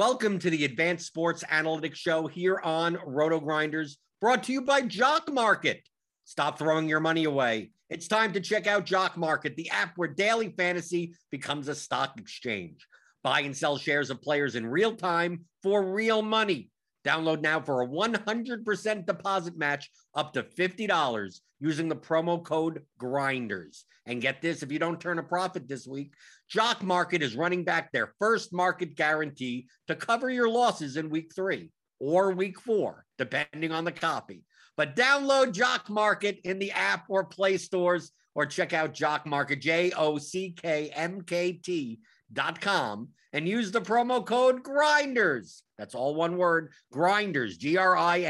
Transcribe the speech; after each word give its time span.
Welcome 0.00 0.38
to 0.38 0.48
the 0.48 0.64
Advanced 0.64 1.06
Sports 1.06 1.44
Analytics 1.44 1.96
Show 1.96 2.26
here 2.26 2.58
on 2.64 2.96
RotoGrinders, 2.96 3.96
brought 4.18 4.44
to 4.44 4.52
you 4.54 4.62
by 4.62 4.80
Jock 4.80 5.30
Market. 5.30 5.82
Stop 6.24 6.58
throwing 6.58 6.88
your 6.88 7.00
money 7.00 7.24
away. 7.24 7.72
It's 7.90 8.08
time 8.08 8.32
to 8.32 8.40
check 8.40 8.66
out 8.66 8.86
Jock 8.86 9.18
Market, 9.18 9.56
the 9.56 9.68
app 9.68 9.92
where 9.96 10.08
daily 10.08 10.54
fantasy 10.56 11.12
becomes 11.30 11.68
a 11.68 11.74
stock 11.74 12.18
exchange. 12.18 12.86
Buy 13.22 13.40
and 13.40 13.54
sell 13.54 13.76
shares 13.76 14.08
of 14.08 14.22
players 14.22 14.56
in 14.56 14.64
real 14.64 14.96
time 14.96 15.44
for 15.62 15.92
real 15.92 16.22
money. 16.22 16.70
Download 17.06 17.42
now 17.42 17.60
for 17.60 17.82
a 17.82 17.86
100% 17.86 19.06
deposit 19.06 19.58
match 19.58 19.90
up 20.14 20.32
to 20.32 20.44
$50 20.44 21.40
using 21.60 21.90
the 21.90 21.96
promo 21.96 22.42
code 22.42 22.86
GRINDERS. 22.96 23.84
And 24.10 24.20
get 24.20 24.42
this 24.42 24.62
if 24.64 24.72
you 24.72 24.80
don't 24.80 25.00
turn 25.00 25.20
a 25.20 25.22
profit 25.22 25.68
this 25.68 25.86
week, 25.86 26.14
Jock 26.48 26.82
Market 26.82 27.22
is 27.22 27.36
running 27.36 27.62
back 27.62 27.92
their 27.92 28.12
first 28.18 28.52
market 28.52 28.96
guarantee 28.96 29.68
to 29.86 29.94
cover 29.94 30.28
your 30.28 30.48
losses 30.48 30.96
in 30.96 31.10
week 31.10 31.30
three 31.32 31.70
or 32.00 32.32
week 32.32 32.58
four, 32.58 33.04
depending 33.18 33.70
on 33.70 33.84
the 33.84 33.92
copy. 33.92 34.42
But 34.76 34.96
download 34.96 35.52
Jock 35.52 35.88
Market 35.88 36.40
in 36.42 36.58
the 36.58 36.72
app 36.72 37.04
or 37.08 37.22
Play 37.22 37.56
stores 37.56 38.10
or 38.34 38.46
check 38.46 38.72
out 38.72 38.94
Jock 38.94 39.26
Market, 39.26 39.60
J 39.60 39.92
O 39.92 40.18
C 40.18 40.56
K 40.60 40.90
M 40.92 41.20
K 41.22 41.52
T 41.52 42.00
dot 42.32 42.60
com 42.60 43.10
and 43.32 43.46
use 43.46 43.70
the 43.70 43.80
promo 43.80 44.24
code 44.24 44.62
grinders 44.62 45.64
that's 45.78 45.96
all 45.96 46.14
one 46.14 46.36
word 46.36 46.70
grinders 46.92 47.56
g-r-i-n-d-e-r-s 47.56 48.28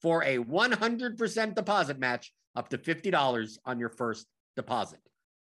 for 0.00 0.24
a 0.24 0.38
100% 0.38 1.54
deposit 1.54 1.98
match 1.98 2.32
up 2.54 2.68
to 2.70 2.78
$50 2.78 3.58
on 3.64 3.78
your 3.78 3.88
first 3.88 4.26
deposit. 4.56 5.00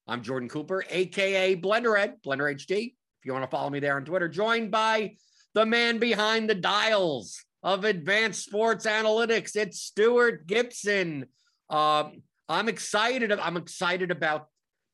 I'm 0.07 0.21
jordan 0.21 0.47
cooper 0.49 0.83
aka 0.89 1.55
blender 1.55 1.99
ed 1.99 2.15
blender 2.25 2.53
hd 2.53 2.71
if 2.71 3.25
you 3.25 3.33
want 3.33 3.43
to 3.43 3.49
follow 3.49 3.69
me 3.69 3.79
there 3.79 3.97
on 3.97 4.05
twitter 4.05 4.29
joined 4.29 4.71
by 4.71 5.15
the 5.53 5.65
man 5.65 5.97
behind 5.97 6.49
the 6.49 6.55
dials 6.55 7.43
of 7.63 7.83
advanced 7.83 8.45
sports 8.45 8.85
analytics. 8.85 9.55
It's 9.55 9.81
Stewart 9.81 10.47
Gibson. 10.47 11.25
Um, 11.69 12.21
i'm 12.47 12.69
excited 12.69 13.31
i'm 13.31 13.57
excited 13.57 14.11
about 14.11 14.47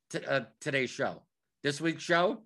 t- 0.09 0.25
uh, 0.25 0.41
today's 0.59 0.89
show. 0.89 1.23
This 1.61 1.79
week's 1.79 2.03
show 2.03 2.43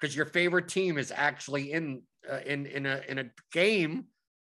because 0.00 0.16
your 0.16 0.26
favorite 0.26 0.68
team 0.68 0.98
is 0.98 1.12
actually 1.14 1.72
in 1.72 2.02
uh, 2.30 2.40
in 2.46 2.66
in 2.66 2.86
a 2.86 3.02
in 3.08 3.18
a 3.18 3.30
game 3.52 4.06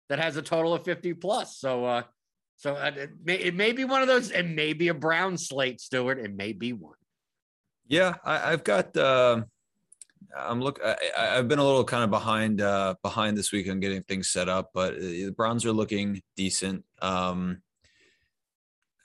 that 0.09 0.19
has 0.19 0.37
a 0.37 0.43
total 0.43 0.75
of 0.75 0.85
50 0.85 1.15
plus. 1.15 1.57
So 1.57 1.85
uh 1.85 2.03
so 2.57 2.75
uh, 2.75 2.93
it, 2.97 3.11
may, 3.25 3.37
it 3.37 3.55
may 3.55 3.73
be 3.73 3.85
one 3.85 4.03
of 4.03 4.09
those. 4.09 4.31
It 4.31 4.47
may 4.47 4.73
be 4.73 4.89
a 4.89 4.95
brown 4.95 5.37
slate, 5.37 5.81
Stewart. 5.81 6.19
It 6.19 6.35
may 6.35 6.53
be 6.53 6.73
one. 6.73 6.95
Yeah, 7.89 8.15
I, 8.25 8.51
have 8.51 8.65
got. 8.65 8.97
Uh, 8.97 9.43
I'm 10.37 10.61
look. 10.61 10.81
I, 10.85 10.97
have 11.19 11.49
been 11.49 11.59
a 11.59 11.65
little 11.65 11.85
kind 11.85 12.05
of 12.05 12.11
behind 12.11 12.61
uh, 12.61 12.95
behind 13.03 13.37
this 13.37 13.53
week 13.53 13.69
on 13.69 13.81
getting 13.81 14.03
things 14.03 14.31
set 14.31 14.49
up, 14.49 14.71
but 14.73 14.95
uh, 14.95 15.01
the 15.01 15.35
Browns 15.37 15.67
are 15.67 15.73
looking 15.73 16.23
decent. 16.37 16.85
Um, 17.01 17.63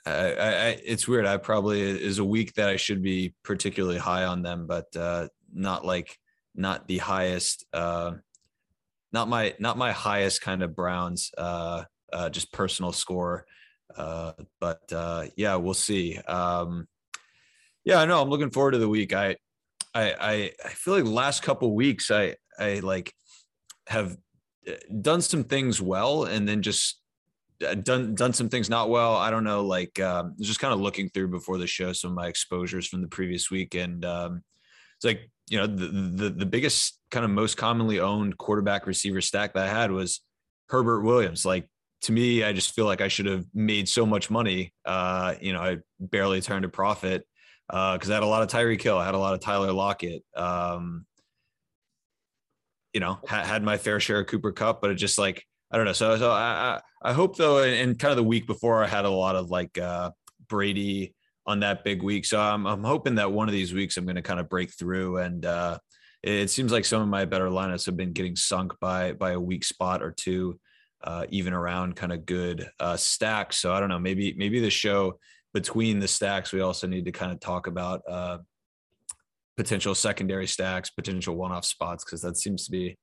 I, 0.06 0.10
I, 0.10 0.80
it's 0.84 1.06
weird. 1.06 1.26
I 1.26 1.36
probably 1.36 1.80
is 1.82 2.18
a 2.18 2.24
week 2.24 2.54
that 2.54 2.68
I 2.68 2.76
should 2.76 3.02
be 3.02 3.34
particularly 3.42 3.98
high 3.98 4.24
on 4.24 4.42
them, 4.42 4.66
but 4.66 4.94
uh, 4.96 5.28
not 5.52 5.84
like 5.84 6.16
not 6.54 6.86
the 6.88 6.98
highest. 6.98 7.66
Uh, 7.72 8.12
not 9.12 9.28
my 9.28 9.54
not 9.58 9.76
my 9.76 9.92
highest 9.92 10.40
kind 10.40 10.62
of 10.62 10.74
Browns. 10.74 11.30
Uh, 11.36 11.84
uh, 12.12 12.30
just 12.30 12.52
personal 12.52 12.92
score. 12.92 13.46
Uh, 13.96 14.32
but 14.60 14.92
uh, 14.92 15.24
yeah, 15.36 15.56
we'll 15.56 15.74
see. 15.74 16.18
Um, 16.18 16.86
yeah, 17.84 18.00
I 18.00 18.06
know. 18.06 18.20
I'm 18.20 18.28
looking 18.28 18.50
forward 18.50 18.72
to 18.72 18.78
the 18.78 18.88
week. 18.88 19.12
I, 19.14 19.36
I, 19.94 20.52
I, 20.64 20.68
feel 20.68 20.94
like 20.94 21.04
last 21.04 21.42
couple 21.42 21.74
weeks, 21.74 22.10
I, 22.10 22.36
I 22.58 22.80
like 22.80 23.12
have 23.88 24.16
uh, 24.68 24.72
done 25.00 25.22
some 25.22 25.44
things 25.44 25.80
well, 25.80 26.24
and 26.24 26.46
then 26.46 26.62
just 26.62 27.00
done 27.58 28.14
done 28.14 28.32
some 28.32 28.48
things 28.48 28.70
not 28.70 28.90
well. 28.90 29.16
I 29.16 29.30
don't 29.30 29.44
know, 29.44 29.64
like 29.64 29.98
um, 30.00 30.34
just 30.40 30.60
kind 30.60 30.74
of 30.74 30.80
looking 30.80 31.08
through 31.08 31.28
before 31.28 31.58
the 31.58 31.66
show 31.66 31.92
some 31.92 32.10
of 32.10 32.16
my 32.16 32.28
exposures 32.28 32.86
from 32.86 33.00
the 33.00 33.08
previous 33.08 33.50
week, 33.50 33.74
and 33.74 34.04
um, 34.04 34.42
it's 34.96 35.04
like 35.04 35.30
you 35.48 35.58
know 35.58 35.66
the, 35.66 35.86
the 35.86 36.30
the 36.30 36.46
biggest 36.46 37.00
kind 37.10 37.24
of 37.24 37.30
most 37.30 37.56
commonly 37.56 38.00
owned 38.00 38.36
quarterback 38.38 38.86
receiver 38.86 39.20
stack 39.20 39.54
that 39.54 39.66
I 39.66 39.70
had 39.70 39.90
was 39.90 40.20
Herbert 40.68 41.02
Williams. 41.02 41.44
Like 41.44 41.68
to 42.02 42.12
me, 42.12 42.44
I 42.44 42.52
just 42.52 42.74
feel 42.74 42.84
like 42.86 43.00
I 43.00 43.08
should 43.08 43.26
have 43.26 43.44
made 43.54 43.88
so 43.88 44.06
much 44.06 44.30
money. 44.30 44.72
Uh, 44.84 45.34
you 45.40 45.52
know, 45.52 45.60
I 45.60 45.78
barely 45.98 46.40
turned 46.40 46.64
a 46.64 46.68
profit 46.68 47.26
because 47.68 48.08
uh, 48.08 48.12
I 48.12 48.14
had 48.14 48.22
a 48.22 48.26
lot 48.26 48.42
of 48.42 48.48
Tyreek 48.48 48.80
Hill, 48.80 48.98
I 48.98 49.04
had 49.04 49.14
a 49.14 49.18
lot 49.18 49.34
of 49.34 49.40
Tyler 49.40 49.72
Lockett. 49.72 50.22
Um, 50.36 51.06
you 52.94 53.00
know, 53.00 53.18
had, 53.26 53.46
had 53.46 53.62
my 53.62 53.76
fair 53.76 54.00
share 54.00 54.20
of 54.20 54.26
Cooper 54.26 54.52
Kupp, 54.52 54.80
but 54.80 54.90
it 54.90 54.94
just 54.94 55.18
like 55.18 55.44
I 55.70 55.76
don't 55.76 55.86
know. 55.86 55.92
So 55.92 56.16
so 56.16 56.30
I 56.30 56.80
I, 57.02 57.10
I 57.10 57.12
hope 57.12 57.36
though, 57.36 57.62
and 57.62 57.98
kind 57.98 58.10
of 58.10 58.16
the 58.16 58.24
week 58.24 58.46
before, 58.46 58.82
I 58.82 58.86
had 58.86 59.04
a 59.04 59.10
lot 59.10 59.36
of 59.36 59.50
like 59.50 59.76
uh, 59.76 60.10
Brady 60.48 61.14
on 61.46 61.60
that 61.60 61.84
big 61.84 62.02
week. 62.02 62.24
So 62.24 62.40
I'm 62.40 62.66
I'm 62.66 62.84
hoping 62.84 63.16
that 63.16 63.32
one 63.32 63.48
of 63.48 63.52
these 63.52 63.74
weeks 63.74 63.96
I'm 63.96 64.04
going 64.04 64.16
to 64.16 64.22
kind 64.22 64.40
of 64.40 64.48
break 64.48 64.72
through 64.72 65.18
and. 65.18 65.44
uh 65.44 65.78
it 66.20 66.50
seems 66.50 66.72
like 66.72 66.84
some 66.84 67.00
of 67.00 67.06
my 67.06 67.24
better 67.24 67.48
lineups 67.48 67.86
have 67.86 67.96
been 67.96 68.12
getting 68.12 68.34
sunk 68.34 68.72
by 68.80 69.12
by 69.12 69.30
a 69.30 69.40
weak 69.40 69.64
spot 69.64 70.02
or 70.02 70.10
two 70.10 70.58
uh, 71.04 71.26
even 71.30 71.52
around 71.52 71.96
kind 71.96 72.12
of 72.12 72.26
good 72.26 72.68
uh, 72.80 72.96
stacks. 72.96 73.58
So 73.58 73.72
I 73.72 73.80
don't 73.80 73.88
know, 73.88 73.98
maybe 73.98 74.34
maybe 74.36 74.60
the 74.60 74.70
show 74.70 75.18
between 75.54 75.98
the 75.98 76.08
stacks, 76.08 76.52
we 76.52 76.60
also 76.60 76.86
need 76.86 77.04
to 77.06 77.12
kind 77.12 77.32
of 77.32 77.40
talk 77.40 77.66
about 77.66 78.02
uh, 78.08 78.38
potential 79.56 79.94
secondary 79.94 80.46
stacks, 80.46 80.90
potential 80.90 81.34
one-off 81.34 81.64
spots, 81.64 82.04
because 82.04 82.20
that 82.22 82.36
seems 82.36 82.66
to 82.66 82.70
be 82.70 82.98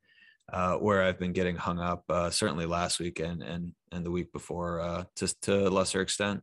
uh, 0.54 0.76
where 0.76 1.04
I've 1.04 1.20
been 1.20 1.34
getting 1.34 1.56
hung 1.56 1.80
up. 1.80 2.04
Uh, 2.10 2.30
certainly 2.30 2.66
last 2.66 3.00
week 3.00 3.20
and 3.20 3.42
and 3.42 3.74
and 3.92 4.06
the 4.06 4.12
week 4.12 4.32
before, 4.32 4.80
uh, 4.82 5.04
to 5.18 5.34
to 5.44 5.70
lesser 5.70 6.02
extent. 6.02 6.42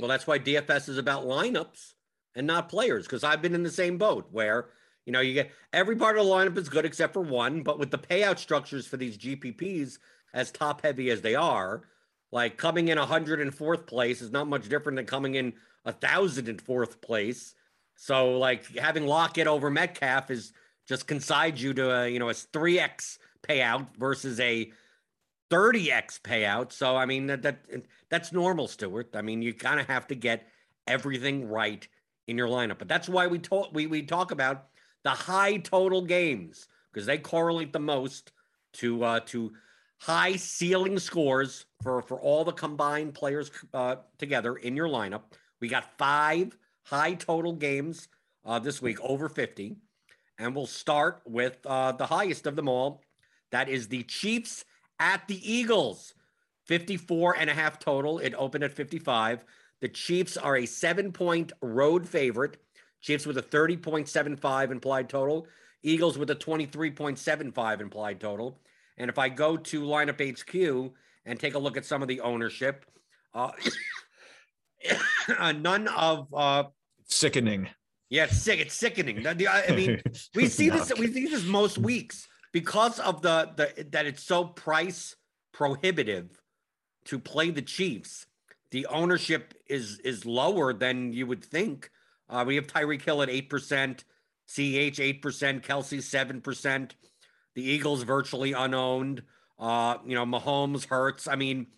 Well, 0.00 0.08
that's 0.08 0.26
why 0.26 0.38
DFS 0.38 0.88
is 0.88 0.98
about 0.98 1.24
lineups 1.24 1.92
and 2.34 2.46
not 2.46 2.68
players, 2.68 3.04
because 3.06 3.22
I've 3.22 3.42
been 3.42 3.54
in 3.54 3.62
the 3.62 3.70
same 3.70 3.98
boat 3.98 4.28
where. 4.30 4.70
You 5.06 5.12
know, 5.12 5.20
you 5.20 5.34
get 5.34 5.50
every 5.70 5.96
part 5.96 6.16
of 6.16 6.24
the 6.24 6.32
lineup 6.32 6.56
is 6.56 6.70
good 6.70 6.86
except 6.86 7.12
for 7.12 7.20
one, 7.20 7.62
but 7.62 7.78
with 7.78 7.90
the 7.90 7.98
payout 7.98 8.38
structures 8.38 8.86
for 8.86 8.96
these 8.96 9.18
GPPs, 9.18 9.98
as 10.34 10.50
top 10.50 10.82
heavy 10.82 11.10
as 11.10 11.22
they 11.22 11.34
are, 11.34 11.82
like 12.32 12.58
coming 12.58 12.88
in 12.88 12.98
104th 12.98 13.86
place 13.86 14.20
is 14.20 14.32
not 14.32 14.48
much 14.48 14.68
different 14.68 14.96
than 14.96 15.06
coming 15.06 15.36
in 15.36 15.54
a 15.84 15.92
thousand 15.92 16.48
and 16.48 16.60
fourth 16.60 17.00
place. 17.00 17.54
So 17.96 18.38
like 18.38 18.76
having 18.76 19.06
Lockett 19.06 19.46
over 19.46 19.70
Metcalf 19.70 20.30
is 20.30 20.52
just 20.86 21.06
consides 21.06 21.62
you 21.62 21.72
to 21.74 21.90
a, 21.90 22.08
you 22.08 22.18
know 22.18 22.28
a 22.28 22.34
3x 22.34 23.18
payout 23.42 23.86
versus 23.96 24.40
a 24.40 24.72
30x 25.50 26.20
payout. 26.20 26.72
So 26.72 26.96
I 26.96 27.06
mean 27.06 27.28
that, 27.28 27.42
that 27.42 27.64
that's 28.10 28.32
normal, 28.32 28.66
Stewart. 28.66 29.14
I 29.14 29.22
mean 29.22 29.40
you 29.40 29.54
kind 29.54 29.78
of 29.78 29.86
have 29.86 30.08
to 30.08 30.16
get 30.16 30.48
everything 30.88 31.48
right 31.48 31.86
in 32.26 32.36
your 32.36 32.48
lineup. 32.48 32.78
But 32.78 32.88
that's 32.88 33.08
why 33.08 33.28
we 33.28 33.38
talk 33.38 33.70
we 33.72 33.86
we 33.86 34.02
talk 34.02 34.32
about 34.32 34.66
the 35.04 35.10
high 35.10 35.58
total 35.58 36.02
games 36.02 36.66
because 36.92 37.06
they 37.06 37.18
correlate 37.18 37.72
the 37.72 37.78
most 37.78 38.32
to 38.74 39.04
uh 39.04 39.20
to 39.26 39.52
high 39.98 40.36
ceiling 40.36 40.98
scores 40.98 41.66
for, 41.82 42.02
for 42.02 42.20
all 42.20 42.44
the 42.44 42.52
combined 42.52 43.14
players 43.14 43.50
uh, 43.72 43.96
together 44.18 44.56
in 44.56 44.76
your 44.76 44.88
lineup. 44.88 45.22
We 45.60 45.68
got 45.68 45.96
five 45.98 46.56
high 46.82 47.14
total 47.14 47.52
games 47.52 48.08
uh, 48.44 48.58
this 48.58 48.82
week, 48.82 48.98
over 49.00 49.28
50. 49.28 49.76
And 50.38 50.54
we'll 50.54 50.66
start 50.66 51.22
with 51.24 51.58
uh, 51.64 51.92
the 51.92 52.06
highest 52.06 52.46
of 52.46 52.56
them 52.56 52.68
all. 52.68 53.02
That 53.50 53.68
is 53.68 53.88
the 53.88 54.02
Chiefs 54.02 54.64
at 54.98 55.26
the 55.28 55.52
Eagles. 55.52 56.14
54 56.66 57.36
and 57.38 57.50
a 57.50 57.54
half 57.54 57.78
total. 57.78 58.18
It 58.18 58.34
opened 58.36 58.64
at 58.64 58.72
55. 58.72 59.44
The 59.80 59.88
Chiefs 59.88 60.36
are 60.36 60.56
a 60.56 60.66
seven 60.66 61.12
point 61.12 61.52
road 61.60 62.08
favorite. 62.08 62.56
Chiefs 63.00 63.26
with 63.26 63.36
a 63.36 63.42
30.75 63.42 64.70
implied 64.70 65.08
total. 65.08 65.46
Eagles 65.82 66.16
with 66.16 66.30
a 66.30 66.34
23.75 66.34 67.80
implied 67.80 68.18
total. 68.18 68.58
And 68.96 69.10
if 69.10 69.18
I 69.18 69.28
go 69.28 69.56
to 69.56 69.82
lineup 69.82 70.20
HQ 70.20 70.92
and 71.24 71.38
take 71.38 71.54
a 71.54 71.58
look 71.58 71.76
at 71.76 71.84
some 71.84 72.02
of 72.02 72.08
the 72.08 72.20
ownership, 72.20 72.84
uh, 73.34 73.50
uh, 75.38 75.52
none 75.52 75.88
of 75.88 76.32
uh, 76.32 76.64
sickening. 77.06 77.68
Yeah, 78.10 78.24
it's 78.24 78.36
sick. 78.36 78.60
It's 78.60 78.74
sickening. 78.74 79.26
I 79.26 79.34
mean, 79.74 80.02
we 80.34 80.48
see 80.48 80.68
this. 80.70 80.92
We 80.98 81.12
see 81.12 81.26
this 81.26 81.44
most 81.44 81.78
weeks 81.78 82.28
because 82.52 83.00
of 83.00 83.22
the 83.22 83.50
the 83.56 83.86
that 83.90 84.06
it's 84.06 84.22
so 84.22 84.44
price 84.44 85.16
prohibitive 85.52 86.40
to 87.06 87.18
play 87.18 87.50
the 87.50 87.62
Chiefs. 87.62 88.26
The 88.70 88.86
ownership 88.86 89.54
is 89.66 89.98
is 90.04 90.24
lower 90.24 90.72
than 90.72 91.12
you 91.12 91.26
would 91.26 91.44
think. 91.44 91.90
Uh, 92.28 92.44
we 92.46 92.56
have 92.56 92.66
Tyreek 92.66 93.02
Hill 93.02 93.22
at 93.22 93.30
eight 93.30 93.50
percent, 93.50 94.04
CEH 94.48 95.00
eight 95.00 95.22
percent, 95.22 95.62
Kelce 95.62 96.02
seven 96.02 96.40
percent. 96.40 96.94
The 97.54 97.62
Eagles 97.62 98.02
virtually 98.02 98.52
unowned. 98.52 99.22
Uh, 99.58 99.98
you 100.04 100.14
know, 100.14 100.26
Mahomes 100.26 100.86
Hurts. 100.86 101.28
I 101.28 101.36
mean, 101.36 101.68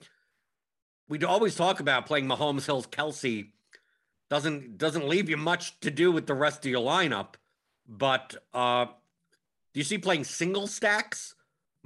we 1.09 1.23
always 1.25 1.55
talk 1.55 1.81
about 1.81 2.07
playing 2.07 2.27
Mahomes, 2.27 2.67
Hills, 2.67 2.87
Kelce 2.87 3.51
Doesn't 4.31 4.79
doesn't 4.79 5.07
leave 5.07 5.29
you 5.29 5.37
much 5.37 5.79
to 5.81 5.91
do 5.91 6.11
with 6.11 6.27
the 6.27 6.35
rest 6.35 6.65
of 6.65 6.71
your 6.71 6.83
lineup. 6.83 7.35
But 7.89 8.35
uh, 8.55 8.87
do 8.87 9.81
you 9.81 9.85
see 9.85 9.99
playing 9.99 10.25
single 10.25 10.67
stacks, 10.67 11.35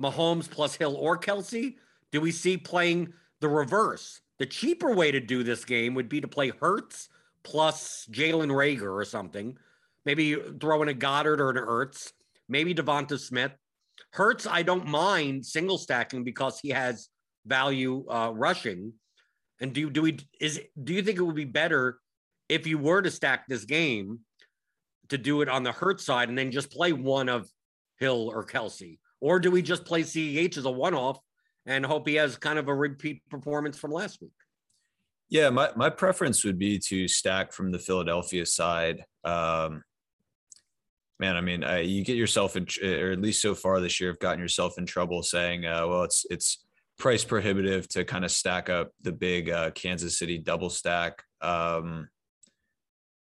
Mahomes 0.00 0.48
plus 0.48 0.76
Hill 0.76 0.96
or 0.96 1.18
Kelce? 1.18 1.74
Do 2.12 2.20
we 2.20 2.32
see 2.32 2.56
playing 2.56 3.12
the 3.40 3.48
reverse? 3.48 4.20
The 4.38 4.46
cheaper 4.46 4.94
way 4.94 5.10
to 5.10 5.20
do 5.20 5.42
this 5.42 5.64
game 5.64 5.94
would 5.94 6.08
be 6.08 6.20
to 6.20 6.28
play 6.28 6.50
Hurts 6.50 7.08
plus 7.42 8.06
Jalen 8.10 8.50
Reagor 8.50 8.94
or 8.94 9.04
something. 9.04 9.58
Maybe 10.06 10.34
throw 10.34 10.82
in 10.82 10.88
a 10.88 10.94
Goedert 10.94 11.40
or 11.40 11.50
an 11.50 11.56
Ertz. 11.56 12.12
Maybe 12.48 12.74
Devonta 12.74 13.18
Smith. 13.18 13.52
Hurts, 14.12 14.46
I 14.46 14.62
don't 14.62 14.86
mind 14.86 15.46
single 15.46 15.78
stacking 15.78 16.24
because 16.24 16.58
he 16.60 16.70
has 16.70 17.08
value 17.46 18.04
uh, 18.08 18.32
rushing. 18.34 18.92
And 19.60 19.72
do 19.72 19.90
do 19.90 20.02
we 20.02 20.18
is 20.40 20.60
do 20.82 20.92
you 20.92 21.02
think 21.02 21.18
it 21.18 21.22
would 21.22 21.36
be 21.36 21.44
better 21.44 21.98
if 22.48 22.66
you 22.66 22.78
were 22.78 23.02
to 23.02 23.10
stack 23.10 23.46
this 23.46 23.64
game 23.64 24.20
to 25.10 25.18
do 25.18 25.42
it 25.42 25.48
on 25.48 25.62
the 25.62 25.72
Hurt 25.72 26.00
side 26.00 26.28
and 26.28 26.38
then 26.38 26.50
just 26.50 26.70
play 26.70 26.92
one 26.92 27.28
of 27.28 27.48
Hill 27.98 28.30
or 28.32 28.44
Kelce, 28.44 28.98
or 29.20 29.38
do 29.38 29.50
we 29.50 29.60
just 29.62 29.84
play 29.84 30.02
CEH 30.02 30.56
as 30.56 30.64
a 30.64 30.70
one-off 30.70 31.18
and 31.66 31.84
hope 31.84 32.08
he 32.08 32.14
has 32.14 32.36
kind 32.36 32.58
of 32.58 32.68
a 32.68 32.74
repeat 32.74 33.22
performance 33.28 33.76
from 33.76 33.90
last 33.90 34.20
week? 34.22 34.30
Yeah, 35.28 35.50
my, 35.50 35.70
my 35.76 35.90
preference 35.90 36.44
would 36.44 36.58
be 36.58 36.78
to 36.86 37.06
stack 37.06 37.52
from 37.52 37.70
the 37.70 37.78
Philadelphia 37.78 38.46
side. 38.46 39.04
Um, 39.24 39.84
man, 41.20 41.36
I 41.36 41.42
mean, 41.42 41.62
you 41.86 42.02
get 42.02 42.16
yourself 42.16 42.56
in, 42.56 42.66
or 42.82 43.12
at 43.12 43.20
least 43.20 43.42
so 43.42 43.54
far 43.54 43.78
this 43.78 44.00
year, 44.00 44.10
have 44.10 44.18
gotten 44.18 44.40
yourself 44.40 44.78
in 44.78 44.86
trouble 44.86 45.22
saying, 45.22 45.66
uh, 45.66 45.86
well, 45.86 46.02
it's 46.02 46.24
it's 46.30 46.64
price 46.98 47.24
prohibitive 47.24 47.88
to 47.88 48.04
kind 48.04 48.24
of 48.24 48.30
stack 48.30 48.68
up 48.68 48.90
the 49.02 49.12
big 49.12 49.50
uh, 49.50 49.70
Kansas 49.72 50.18
City 50.18 50.38
double 50.38 50.70
stack. 50.70 51.22
Um, 51.40 52.08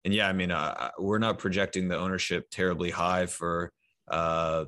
and 0.05 0.13
yeah, 0.13 0.29
I 0.29 0.33
mean, 0.33 0.51
uh, 0.51 0.91
we're 0.99 1.19
not 1.19 1.39
projecting 1.39 1.89
the 1.89 1.99
ownership 1.99 2.49
terribly 2.51 2.91
high 2.91 3.27
for, 3.27 3.73
uh, 4.09 4.65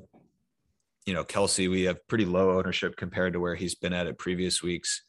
you 1.07 1.15
know, 1.15 1.25
Kelce. 1.25 1.69
We 1.69 1.83
have 1.85 2.07
pretty 2.07 2.25
low 2.25 2.59
ownership 2.59 2.97
compared 2.97 3.33
to 3.33 3.41
where 3.41 3.55
he's 3.55 3.75
been 3.75 3.93
at 3.93 4.07
it 4.07 4.19
previous 4.19 4.63
weeks. 4.63 5.03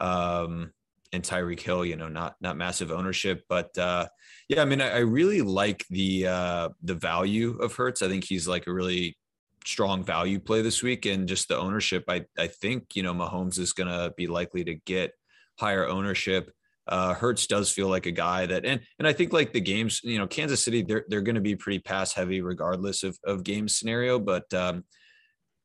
Um, 0.00 0.72
and 1.12 1.22
Tyreek 1.22 1.60
Hill, 1.60 1.84
you 1.84 1.96
know, 1.96 2.08
not 2.08 2.36
not 2.40 2.56
massive 2.56 2.90
ownership, 2.90 3.44
but 3.48 3.76
uh, 3.76 4.08
yeah, 4.48 4.62
I 4.62 4.64
mean, 4.64 4.80
I, 4.80 4.90
I 4.90 4.98
really 4.98 5.42
like 5.42 5.84
the 5.90 6.26
uh, 6.26 6.68
the 6.82 6.94
value 6.94 7.58
of 7.58 7.74
Hurts. 7.74 8.02
I 8.02 8.08
think 8.08 8.24
he's 8.24 8.48
like 8.48 8.66
a 8.66 8.72
really 8.72 9.16
strong 9.64 10.02
value 10.04 10.40
play 10.40 10.62
this 10.62 10.82
week, 10.82 11.06
and 11.06 11.28
just 11.28 11.48
the 11.48 11.58
ownership. 11.58 12.04
I 12.08 12.24
I 12.38 12.46
think 12.46 12.96
you 12.96 13.02
know 13.02 13.14
Mahomes 13.14 13.58
is 13.58 13.72
going 13.72 13.88
to 13.88 14.12
be 14.16 14.26
likely 14.26 14.64
to 14.64 14.74
get 14.74 15.12
higher 15.58 15.86
ownership. 15.86 16.50
Uh, 16.88 17.14
Hurts 17.14 17.46
does 17.46 17.70
feel 17.70 17.88
like 17.88 18.06
a 18.06 18.10
guy 18.10 18.46
that, 18.46 18.64
and 18.64 18.80
and 18.98 19.06
I 19.06 19.12
think 19.12 19.32
like 19.32 19.52
the 19.52 19.60
games, 19.60 20.00
you 20.02 20.18
know, 20.18 20.26
Kansas 20.26 20.64
City, 20.64 20.82
they're 20.82 21.04
they're 21.08 21.20
going 21.20 21.36
to 21.36 21.42
be 21.42 21.56
pretty 21.56 21.78
pass 21.78 22.12
heavy 22.14 22.40
regardless 22.40 23.02
of 23.04 23.18
of 23.24 23.44
game 23.44 23.68
scenario, 23.68 24.18
but 24.18 24.52
um, 24.54 24.84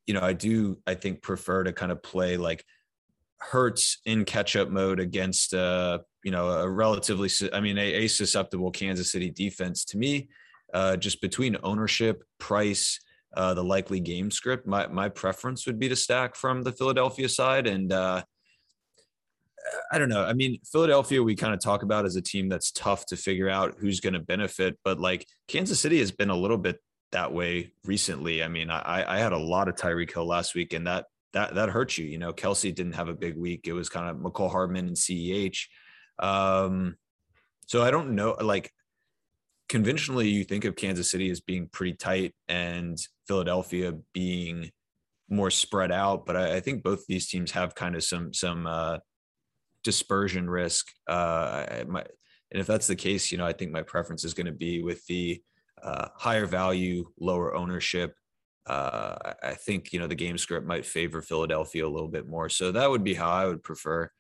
you 0.05 0.13
know, 0.13 0.21
I 0.21 0.33
do 0.33 0.77
I 0.85 0.95
think 0.95 1.21
prefer 1.21 1.63
to 1.63 1.73
kind 1.73 1.91
of 1.91 2.03
play 2.03 2.37
like 2.37 2.65
Hurts 3.39 3.99
in 4.05 4.25
catch-up 4.25 4.69
mode 4.69 4.99
against 4.99 5.53
uh, 5.53 5.99
you 6.23 6.31
know 6.31 6.49
a 6.49 6.69
relatively 6.69 7.29
I 7.53 7.61
mean 7.61 7.77
a, 7.77 8.05
a 8.05 8.07
susceptible 8.07 8.71
Kansas 8.71 9.11
City 9.11 9.29
defense. 9.29 9.85
To 9.85 9.97
me 9.97 10.29
uh, 10.73 10.97
just 10.97 11.21
between 11.21 11.57
ownership 11.63 12.23
price 12.39 12.99
uh, 13.35 13.53
the 13.53 13.63
likely 13.63 13.99
game 13.99 14.31
script 14.31 14.65
my 14.65 14.87
my 14.87 15.09
preference 15.09 15.65
would 15.67 15.79
be 15.79 15.89
to 15.89 15.95
stack 15.95 16.35
from 16.35 16.63
the 16.63 16.71
Philadelphia 16.71 17.29
side. 17.29 17.67
And 17.67 17.93
uh, 17.93 18.23
I 19.91 19.99
don't 19.99 20.09
know. 20.09 20.23
I 20.23 20.33
mean 20.33 20.59
Philadelphia 20.71 21.21
we 21.21 21.35
kind 21.35 21.53
of 21.53 21.59
talk 21.59 21.83
about 21.83 22.05
as 22.05 22.15
a 22.15 22.21
team 22.21 22.49
that's 22.49 22.71
tough 22.71 23.05
to 23.07 23.17
figure 23.17 23.49
out 23.49 23.75
who's 23.79 23.99
going 23.99 24.13
to 24.13 24.19
benefit. 24.19 24.79
But 24.83 24.99
like 24.99 25.27
Kansas 25.47 25.79
City 25.79 25.99
has 25.99 26.11
been 26.11 26.29
a 26.29 26.35
little 26.35 26.57
bit 26.57 26.81
that 27.11 27.31
way 27.31 27.73
recently. 27.85 28.43
I 28.43 28.47
mean 28.47 28.69
I 28.69 29.05
I 29.07 29.19
had 29.19 29.33
a 29.33 29.37
lot 29.37 29.67
of 29.67 29.75
Tyreek 29.75 30.13
Hill 30.13 30.27
last 30.27 30.55
week 30.55 30.73
and 30.73 30.87
that 30.87 31.05
that 31.37 31.55
that 31.55 31.69
hurts 31.69 31.97
you. 31.97 32.05
You 32.05 32.17
know, 32.17 32.33
Kelce 32.33 32.73
didn't 32.73 32.95
have 32.95 33.09
a 33.09 33.13
big 33.13 33.37
week. 33.37 33.67
It 33.67 33.73
was 33.73 33.89
kind 33.89 34.09
of 34.09 34.17
Mecole 34.17 34.51
Hardman 34.51 34.87
and 34.87 34.97
CEH. 34.97 35.67
Um, 36.19 36.97
so 37.67 37.83
I 37.83 37.91
don't 37.91 38.15
know. 38.15 38.35
Like 38.41 38.71
conventionally, 39.69 40.29
you 40.29 40.43
think 40.43 40.65
of 40.65 40.75
Kansas 40.75 41.11
City 41.11 41.29
as 41.29 41.39
being 41.39 41.69
pretty 41.71 41.93
tight 41.93 42.33
and 42.47 42.97
Philadelphia 43.27 43.93
being 44.13 44.71
more 45.29 45.51
spread 45.51 45.91
out, 45.91 46.25
but 46.25 46.35
I, 46.35 46.55
I 46.55 46.59
think 46.59 46.83
both 46.83 47.05
these 47.07 47.27
teams 47.27 47.51
have 47.51 47.75
kind 47.75 47.95
of 47.95 48.03
some 48.03 48.33
some 48.33 48.65
uh, 48.65 48.97
dispersion 49.83 50.49
risk. 50.49 50.87
Uh, 51.07 51.83
my, 51.87 52.03
and 52.51 52.61
if 52.61 52.65
that's 52.65 52.87
the 52.87 52.95
case, 52.95 53.31
you 53.31 53.37
know, 53.37 53.45
I 53.45 53.53
think 53.53 53.71
my 53.71 53.83
preference 53.83 54.23
is 54.23 54.33
going 54.33 54.45
to 54.45 54.53
be 54.53 54.81
with 54.81 55.05
the 55.07 55.41
uh, 55.83 56.07
higher 56.15 56.45
value, 56.45 57.09
lower 57.19 57.53
ownership. 57.53 58.15
Uh, 58.67 59.33
I 59.41 59.53
think 59.53 59.93
you 59.93 59.99
know 59.99 60.07
the 60.07 60.15
game 60.15 60.37
script 60.37 60.67
might 60.67 60.85
favor 60.85 61.21
Philadelphia 61.21 61.87
a 61.87 61.89
little 61.89 62.09
bit 62.09 62.27
more, 62.27 62.49
so 62.49 62.71
that 62.71 62.89
would 62.89 63.03
be 63.03 63.13
how 63.13 63.29
I 63.29 63.45
would 63.45 63.63
prefer 63.63 64.11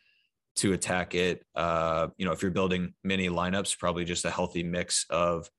to 0.57 0.73
attack 0.73 1.15
it. 1.15 1.45
Uh, 1.55 2.07
you 2.17 2.25
know, 2.25 2.31
if 2.31 2.41
you're 2.41 2.51
building 2.51 2.93
mini 3.03 3.29
lineups, 3.29 3.77
probably 3.77 4.05
just 4.05 4.25
a 4.25 4.31
healthy 4.31 4.63
mix 4.63 5.05
of 5.09 5.49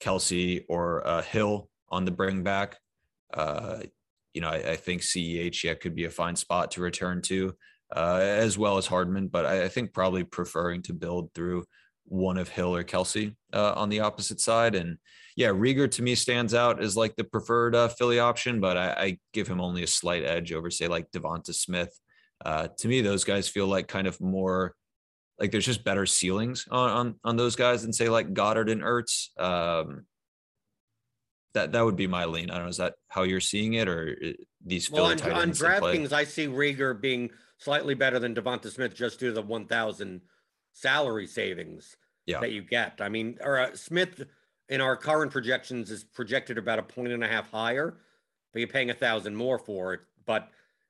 Kelce 0.00 0.64
or 0.68 1.06
uh, 1.06 1.22
Hill 1.22 1.68
on 1.88 2.04
the 2.04 2.10
bring 2.10 2.42
back. 2.42 2.78
Uh, 3.32 3.80
you 4.32 4.40
know, 4.40 4.48
I, 4.48 4.72
I, 4.72 4.76
think 4.76 5.02
CEH 5.02 5.62
yeah 5.62 5.74
could 5.74 5.94
be 5.94 6.04
a 6.04 6.10
fine 6.10 6.36
spot 6.36 6.72
to 6.72 6.80
return 6.80 7.22
to, 7.22 7.54
uh, 7.94 8.18
as 8.20 8.58
well 8.58 8.76
as 8.76 8.86
Hardman. 8.86 9.28
But 9.28 9.46
I, 9.46 9.64
I, 9.64 9.68
think 9.68 9.92
probably 9.92 10.24
preferring 10.24 10.82
to 10.82 10.92
build 10.92 11.32
through 11.34 11.64
one 12.10 12.36
of 12.36 12.48
Hill 12.48 12.74
or 12.74 12.84
Kelce 12.84 13.34
uh, 13.52 13.72
on 13.76 13.88
the 13.88 14.00
opposite 14.00 14.40
side. 14.40 14.74
And 14.74 14.98
yeah, 15.36 15.48
Reagor 15.48 15.90
to 15.92 16.02
me 16.02 16.14
stands 16.14 16.54
out 16.54 16.82
as 16.82 16.96
like 16.96 17.16
the 17.16 17.24
preferred 17.24 17.74
uh, 17.74 17.88
Philly 17.88 18.18
option, 18.18 18.60
but 18.60 18.76
I, 18.76 18.88
I, 18.90 19.18
give 19.32 19.48
him 19.48 19.60
only 19.60 19.82
a 19.82 19.86
slight 19.86 20.24
edge 20.24 20.52
over 20.52 20.70
say 20.70 20.88
like 20.88 21.10
Devonta 21.12 21.54
Smith. 21.54 21.98
Uh, 22.44 22.68
to 22.78 22.88
me, 22.88 23.00
those 23.00 23.24
guys 23.24 23.48
feel 23.48 23.66
like 23.66 23.86
kind 23.86 24.06
of 24.06 24.20
more 24.20 24.74
like 25.38 25.52
there's 25.52 25.66
just 25.66 25.84
better 25.84 26.04
ceilings 26.04 26.66
on 26.70 26.90
on, 26.90 27.14
on 27.24 27.36
those 27.36 27.56
guys 27.56 27.82
than 27.82 27.92
say 27.92 28.08
like 28.08 28.34
Goedert 28.34 28.70
and 28.70 28.82
Ertz. 28.82 29.28
Um, 29.40 30.06
that 31.54 31.72
that 31.72 31.84
would 31.84 31.96
be 31.96 32.06
my 32.06 32.24
lean. 32.24 32.50
I 32.50 32.54
don't 32.54 32.64
know. 32.64 32.70
Is 32.70 32.76
that 32.78 32.94
how 33.08 33.22
you're 33.22 33.40
seeing 33.40 33.74
it, 33.74 33.88
or 33.88 34.16
uh, 34.24 34.28
these 34.64 34.90
well, 34.90 35.06
on, 35.06 35.20
on 35.32 35.50
DraftKings, 35.50 36.12
I 36.12 36.24
see 36.24 36.46
Reagor 36.46 37.00
being 37.00 37.30
slightly 37.58 37.94
better 37.94 38.18
than 38.18 38.34
Devonta 38.34 38.70
Smith 38.70 38.94
just 38.94 39.20
due 39.20 39.28
to 39.28 39.32
the 39.32 39.42
1,000 39.42 40.22
salary 40.72 41.26
savings 41.26 41.96
yeah. 42.26 42.40
that 42.40 42.52
you 42.52 42.62
get. 42.62 43.00
I 43.00 43.08
mean, 43.08 43.38
or 43.42 43.58
uh, 43.58 43.74
Smith 43.74 44.22
in 44.68 44.80
our 44.80 44.96
current 44.96 45.32
projections 45.32 45.90
is 45.90 46.04
projected 46.04 46.58
about 46.58 46.78
a 46.78 46.82
point 46.82 47.12
and 47.12 47.24
a 47.24 47.28
half 47.28 47.50
higher, 47.50 47.96
but 48.52 48.60
you're 48.60 48.68
paying 48.68 48.90
a 48.90 48.94
thousand 48.94 49.34
more 49.34 49.58
for 49.58 49.94
it. 49.94 50.00
But 50.26 50.48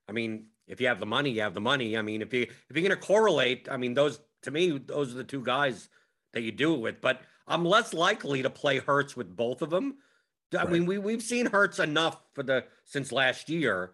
I 0.08 0.12
mean, 0.12 0.46
if 0.66 0.80
you 0.80 0.86
have 0.86 1.00
the 1.00 1.06
money, 1.06 1.30
you 1.30 1.40
have 1.40 1.54
the 1.54 1.60
money. 1.60 1.96
I 1.96 2.02
mean, 2.02 2.22
if 2.22 2.32
you 2.32 2.42
if 2.42 2.76
you're 2.76 2.86
going 2.86 2.90
to 2.90 3.06
correlate, 3.06 3.68
I 3.70 3.76
mean, 3.76 3.94
those 3.94 4.20
to 4.42 4.50
me, 4.50 4.78
those 4.78 5.12
are 5.12 5.16
the 5.16 5.24
two 5.24 5.42
guys 5.42 5.88
that 6.32 6.42
you 6.42 6.52
do 6.52 6.74
it 6.74 6.80
with. 6.80 7.00
But 7.00 7.22
I'm 7.46 7.64
less 7.64 7.92
likely 7.92 8.42
to 8.42 8.50
play 8.50 8.78
Hurts 8.78 9.16
with 9.16 9.34
both 9.34 9.62
of 9.62 9.70
them. 9.70 9.96
I 10.52 10.58
right. 10.58 10.70
mean, 10.70 10.86
we 10.86 10.98
we've 10.98 11.22
seen 11.22 11.46
Hurts 11.46 11.78
enough 11.78 12.20
for 12.34 12.42
the 12.42 12.64
since 12.84 13.12
last 13.12 13.48
year. 13.48 13.92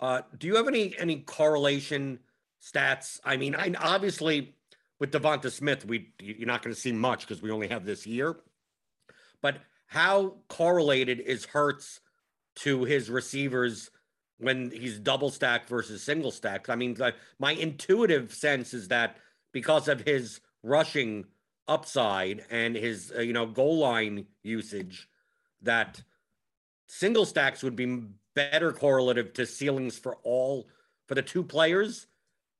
Uh, 0.00 0.22
do 0.38 0.46
you 0.46 0.56
have 0.56 0.68
any 0.68 0.96
any 0.98 1.20
correlation 1.20 2.20
stats? 2.62 3.20
I 3.24 3.36
mean, 3.36 3.54
I 3.54 3.72
obviously 3.78 4.54
with 5.00 5.12
Devonta 5.12 5.50
Smith, 5.50 5.84
we 5.84 6.12
you're 6.20 6.46
not 6.46 6.62
going 6.62 6.74
to 6.74 6.80
see 6.80 6.92
much 6.92 7.26
because 7.26 7.42
we 7.42 7.50
only 7.50 7.68
have 7.68 7.84
this 7.84 8.06
year. 8.06 8.36
But 9.42 9.58
how 9.86 10.36
correlated 10.48 11.20
is 11.20 11.44
Hurts 11.44 12.00
to 12.56 12.84
his 12.84 13.10
receivers 13.10 13.90
when 14.38 14.70
he's 14.70 14.98
double 14.98 15.30
stacked 15.30 15.68
versus 15.68 16.02
single 16.02 16.30
stacked? 16.30 16.70
I 16.70 16.76
mean, 16.76 16.96
like, 16.98 17.16
my 17.38 17.52
intuitive 17.52 18.32
sense 18.32 18.72
is 18.74 18.88
that 18.88 19.16
because 19.52 19.88
of 19.88 20.00
his 20.00 20.40
rushing 20.62 21.26
upside 21.66 22.44
and 22.50 22.76
his 22.76 23.12
uh, 23.16 23.20
you 23.20 23.32
know 23.32 23.46
goal 23.46 23.78
line 23.78 24.26
usage, 24.42 25.08
that 25.62 26.02
single 26.86 27.26
stacks 27.26 27.62
would 27.62 27.76
be 27.76 28.04
better 28.34 28.72
correlative 28.72 29.32
to 29.34 29.46
ceilings 29.46 29.98
for 29.98 30.16
all 30.22 30.68
for 31.06 31.14
the 31.14 31.22
two 31.22 31.42
players 31.42 32.06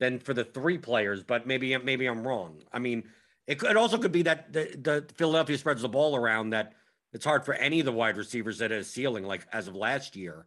than 0.00 0.18
for 0.18 0.34
the 0.34 0.44
three 0.44 0.78
players. 0.78 1.22
But 1.22 1.46
maybe 1.46 1.76
maybe 1.78 2.06
I'm 2.06 2.26
wrong. 2.26 2.62
I 2.72 2.78
mean, 2.78 3.04
it, 3.46 3.62
it 3.62 3.76
also 3.76 3.98
could 3.98 4.12
be 4.12 4.22
that 4.22 4.52
the, 4.52 4.76
the 4.80 5.06
Philadelphia 5.16 5.58
spreads 5.58 5.82
the 5.82 5.88
ball 5.88 6.16
around 6.16 6.50
that 6.50 6.72
it's 7.12 7.24
hard 7.24 7.44
for 7.44 7.54
any 7.54 7.80
of 7.80 7.86
the 7.86 7.92
wide 7.92 8.16
receivers 8.16 8.58
that 8.58 8.72
is 8.72 8.90
ceiling 8.90 9.24
like 9.24 9.46
as 9.52 9.68
of 9.68 9.76
last 9.76 10.16
year. 10.16 10.46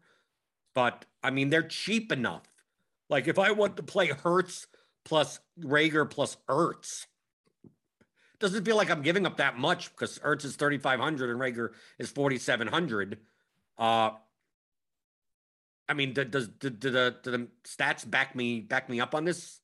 But 0.73 1.05
I 1.23 1.31
mean, 1.31 1.49
they're 1.49 1.63
cheap 1.63 2.11
enough. 2.11 2.43
Like 3.09 3.27
if 3.27 3.39
I 3.39 3.51
want 3.51 3.77
to 3.77 3.83
play 3.83 4.07
Hurts 4.07 4.67
plus 5.05 5.39
Reagor 5.59 6.09
plus 6.09 6.37
Ertz, 6.49 7.05
doesn't 8.39 8.65
feel 8.65 8.75
like 8.75 8.91
I'm 8.91 9.01
giving 9.01 9.25
up 9.25 9.37
that 9.37 9.57
much 9.57 9.91
because 9.91 10.19
Ertz 10.19 10.45
is 10.45 10.55
3,500 10.55 11.29
and 11.29 11.39
Reagor 11.39 11.71
is 11.97 12.11
4,700. 12.11 13.17
Uh, 13.77 14.11
I 15.89 15.93
mean, 15.93 16.13
does 16.13 16.47
do, 16.47 16.69
do, 16.69 16.89
the 16.89 17.15
do 17.23 17.31
the 17.31 17.47
stats 17.65 18.09
back 18.09 18.35
me 18.35 18.61
back 18.61 18.89
me 18.89 18.99
up 18.99 19.15
on 19.15 19.25
this? 19.25 19.59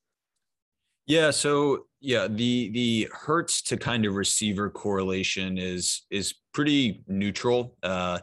Yeah, 1.05 1.31
so 1.31 1.85
yeah, 1.99 2.27
the 2.29 2.69
the 2.69 3.09
Hurts 3.11 3.61
to 3.63 3.77
kind 3.77 4.05
of 4.05 4.15
receiver 4.15 4.69
correlation 4.69 5.57
is 5.57 6.05
is 6.09 6.33
pretty 6.53 7.03
neutral. 7.07 7.75
Uh, 7.83 8.19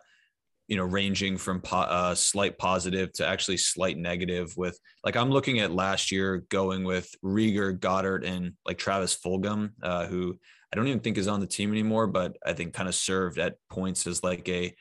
you 0.67 0.77
know, 0.77 0.85
ranging 0.85 1.37
from 1.37 1.61
po- 1.61 1.79
uh, 1.79 2.15
slight 2.15 2.57
positive 2.57 3.13
to 3.15 3.27
actually 3.27 3.57
slight 3.57 3.99
negative. 3.99 4.57
With 4.57 4.79
like, 5.05 5.17
I'm 5.17 5.31
looking 5.31 5.59
at 5.59 5.73
last 5.73 6.13
year 6.13 6.47
going 6.49 6.85
with 6.85 7.11
Reagor, 7.25 7.79
Goedert, 7.79 8.25
and 8.25 8.53
like 8.65 8.79
Travis 8.79 9.19
Fulgham, 9.19 9.73
uh, 9.83 10.07
who 10.07 10.39
I 10.73 10.77
don't 10.77 10.87
even 10.87 11.01
think 11.01 11.19
is 11.19 11.27
on 11.27 11.41
the 11.41 11.47
team 11.47 11.73
anymore, 11.73 12.07
but 12.07 12.37
I 12.47 12.53
think 12.53 12.73
kind 12.73 12.89
of 12.89 12.95
served 12.95 13.39
at 13.39 13.57
points 13.69 14.07
as 14.07 14.23
like 14.23 14.49
a 14.49 14.73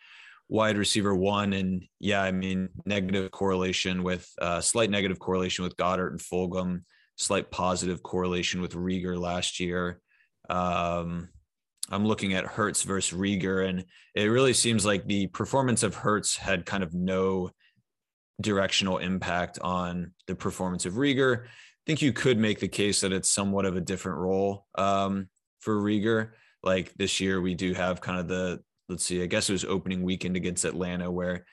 wide 0.50 0.77
receiver 0.77 1.15
one. 1.15 1.53
And 1.53 1.86
yeah, 2.00 2.22
I 2.22 2.32
mean, 2.32 2.70
negative 2.86 3.32
correlation 3.32 4.03
with 4.03 4.27
uh, 4.41 4.62
slight 4.62 4.89
negative 4.89 5.20
correlation 5.20 5.63
with 5.63 5.77
Goedert 5.77 6.12
and 6.12 6.20
Fulgham, 6.20 6.84
slight 7.15 7.51
positive 7.51 8.03
correlation 8.03 8.60
with 8.60 8.74
Reagor 8.74 9.18
last 9.18 9.60
year. 9.60 10.01
Um, 10.50 11.29
I'm 11.91 12.06
looking 12.06 12.34
at 12.34 12.46
Hurts 12.46 12.84
versus 12.84 13.18
Reagor, 13.18 13.68
and 13.68 13.86
it 14.15 14.25
really 14.25 14.53
seems 14.53 14.86
like 14.86 15.06
the 15.06 15.27
performance 15.27 15.84
of 15.84 15.96
Hurts 15.96 16.36
had 16.36 16.65
kind 16.65 16.84
of 16.84 16.94
no 16.94 17.51
directional 18.41 18.98
impact 18.98 19.60
on 19.62 20.13
the 20.27 20.36
performance 20.36 20.86
of 20.86 20.94
Reagor. 20.94 21.46
I 21.46 21.50
think 21.86 22.01
you 22.01 22.13
could 22.13 22.38
make 22.38 22.60
the 22.60 22.68
case 22.68 23.01
that 23.01 23.12
it's 23.12 23.29
somewhat 23.29 23.65
of 23.65 23.75
a 23.75 23.82
different 23.82 24.20
role 24.20 24.65
um, 24.75 25.29
for 25.60 25.75
Reagor. 25.82 26.32
Like 26.62 26.94
this 26.94 27.20
year, 27.20 27.41
we 27.41 27.56
do 27.56 27.74
have 27.74 28.01
kind 28.01 28.20
of 28.20 28.27
the 28.27 28.62
let's 28.89 29.05
see, 29.05 29.24
I 29.24 29.27
guess 29.27 29.50
it 29.50 29.53
was 29.53 29.65
opening 29.65 30.03
weekend 30.03 30.36
against 30.36 30.65
Atlanta 30.65 31.10
where, 31.10 31.46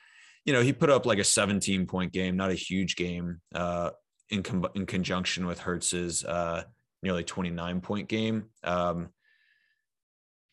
you 0.45 0.53
know, 0.53 0.61
he 0.61 0.73
put 0.73 0.89
up 0.89 1.05
like 1.05 1.19
a 1.19 1.23
17 1.23 1.85
point 1.85 2.11
game, 2.11 2.35
not 2.35 2.49
a 2.49 2.55
huge 2.55 2.95
game, 2.95 3.39
uh, 3.53 3.91
in 4.29 4.43
com- 4.43 4.67
in 4.75 4.85
conjunction 4.85 5.45
with 5.45 5.59
Hurts's 5.59 6.25
uh, 6.25 6.63
nearly 7.03 7.23
29 7.23 7.81
point 7.81 8.09
game. 8.09 8.45
Um, 8.63 9.09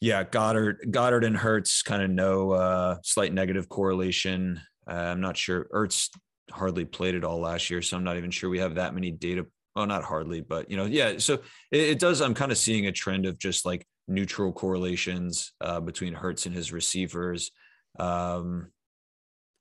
yeah, 0.00 0.22
Goedert, 0.22 0.90
Goedert 0.90 1.24
and 1.24 1.36
Hurts 1.36 1.82
kind 1.82 2.02
of 2.02 2.10
no 2.10 2.52
uh, 2.52 2.96
slight 3.02 3.32
negative 3.32 3.68
correlation. 3.68 4.60
Uh, 4.86 4.92
I'm 4.92 5.20
not 5.20 5.36
sure. 5.36 5.66
Ertz 5.72 6.10
hardly 6.50 6.84
played 6.84 7.14
it 7.14 7.24
all 7.24 7.40
last 7.40 7.70
year, 7.70 7.80
so 7.80 7.96
I'm 7.96 8.04
not 8.04 8.18
even 8.18 8.30
sure 8.30 8.50
we 8.50 8.58
have 8.58 8.74
that 8.74 8.94
many 8.94 9.10
data. 9.10 9.46
Well, 9.74 9.86
not 9.86 10.04
hardly, 10.04 10.40
but 10.40 10.70
you 10.70 10.76
know, 10.76 10.84
yeah. 10.84 11.18
So 11.18 11.34
it, 11.72 11.80
it 11.80 11.98
does. 11.98 12.20
I'm 12.20 12.34
kind 12.34 12.52
of 12.52 12.58
seeing 12.58 12.86
a 12.86 12.92
trend 12.92 13.26
of 13.26 13.38
just 13.38 13.64
like 13.64 13.86
neutral 14.06 14.52
correlations 14.52 15.52
uh, 15.60 15.80
between 15.80 16.12
Hurts 16.14 16.46
and 16.46 16.54
his 16.54 16.72
receivers. 16.72 17.50
Um, 17.98 18.70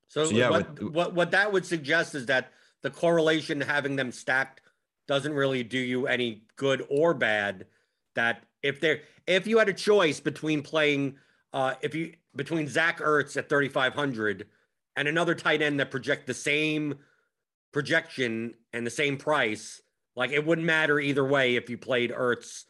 so, 0.07 0.25
so 0.25 0.31
yeah, 0.31 0.49
what, 0.49 0.79
with, 0.79 0.93
what 0.93 1.13
what 1.13 1.31
that 1.31 1.51
would 1.51 1.65
suggest 1.65 2.15
is 2.15 2.27
that 2.27 2.51
the 2.81 2.89
correlation 2.89 3.61
having 3.61 3.95
them 3.95 4.11
stacked 4.11 4.61
doesn't 5.07 5.33
really 5.33 5.63
do 5.63 5.79
you 5.79 6.07
any 6.07 6.43
good 6.55 6.85
or 6.89 7.13
bad. 7.13 7.65
That 8.15 8.43
if 8.61 8.79
there 8.79 9.01
if 9.25 9.47
you 9.47 9.57
had 9.57 9.69
a 9.69 9.73
choice 9.73 10.19
between 10.19 10.61
playing 10.61 11.17
uh, 11.53 11.75
if 11.81 11.95
you 11.95 12.13
between 12.35 12.67
Zach 12.67 12.99
Ertz 12.99 13.37
at 13.37 13.49
3500 13.49 14.47
and 14.95 15.07
another 15.07 15.35
tight 15.35 15.61
end 15.61 15.79
that 15.79 15.91
project 15.91 16.27
the 16.27 16.33
same 16.33 16.95
projection 17.71 18.53
and 18.71 18.85
the 18.85 18.91
same 18.91 19.17
price, 19.17 19.81
like 20.15 20.31
it 20.31 20.45
wouldn't 20.45 20.65
matter 20.65 20.99
either 20.99 21.25
way 21.25 21.55
if 21.55 21.69
you 21.69 21.77
played 21.77 22.11
Ertz 22.11 22.65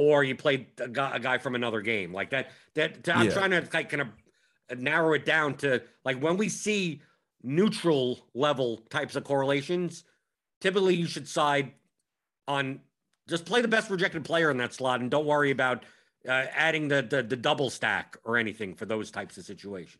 or 0.00 0.24
you 0.24 0.34
played 0.34 0.66
a 0.80 0.88
guy, 0.88 1.14
a 1.14 1.20
guy 1.20 1.36
from 1.36 1.54
another 1.54 1.82
game 1.82 2.10
like 2.10 2.30
that. 2.30 2.48
That 2.72 3.06
I'm 3.14 3.26
yeah. 3.26 3.32
trying 3.32 3.50
to 3.50 3.68
like 3.70 3.90
kind 3.90 4.00
of 4.00 4.80
narrow 4.80 5.12
it 5.12 5.26
down 5.26 5.58
to 5.58 5.82
like 6.06 6.18
when 6.22 6.38
we 6.38 6.48
see 6.48 7.02
neutral 7.42 8.26
level 8.32 8.78
types 8.88 9.14
of 9.14 9.24
correlations, 9.24 10.04
typically 10.62 10.94
you 10.94 11.06
should 11.06 11.28
side 11.28 11.72
on 12.48 12.80
just 13.28 13.44
play 13.44 13.60
the 13.60 13.68
best 13.68 13.90
rejected 13.90 14.24
player 14.24 14.50
in 14.50 14.56
that 14.56 14.72
slot 14.72 15.02
and 15.02 15.10
don't 15.10 15.26
worry 15.26 15.50
about 15.50 15.84
uh, 16.26 16.46
adding 16.54 16.88
the, 16.88 17.02
the 17.02 17.22
the 17.22 17.36
double 17.36 17.68
stack 17.68 18.16
or 18.24 18.38
anything 18.38 18.74
for 18.74 18.86
those 18.86 19.10
types 19.10 19.36
of 19.36 19.44
situations. 19.44 19.98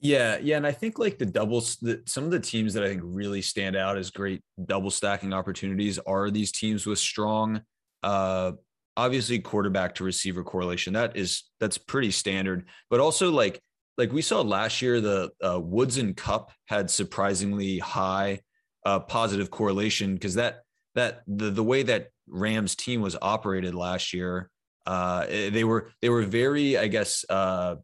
Yeah, 0.00 0.38
yeah, 0.38 0.56
and 0.56 0.66
I 0.66 0.72
think 0.72 0.98
like 0.98 1.18
the 1.18 1.26
doubles, 1.26 1.76
the, 1.76 2.02
some 2.06 2.24
of 2.24 2.32
the 2.32 2.40
teams 2.40 2.74
that 2.74 2.82
I 2.82 2.88
think 2.88 3.02
really 3.04 3.42
stand 3.42 3.76
out 3.76 3.96
as 3.96 4.10
great 4.10 4.42
double 4.64 4.90
stacking 4.90 5.32
opportunities 5.32 6.00
are 6.00 6.28
these 6.28 6.50
teams 6.50 6.86
with 6.86 6.98
strong, 6.98 7.62
uh, 8.02 8.52
obviously 8.98 9.38
quarterback 9.38 9.94
to 9.94 10.04
receiver 10.04 10.42
correlation. 10.42 10.92
That 10.92 11.16
is 11.16 11.44
that's 11.60 11.78
pretty 11.78 12.10
standard, 12.10 12.66
but 12.90 12.98
also 13.00 13.30
like 13.30 13.62
like 13.96 14.12
we 14.12 14.22
saw 14.22 14.42
last 14.42 14.82
year, 14.82 15.00
the 15.00 15.30
uh, 15.42 15.60
Woods 15.60 15.98
and 15.98 16.16
Kupp 16.16 16.52
had 16.66 16.90
surprisingly 16.90 17.78
high 17.78 18.40
uh, 18.84 19.00
positive 19.00 19.50
correlation 19.50 20.14
because 20.14 20.34
that 20.34 20.62
that 20.94 21.22
the 21.26 21.50
the 21.50 21.62
way 21.62 21.84
that 21.84 22.08
Rams 22.28 22.74
team 22.74 23.00
was 23.00 23.16
operated 23.22 23.74
last 23.74 24.12
year, 24.12 24.50
uh, 24.86 25.26
eh, 25.28 25.50
they 25.50 25.64
were 25.64 25.92
they 26.02 26.08
were 26.08 26.22
very, 26.22 26.76
I 26.76 26.88
guess, 26.88 27.24
uh, 27.30 27.76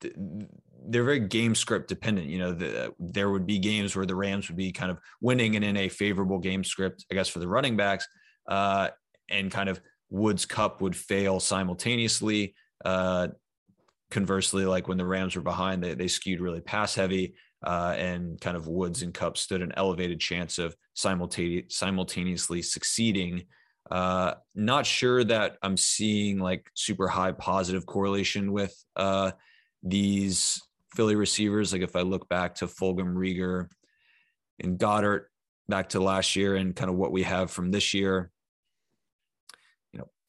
they're 0.00 1.04
very 1.04 1.20
game 1.20 1.54
script 1.54 1.88
dependent. 1.88 2.28
You 2.28 2.38
know, 2.38 2.52
the, 2.52 2.94
there 2.98 3.30
would 3.30 3.46
be 3.46 3.58
games 3.58 3.94
where 3.94 4.06
the 4.06 4.14
Rams 4.14 4.48
would 4.48 4.56
be 4.56 4.72
kind 4.72 4.90
of 4.90 4.98
winning 5.20 5.56
and 5.56 5.64
in 5.64 5.76
a 5.76 5.88
favorable 5.88 6.38
game 6.38 6.64
script, 6.64 7.04
I 7.12 7.14
guess, 7.14 7.28
for 7.28 7.38
the 7.38 7.48
running 7.48 7.76
backs, 7.76 8.06
uh, 8.48 8.88
and 9.28 9.50
kind 9.50 9.68
of 9.68 9.80
Woods 10.10 10.46
Kupp 10.46 10.80
would 10.80 10.96
fail 10.96 11.40
simultaneously. 11.40 12.54
Uh, 12.84 13.28
conversely, 14.10 14.64
like 14.64 14.88
when 14.88 14.98
the 14.98 15.04
Rams 15.04 15.36
were 15.36 15.42
behind, 15.42 15.82
they, 15.82 15.94
they 15.94 16.08
skewed 16.08 16.40
really 16.40 16.60
pass 16.60 16.94
heavy. 16.94 17.34
Uh, 17.64 17.94
and 17.98 18.40
kind 18.40 18.56
of 18.56 18.68
Woods 18.68 19.02
and 19.02 19.12
Kupp 19.12 19.36
stood 19.36 19.62
an 19.62 19.72
elevated 19.76 20.20
chance 20.20 20.58
of 20.58 20.76
simultaneously 20.94 22.62
succeeding. 22.62 23.44
Uh, 23.90 24.34
not 24.54 24.86
sure 24.86 25.24
that 25.24 25.56
I'm 25.62 25.76
seeing 25.76 26.38
like 26.38 26.70
super 26.74 27.08
high 27.08 27.32
positive 27.32 27.84
correlation 27.84 28.52
with 28.52 28.74
uh, 28.96 29.32
these 29.82 30.62
Philly 30.94 31.16
receivers. 31.16 31.72
Like 31.72 31.82
if 31.82 31.96
I 31.96 32.02
look 32.02 32.28
back 32.28 32.56
to 32.56 32.66
Fulgham, 32.66 33.14
Reagor, 33.14 33.68
and 34.60 34.78
Goedert 34.78 35.24
back 35.68 35.90
to 35.90 36.00
last 36.00 36.36
year 36.36 36.56
and 36.56 36.76
kind 36.76 36.90
of 36.90 36.96
what 36.96 37.12
we 37.12 37.22
have 37.24 37.50
from 37.50 37.70
this 37.70 37.92
year, 37.94 38.30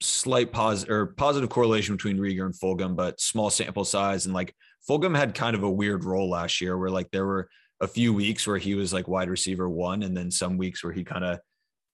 slight 0.01 0.51
positive 0.51 0.93
or 0.93 1.05
positive 1.07 1.49
correlation 1.49 1.95
between 1.95 2.17
Reagor 2.17 2.45
and 2.45 2.53
Fulgham, 2.53 2.95
but 2.95 3.19
small 3.19 3.49
sample 3.49 3.85
size. 3.85 4.25
And 4.25 4.33
like 4.33 4.55
Fulgham 4.87 5.15
had 5.15 5.35
kind 5.35 5.55
of 5.55 5.63
a 5.63 5.69
weird 5.69 6.05
role 6.05 6.29
last 6.29 6.61
year 6.61 6.77
where 6.77 6.89
like 6.89 7.11
there 7.11 7.25
were 7.25 7.49
a 7.81 7.87
few 7.87 8.13
weeks 8.13 8.45
where 8.45 8.57
he 8.57 8.75
was 8.75 8.93
like 8.93 9.07
wide 9.07 9.29
receiver 9.29 9.69
one, 9.69 10.03
and 10.03 10.15
then 10.15 10.31
some 10.31 10.57
weeks 10.57 10.83
where 10.83 10.93
he 10.93 11.03
kind 11.03 11.23
of 11.23 11.39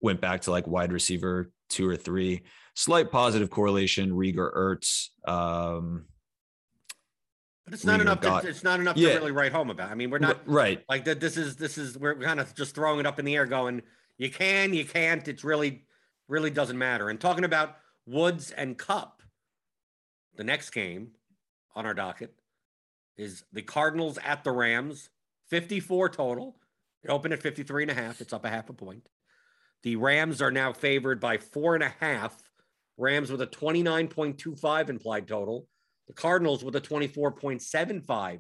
went 0.02 0.22
back 0.22 0.42
to 0.42 0.52
like 0.52 0.68
wide 0.68 0.92
receiver 0.92 1.52
two 1.70 1.88
or 1.88 1.96
three. 1.96 2.44
Slight 2.76 3.12
positive 3.12 3.50
correlation, 3.50 4.12
Reagor 4.12 4.54
Ertz. 4.54 5.10
Um, 5.28 6.06
but 7.64 7.74
it's 7.74 7.86
not 7.86 8.02
enough. 8.02 8.22
To, 8.22 8.42
it's 8.48 8.64
not 8.64 8.80
enough 8.80 8.98
yeah. 8.98 9.14
to 9.14 9.20
really 9.20 9.32
write 9.32 9.52
home 9.52 9.70
about. 9.70 9.90
I 9.90 9.96
mean, 9.96 10.12
we're 10.12 10.20
not 10.20 10.40
right. 10.46 10.84
Like 10.88 11.06
that. 11.06 11.20
This 11.20 11.38
is 11.38 11.56
this 11.56 11.78
is 11.78 11.98
we're 11.98 12.16
kind 12.16 12.40
of 12.40 12.54
just 12.54 12.76
throwing 12.76 13.00
it 13.00 13.06
up 13.06 13.18
in 13.18 13.26
the 13.26 13.36
air, 13.36 13.46
going, 13.46 13.82
you 14.18 14.30
can, 14.30 14.74
you 14.74 14.86
can't. 14.86 15.28
It's 15.28 15.44
really, 15.44 15.86
really 16.28 16.50
doesn't 16.50 16.78
matter. 16.78 17.10
And 17.10 17.20
talking 17.20 17.44
about 17.44 17.78
Woods 18.06 18.52
and 18.52 18.78
Kupp. 18.78 19.22
the 20.38 20.44
next 20.44 20.72
game 20.72 21.12
on 21.76 21.86
our 21.86 21.94
docket 21.94 22.34
is 23.18 23.44
the 23.52 23.62
Cardinals 23.62 24.20
at 24.24 24.44
the 24.44 24.52
Rams. 24.52 25.10
54 25.50 26.10
total. 26.10 26.58
It 27.04 27.10
opened 27.10 27.34
at 27.34 27.42
53 27.42 27.84
and 27.84 27.92
a 27.92 27.94
half. 27.94 28.22
It's 28.22 28.34
up 28.34 28.46
a 28.46 28.50
half 28.50 28.70
a 28.70 28.74
point. 28.74 29.08
The 29.84 29.96
Rams 29.96 30.42
are 30.42 30.52
now 30.52 30.74
favored 30.74 31.20
by 31.20 31.38
four 31.38 31.76
and 31.76 31.84
a 31.84 31.94
half. 32.00 32.36
Rams 32.98 33.32
with 33.32 33.42
a 33.42 33.48
29.25 33.48 34.90
implied 34.90 35.28
total. 35.28 35.68
The 36.08 36.14
Cardinals 36.14 36.64
with 36.64 36.76
a 36.76 36.82
24.75 36.82 38.40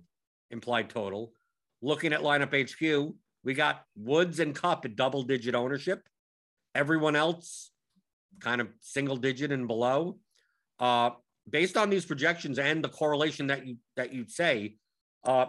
implied 0.51 0.89
total. 0.89 1.33
Looking 1.81 2.13
at 2.13 2.21
lineup 2.21 2.53
HQ, 2.53 3.15
we 3.43 3.53
got 3.53 3.83
Woods 3.95 4.39
and 4.39 4.55
Kupp 4.55 4.85
at 4.85 4.95
double 4.95 5.23
digit 5.23 5.55
ownership. 5.55 6.07
Everyone 6.73 7.15
else 7.15 7.71
kind 8.39 8.61
of 8.61 8.69
single 8.81 9.17
digit 9.17 9.51
and 9.51 9.67
below. 9.67 10.17
Uh, 10.79 11.11
based 11.49 11.77
on 11.77 11.89
these 11.89 12.05
projections 12.05 12.59
and 12.59 12.83
the 12.83 12.89
correlation 12.89 13.47
that 13.47 13.65
you 13.65 13.77
that 13.95 14.13
you 14.13 14.25
say, 14.27 14.75
uh, 15.23 15.47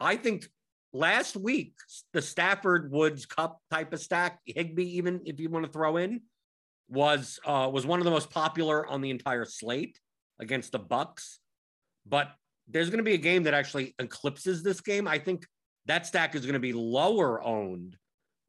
I 0.00 0.16
think 0.16 0.46
last 0.92 1.36
week 1.36 1.74
the 2.12 2.22
Stafford 2.22 2.90
Woods 2.90 3.26
Kupp 3.26 3.60
type 3.70 3.92
of 3.92 4.00
stack, 4.00 4.40
Higbee, 4.46 4.96
even 4.96 5.20
if 5.24 5.38
you 5.40 5.48
want 5.48 5.66
to 5.66 5.72
throw 5.72 5.96
in, 5.96 6.22
was 6.88 7.38
uh, 7.44 7.68
was 7.72 7.86
one 7.86 8.00
of 8.00 8.04
the 8.04 8.10
most 8.10 8.30
popular 8.30 8.86
on 8.86 9.00
the 9.00 9.10
entire 9.10 9.44
slate 9.44 9.98
against 10.40 10.72
the 10.72 10.78
Bucks. 10.78 11.40
But 12.06 12.28
there's 12.68 12.90
going 12.90 12.98
to 12.98 13.04
be 13.04 13.14
a 13.14 13.18
game 13.18 13.44
that 13.44 13.54
actually 13.54 13.94
eclipses 13.98 14.62
this 14.62 14.80
game. 14.80 15.06
I 15.06 15.18
think 15.18 15.46
that 15.86 16.06
stack 16.06 16.34
is 16.34 16.42
going 16.42 16.54
to 16.54 16.60
be 16.60 16.72
lower 16.72 17.42
owned 17.42 17.96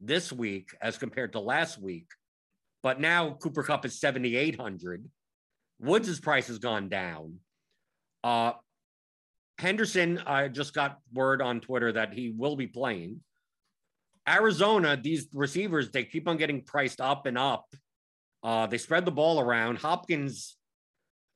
this 0.00 0.32
week 0.32 0.74
as 0.80 0.98
compared 0.98 1.32
to 1.32 1.40
last 1.40 1.80
week. 1.80 2.08
But 2.86 3.00
now 3.00 3.32
Cooper 3.32 3.64
Kupp 3.64 3.84
is 3.84 3.98
7,800. 3.98 5.10
Woods' 5.80 6.20
price 6.20 6.46
has 6.46 6.60
gone 6.60 6.88
down. 6.88 7.40
Uh, 8.22 8.52
Henderson, 9.58 10.22
I 10.24 10.46
just 10.46 10.72
got 10.72 10.98
word 11.12 11.42
on 11.42 11.60
Twitter 11.60 11.90
that 11.90 12.14
he 12.14 12.30
will 12.30 12.54
be 12.54 12.68
playing. 12.68 13.22
Arizona, 14.28 14.96
these 14.96 15.26
receivers, 15.32 15.90
they 15.90 16.04
keep 16.04 16.28
on 16.28 16.36
getting 16.36 16.62
priced 16.62 17.00
up 17.00 17.26
and 17.26 17.36
up. 17.36 17.64
Uh, 18.44 18.68
they 18.68 18.78
spread 18.78 19.04
the 19.04 19.10
ball 19.10 19.40
around. 19.40 19.78
Hopkins 19.78 20.56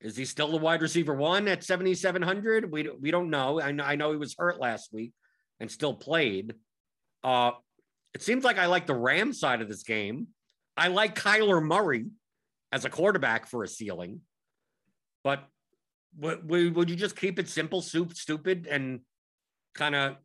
is 0.01 0.17
he 0.17 0.27
still 0.27 0.53
the 0.53 0.57
wide 0.57 0.83
receiver 0.83 1.15
one 1.15 1.49
at 1.49 1.65
7,700? 1.65 2.71
We, 2.71 2.89
we 3.01 3.11
don't 3.11 3.29
know. 3.29 3.61
I 3.61 3.73
know. 3.73 3.83
I 3.83 3.97
know 3.97 4.13
he 4.13 4.19
was 4.19 4.37
hurt 4.39 4.61
last 4.61 4.93
week 4.93 5.11
and 5.59 5.69
still 5.69 5.95
played. 5.95 6.55
Uh, 7.25 7.51
it 8.15 8.23
seems 8.23 8.45
like 8.45 8.59
I 8.59 8.67
like 8.67 8.87
the 8.87 8.95
Ram 8.95 9.33
side 9.33 9.61
of 9.61 9.67
this 9.67 9.83
game. 9.83 10.29
I 10.81 10.89
like 10.89 11.15
Kyler 11.15 11.63
Murray 11.63 12.07
as 12.73 12.87
a 12.87 12.89
quarterback 12.89 13.47
for 13.47 13.63
a 13.63 13.69
ceiling, 13.69 14.23
but 15.23 15.45
would, 16.19 16.49
would 16.75 16.89
you 16.89 16.97
just 16.97 17.17
keep 17.17 17.39
it 17.39 17.51
simple, 17.51 17.83
soup, 17.83 18.15
stupid, 18.15 18.67
and 18.67 19.01
kind 19.75 19.95
of 19.95 20.17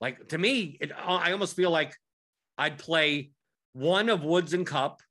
like 0.00 0.28
to 0.28 0.38
me, 0.38 0.78
it, 0.80 0.92
I 0.96 1.32
almost 1.32 1.56
feel 1.56 1.72
like 1.72 1.96
I'd 2.56 2.78
play 2.78 3.32
one 3.72 4.08
of 4.08 4.22
Woods 4.22 4.54
and 4.54 4.64
Kupp 4.64 5.02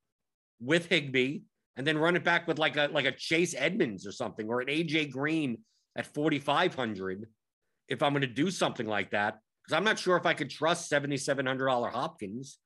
with 0.62 0.86
Higbee 0.86 1.42
and 1.76 1.86
then 1.86 1.98
run 1.98 2.16
it 2.16 2.24
back 2.24 2.48
with 2.48 2.58
like 2.58 2.78
a 2.78 2.88
like 2.94 3.06
a 3.06 3.12
Chase 3.12 3.54
Edmonds 3.58 4.08
or 4.08 4.14
something 4.14 4.48
or 4.48 4.62
an 4.62 4.68
AJ 4.68 5.12
Green 5.12 5.58
at 5.98 6.06
4500 6.14 7.26
if 7.90 8.02
I'm 8.02 8.14
going 8.14 8.22
to 8.22 8.28
do 8.28 8.50
something 8.50 8.88
like 8.88 9.12
that 9.12 9.40
because 9.66 9.76
I'm 9.78 9.84
not 9.84 10.00
sure 10.00 10.16
if 10.16 10.26
I 10.26 10.34
could 10.34 10.50
trust 10.50 10.90
$7700 10.90 11.92
Hopkins 11.92 12.58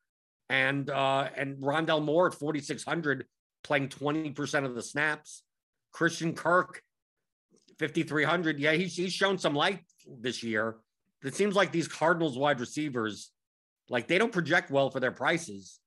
and 0.49 0.89
uh 0.89 1.29
and 1.35 1.57
Rondale 1.57 2.03
Moore 2.03 2.27
at 2.27 2.33
4600 2.33 3.25
playing 3.63 3.89
20% 3.89 4.65
of 4.65 4.75
the 4.75 4.81
snaps. 4.81 5.43
Christian 5.91 6.33
Kirk 6.33 6.81
5300 7.79 8.59
yeah 8.59 8.73
he's 8.73 8.95
he's 8.95 9.13
shown 9.13 9.37
some 9.37 9.53
light 9.53 9.81
this 10.21 10.43
year. 10.43 10.77
It 11.23 11.35
seems 11.35 11.55
like 11.55 11.71
these 11.71 11.87
Cardinals 11.87 12.37
wide 12.37 12.59
receivers 12.59 13.31
like 13.89 14.07
they 14.07 14.17
don't 14.17 14.31
project 14.31 14.69
well 14.71 14.89
for 14.89 14.99
their 14.99 15.11
prices 15.11 15.79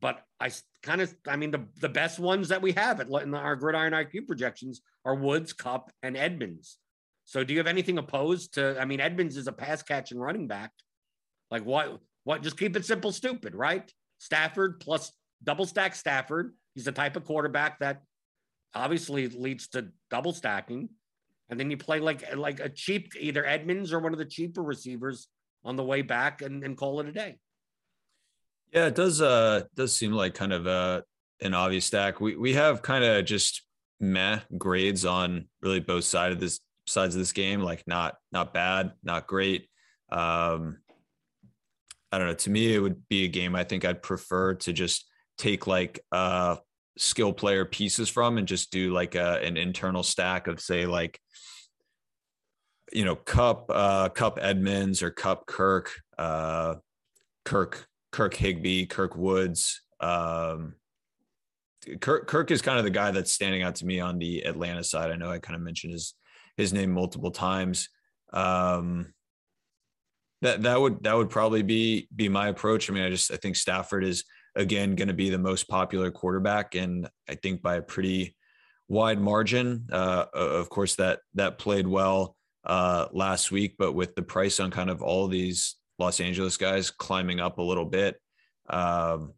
but 0.00 0.24
I 0.40 0.50
kind 0.82 1.00
of, 1.00 1.14
I 1.26 1.36
mean, 1.36 1.50
the, 1.50 1.66
the 1.80 1.88
best 1.88 2.18
ones 2.18 2.48
that 2.48 2.62
we 2.62 2.72
have 2.72 3.00
at 3.00 3.08
in 3.08 3.34
our 3.34 3.56
gridiron 3.56 3.92
IQ 3.92 4.26
projections 4.26 4.80
are 5.04 5.14
Woods, 5.14 5.52
Kupp, 5.52 5.90
and 6.02 6.16
Edmonds. 6.16 6.78
So 7.26 7.44
do 7.44 7.52
you 7.52 7.60
have 7.60 7.66
anything 7.66 7.98
opposed 7.98 8.54
to? 8.54 8.80
I 8.80 8.84
mean, 8.86 9.00
Edmonds 9.00 9.36
is 9.36 9.46
a 9.46 9.52
pass 9.52 9.82
catching 9.82 10.18
running 10.18 10.46
back. 10.48 10.72
Like 11.50 11.64
what? 11.64 12.00
What? 12.24 12.42
Just 12.42 12.58
keep 12.58 12.76
it 12.76 12.84
simple, 12.84 13.12
stupid, 13.12 13.54
right? 13.54 13.90
Stafford 14.18 14.80
plus 14.80 15.12
double 15.42 15.66
stack 15.66 15.94
Stafford. 15.94 16.54
He's 16.74 16.84
the 16.84 16.92
type 16.92 17.16
of 17.16 17.24
quarterback 17.24 17.78
that 17.80 18.02
obviously 18.74 19.28
leads 19.28 19.68
to 19.68 19.88
double 20.10 20.32
stacking. 20.32 20.90
And 21.48 21.58
then 21.58 21.70
you 21.70 21.76
play 21.76 21.98
like 21.98 22.36
like 22.36 22.60
a 22.60 22.68
cheap 22.68 23.12
either 23.18 23.44
Edmonds 23.44 23.92
or 23.92 23.98
one 23.98 24.12
of 24.12 24.18
the 24.18 24.24
cheaper 24.24 24.62
receivers 24.62 25.28
on 25.64 25.76
the 25.76 25.84
way 25.84 26.02
back 26.02 26.42
and, 26.42 26.62
and 26.62 26.76
call 26.76 27.00
it 27.00 27.08
a 27.08 27.12
day. 27.12 27.38
Yeah, 28.72 28.86
it 28.86 28.94
does. 28.94 29.20
Uh, 29.20 29.62
does 29.74 29.94
seem 29.94 30.12
like 30.12 30.34
kind 30.34 30.52
of 30.52 30.66
uh, 30.66 31.02
an 31.42 31.54
obvious 31.54 31.86
stack. 31.86 32.20
We 32.20 32.36
we 32.36 32.54
have 32.54 32.82
kind 32.82 33.02
of 33.02 33.24
just 33.24 33.62
meh 33.98 34.40
grades 34.56 35.04
on 35.04 35.48
really 35.60 35.80
both 35.80 36.04
sides 36.04 36.34
of 36.34 36.40
this 36.40 36.60
sides 36.86 37.16
of 37.16 37.18
this 37.18 37.32
game. 37.32 37.60
Like 37.60 37.82
not 37.88 38.14
not 38.30 38.54
bad, 38.54 38.92
not 39.02 39.26
great. 39.26 39.68
Um, 40.12 40.78
I 42.12 42.18
don't 42.18 42.28
know. 42.28 42.34
To 42.34 42.50
me, 42.50 42.74
it 42.74 42.80
would 42.80 43.08
be 43.08 43.24
a 43.24 43.28
game 43.28 43.54
I 43.54 43.64
think 43.64 43.84
I'd 43.84 44.02
prefer 44.02 44.54
to 44.54 44.72
just 44.72 45.06
take 45.38 45.66
like 45.66 46.00
uh 46.12 46.56
skill 46.98 47.32
player 47.32 47.64
pieces 47.64 48.08
from 48.08 48.36
and 48.36 48.46
just 48.46 48.70
do 48.70 48.92
like 48.92 49.14
a, 49.14 49.42
an 49.42 49.56
internal 49.56 50.02
stack 50.02 50.48
of 50.48 50.60
say 50.60 50.84
like 50.86 51.18
you 52.92 53.04
know 53.04 53.16
Kupp 53.16 53.70
uh 53.70 54.08
Kupp 54.10 54.38
Edmonds 54.40 55.02
or 55.02 55.10
Kupp 55.10 55.46
Kirk 55.46 55.92
uh 56.18 56.74
Kirk 57.44 57.88
Kirk 58.12 58.34
Higbee, 58.34 58.86
Kirk 58.86 59.16
Woods. 59.16 59.82
Um, 60.00 60.74
Kirk, 62.00 62.26
Kirk 62.26 62.50
is 62.50 62.62
kind 62.62 62.78
of 62.78 62.84
the 62.84 62.90
guy 62.90 63.10
that's 63.10 63.32
standing 63.32 63.62
out 63.62 63.76
to 63.76 63.86
me 63.86 64.00
on 64.00 64.18
the 64.18 64.42
Atlanta 64.42 64.84
side. 64.84 65.10
I 65.10 65.16
know 65.16 65.30
I 65.30 65.38
kind 65.38 65.56
of 65.56 65.62
mentioned 65.62 65.92
his 65.92 66.14
his 66.56 66.72
name 66.72 66.90
multiple 66.90 67.30
times. 67.30 67.88
Um, 68.32 69.14
that 70.42 70.62
that 70.62 70.80
would 70.80 71.02
that 71.02 71.16
would 71.16 71.30
probably 71.30 71.62
be 71.62 72.08
be 72.14 72.28
my 72.28 72.48
approach. 72.48 72.90
I 72.90 72.94
mean, 72.94 73.02
I 73.02 73.10
just 73.10 73.32
I 73.32 73.36
think 73.36 73.56
Stafford 73.56 74.04
is 74.04 74.24
again 74.56 74.94
going 74.94 75.08
to 75.08 75.14
be 75.14 75.30
the 75.30 75.38
most 75.38 75.68
popular 75.68 76.10
quarterback, 76.10 76.74
and 76.74 77.08
I 77.28 77.34
think 77.34 77.62
by 77.62 77.76
a 77.76 77.82
pretty 77.82 78.36
wide 78.88 79.20
margin. 79.20 79.86
Uh, 79.92 80.26
of 80.32 80.68
course, 80.70 80.96
that 80.96 81.20
that 81.34 81.58
played 81.58 81.86
well 81.86 82.36
uh, 82.64 83.06
last 83.12 83.50
week, 83.50 83.76
but 83.78 83.92
with 83.92 84.14
the 84.14 84.22
price 84.22 84.60
on 84.60 84.70
kind 84.70 84.90
of 84.90 85.02
all 85.02 85.24
of 85.24 85.30
these 85.30 85.76
Los 85.98 86.20
Angeles 86.20 86.56
guys 86.56 86.90
climbing 86.90 87.40
up 87.40 87.58
a 87.58 87.62
little 87.62 87.84
bit, 87.84 88.16
um, 88.68 89.34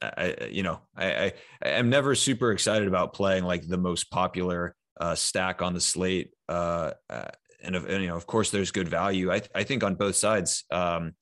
I 0.00 0.48
you 0.50 0.62
know 0.62 0.80
I, 0.96 1.32
I 1.62 1.68
am 1.68 1.90
never 1.90 2.14
super 2.14 2.52
excited 2.52 2.86
about 2.86 3.14
playing 3.14 3.44
like 3.44 3.66
the 3.66 3.78
most 3.78 4.10
popular 4.10 4.76
uh, 5.00 5.14
stack 5.14 5.60
on 5.60 5.74
the 5.74 5.80
slate. 5.80 6.30
Uh, 6.48 6.92
uh 7.10 7.28
and, 7.64 7.76
and, 7.76 8.02
you 8.02 8.08
know, 8.08 8.16
of 8.16 8.26
course, 8.26 8.50
there's 8.50 8.70
good 8.70 8.88
value. 8.88 9.32
I 9.32 9.42
I 9.54 9.64
think 9.64 9.82
on 9.82 9.94
both 9.94 10.16
sides. 10.16 10.64
Um, 10.70 11.14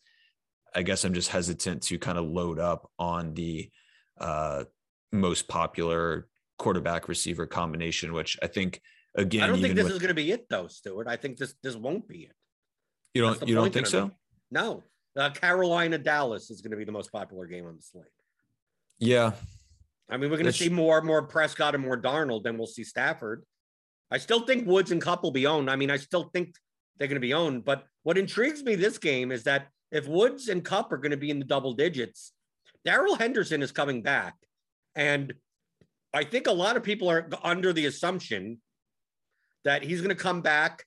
I 0.75 0.83
guess 0.83 1.05
I'm 1.05 1.15
just 1.15 1.29
hesitant 1.29 1.83
to 1.85 1.99
kind 1.99 2.19
of 2.19 2.25
load 2.25 2.59
up 2.59 2.91
on 2.99 3.35
the 3.35 3.71
uh, 4.19 4.65
most 5.13 5.49
popular 5.49 6.29
quarterback 6.59 7.09
receiver 7.09 7.47
combination, 7.47 8.13
which 8.13 8.39
I 8.43 8.47
think 8.47 8.81
again. 9.15 9.43
I 9.43 9.47
don't 9.49 9.61
think 9.61 9.75
this 9.75 9.85
with, 9.85 9.95
is 9.95 9.99
going 9.99 10.09
to 10.09 10.15
be 10.15 10.33
it 10.33 10.47
though, 10.49 10.69
Stewart. 10.69 11.09
I 11.09 11.17
think 11.17 11.37
this 11.37 11.55
this 11.63 11.77
won't 11.77 12.09
be 12.09 12.23
it. 12.23 12.33
You 13.15 13.23
don't 13.23 13.49
you 13.49 13.55
don't 13.55 13.73
think 13.73 13.87
so? 13.87 14.11
No. 14.51 14.83
Uh, 15.15 15.29
Carolina 15.29 15.99
Dallas 15.99 16.51
is 16.51 16.63
going 16.63 16.71
to 16.71 16.77
be 16.79 16.85
the 16.85 16.93
most 16.93 17.13
popular 17.13 17.47
game 17.47 17.67
on 17.67 17.77
the 17.77 17.83
slate. 17.83 18.07
Yeah. 18.99 19.33
I 20.09 20.17
mean, 20.17 20.31
we're 20.31 20.37
going 20.37 20.47
to 20.47 20.53
see 20.53 20.71
more 20.71 21.03
more 21.03 21.23
Prescott 21.23 21.75
and 21.75 21.85
more 21.85 22.01
Darnold 22.01 22.45
than 22.45 22.57
we'll 22.57 22.67
see 22.67 22.85
Stafford. 22.85 23.45
I 24.13 24.19
still 24.19 24.41
think 24.41 24.69
Woods 24.69 24.91
and 24.93 25.01
Kupp 25.01 25.23
will 25.23 25.31
be 25.31 25.47
owned. 25.47 25.71
I 25.71 25.77
mean, 25.77 25.91
I 25.91 25.97
still 25.97 26.25
think 26.25 26.55
they're 26.99 27.09
going 27.09 27.17
to 27.17 27.21
be 27.21 27.33
owned. 27.33 27.65
But 27.65 27.87
what 28.03 28.19
intrigues 28.19 28.63
me 28.63 28.75
this 28.75 28.99
game 28.99 29.33
is 29.33 29.45
that 29.45 29.69
if 29.91 30.07
Woods 30.07 30.49
and 30.49 30.63
Kupp 30.63 30.93
are 30.93 30.99
going 30.99 31.13
to 31.13 31.17
be 31.17 31.31
in 31.31 31.39
the 31.39 31.47
double 31.47 31.73
digits, 31.73 32.33
Darrell 32.85 33.15
Henderson 33.15 33.63
is 33.63 33.73
coming 33.73 34.03
back. 34.03 34.35
And 34.95 35.33
I 36.13 36.25
think 36.25 36.47
a 36.47 36.53
lot 36.53 36.77
of 36.77 36.83
people 36.83 37.09
are 37.11 37.27
under 37.43 37.73
the 37.73 37.87
assumption 37.87 38.61
that 39.65 39.83
he's 39.83 40.03
going 40.03 40.15
to 40.15 40.23
come 40.23 40.43
back 40.43 40.85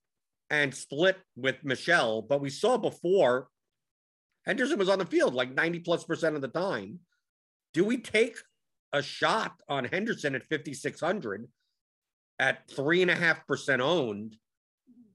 and 0.51 0.73
split 0.73 1.17
with 1.35 1.55
Mitchell. 1.63 2.21
But 2.21 2.41
we 2.41 2.51
saw 2.51 2.77
before 2.77 3.47
Henderson 4.45 4.77
was 4.77 4.89
on 4.89 4.99
the 4.99 5.05
field 5.05 5.33
like 5.33 5.51
90 5.51 5.79
plus 5.79 6.03
percent 6.03 6.35
of 6.35 6.43
the 6.43 6.47
time. 6.47 6.99
Do 7.73 7.83
we 7.85 7.97
take 7.97 8.37
a 8.93 9.01
shot 9.01 9.53
on 9.67 9.85
Henderson 9.85 10.35
at 10.35 10.45
5,600 10.45 11.47
at 12.39 12.69
three 12.69 13.01
and 13.01 13.11
a 13.11 13.15
half 13.15 13.45
percent 13.47 13.81
owned 13.81 14.35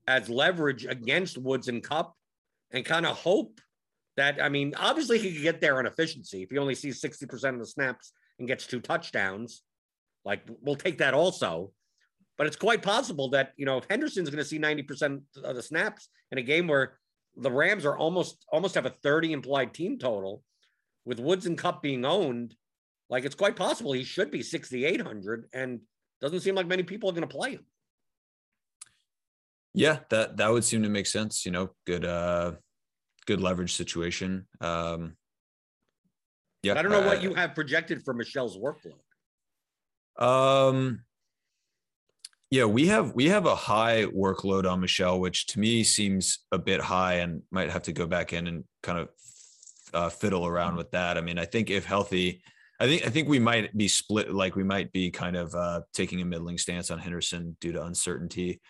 as 0.06 0.28
leverage 0.28 0.86
against 0.86 1.38
Woods 1.38 1.68
and 1.68 1.82
Kupp 1.82 2.14
and 2.72 2.84
kind 2.84 3.06
of 3.06 3.16
hope 3.16 3.60
that, 4.16 4.42
I 4.42 4.48
mean, 4.48 4.74
obviously 4.76 5.18
he 5.18 5.32
could 5.32 5.42
get 5.42 5.60
there 5.60 5.78
on 5.78 5.86
efficiency 5.86 6.42
if 6.42 6.50
he 6.50 6.58
only 6.58 6.74
sees 6.74 7.00
60% 7.00 7.54
of 7.54 7.58
the 7.58 7.66
snaps 7.66 8.12
and 8.38 8.48
gets 8.48 8.66
two 8.66 8.80
touchdowns. 8.80 9.62
Like 10.24 10.42
we'll 10.62 10.76
take 10.76 10.98
that 10.98 11.14
also. 11.14 11.72
But 12.36 12.46
it's 12.46 12.56
quite 12.56 12.82
possible 12.82 13.28
that, 13.30 13.52
you 13.56 13.66
know, 13.66 13.76
if 13.76 13.84
Henderson's 13.88 14.30
going 14.30 14.42
to 14.42 14.48
see 14.48 14.58
90% 14.58 15.20
of 15.44 15.54
the 15.54 15.62
snaps 15.62 16.08
in 16.32 16.38
a 16.38 16.42
game 16.42 16.66
where 16.66 16.98
the 17.36 17.50
Rams 17.50 17.84
are 17.84 17.96
almost 17.96 18.44
almost 18.50 18.74
have 18.74 18.86
a 18.86 18.94
30 19.02 19.32
implied 19.32 19.74
team 19.74 19.98
total 19.98 20.42
with 21.04 21.20
Woods 21.20 21.46
and 21.46 21.58
Cup 21.58 21.82
being 21.82 22.04
owned, 22.04 22.54
like 23.08 23.24
it's 23.24 23.34
quite 23.34 23.56
possible 23.56 23.92
he 23.92 24.04
should 24.04 24.30
be 24.30 24.42
6,800 24.42 25.48
and 25.52 25.80
doesn't 26.20 26.40
seem 26.40 26.54
like 26.54 26.66
many 26.66 26.82
people 26.82 27.08
are 27.08 27.12
going 27.12 27.28
to 27.28 27.34
play 27.34 27.52
him. 27.52 27.64
Yeah, 29.72 30.00
that 30.10 30.36
that 30.38 30.50
would 30.50 30.64
seem 30.64 30.82
to 30.82 30.88
make 30.88 31.06
sense. 31.06 31.46
You 31.46 31.52
know, 31.52 31.70
good 31.86 32.04
uh 32.04 32.52
good 33.26 33.40
leverage 33.40 33.74
situation. 33.74 34.46
Um 34.60 35.16
yeah. 36.62 36.78
I 36.78 36.82
don't 36.82 36.92
know 36.92 37.02
uh, 37.02 37.06
what 37.06 37.22
you 37.22 37.34
have 37.34 37.54
projected 37.54 38.02
for 38.02 38.12
Mitchell's 38.12 38.58
workload. 38.58 39.00
Um, 40.22 41.02
yeah, 42.50 42.64
we 42.64 42.88
have 42.88 43.14
we 43.14 43.28
have 43.28 43.46
a 43.46 43.54
high 43.54 44.04
workload 44.04 44.70
on 44.70 44.80
Mitchell, 44.80 45.20
which 45.20 45.46
to 45.48 45.60
me 45.60 45.82
seems 45.84 46.40
a 46.52 46.58
bit 46.58 46.80
high, 46.80 47.14
and 47.14 47.42
might 47.50 47.70
have 47.70 47.82
to 47.84 47.92
go 47.92 48.06
back 48.06 48.32
in 48.32 48.46
and 48.46 48.64
kind 48.82 48.98
of 48.98 49.08
uh, 49.94 50.08
fiddle 50.10 50.46
around 50.46 50.76
with 50.76 50.90
that. 50.90 51.16
I 51.16 51.20
mean, 51.20 51.38
I 51.38 51.44
think 51.44 51.70
if 51.70 51.84
healthy, 51.84 52.42
I 52.80 52.86
think 52.86 53.06
I 53.06 53.10
think 53.10 53.28
we 53.28 53.38
might 53.38 53.76
be 53.76 53.88
split. 53.88 54.32
Like 54.32 54.56
we 54.56 54.64
might 54.64 54.90
be 54.90 55.10
kind 55.10 55.36
of 55.36 55.54
uh, 55.54 55.82
taking 55.92 56.22
a 56.22 56.24
middling 56.24 56.56
stance 56.56 56.90
on 56.90 56.98
Henderson 56.98 57.56
due 57.60 57.72
to 57.72 57.84
uncertainty 57.84 58.60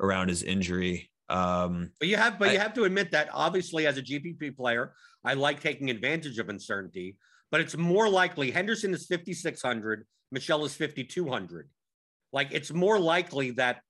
around 0.00 0.28
his 0.28 0.42
injury. 0.42 1.08
Um, 1.28 1.92
but 2.00 2.08
you 2.08 2.16
have, 2.16 2.40
but 2.40 2.48
I, 2.48 2.52
you 2.54 2.58
have 2.58 2.74
to 2.74 2.84
admit 2.84 3.12
that 3.12 3.28
obviously, 3.32 3.86
as 3.86 3.96
a 3.96 4.02
GPP 4.02 4.56
player, 4.56 4.94
I 5.24 5.34
like 5.34 5.60
taking 5.60 5.88
advantage 5.88 6.40
of 6.40 6.48
uncertainty. 6.48 7.16
But 7.52 7.60
it's 7.60 7.76
more 7.76 8.08
likely 8.08 8.50
Henderson 8.50 8.92
is 8.92 9.06
fifty 9.06 9.32
six 9.32 9.62
hundred. 9.62 10.04
Mitchell 10.32 10.64
is 10.64 10.74
5200. 10.74 11.68
Like 12.32 12.48
it's 12.52 12.72
more 12.72 12.98
likely 12.98 13.52
that 13.52 13.80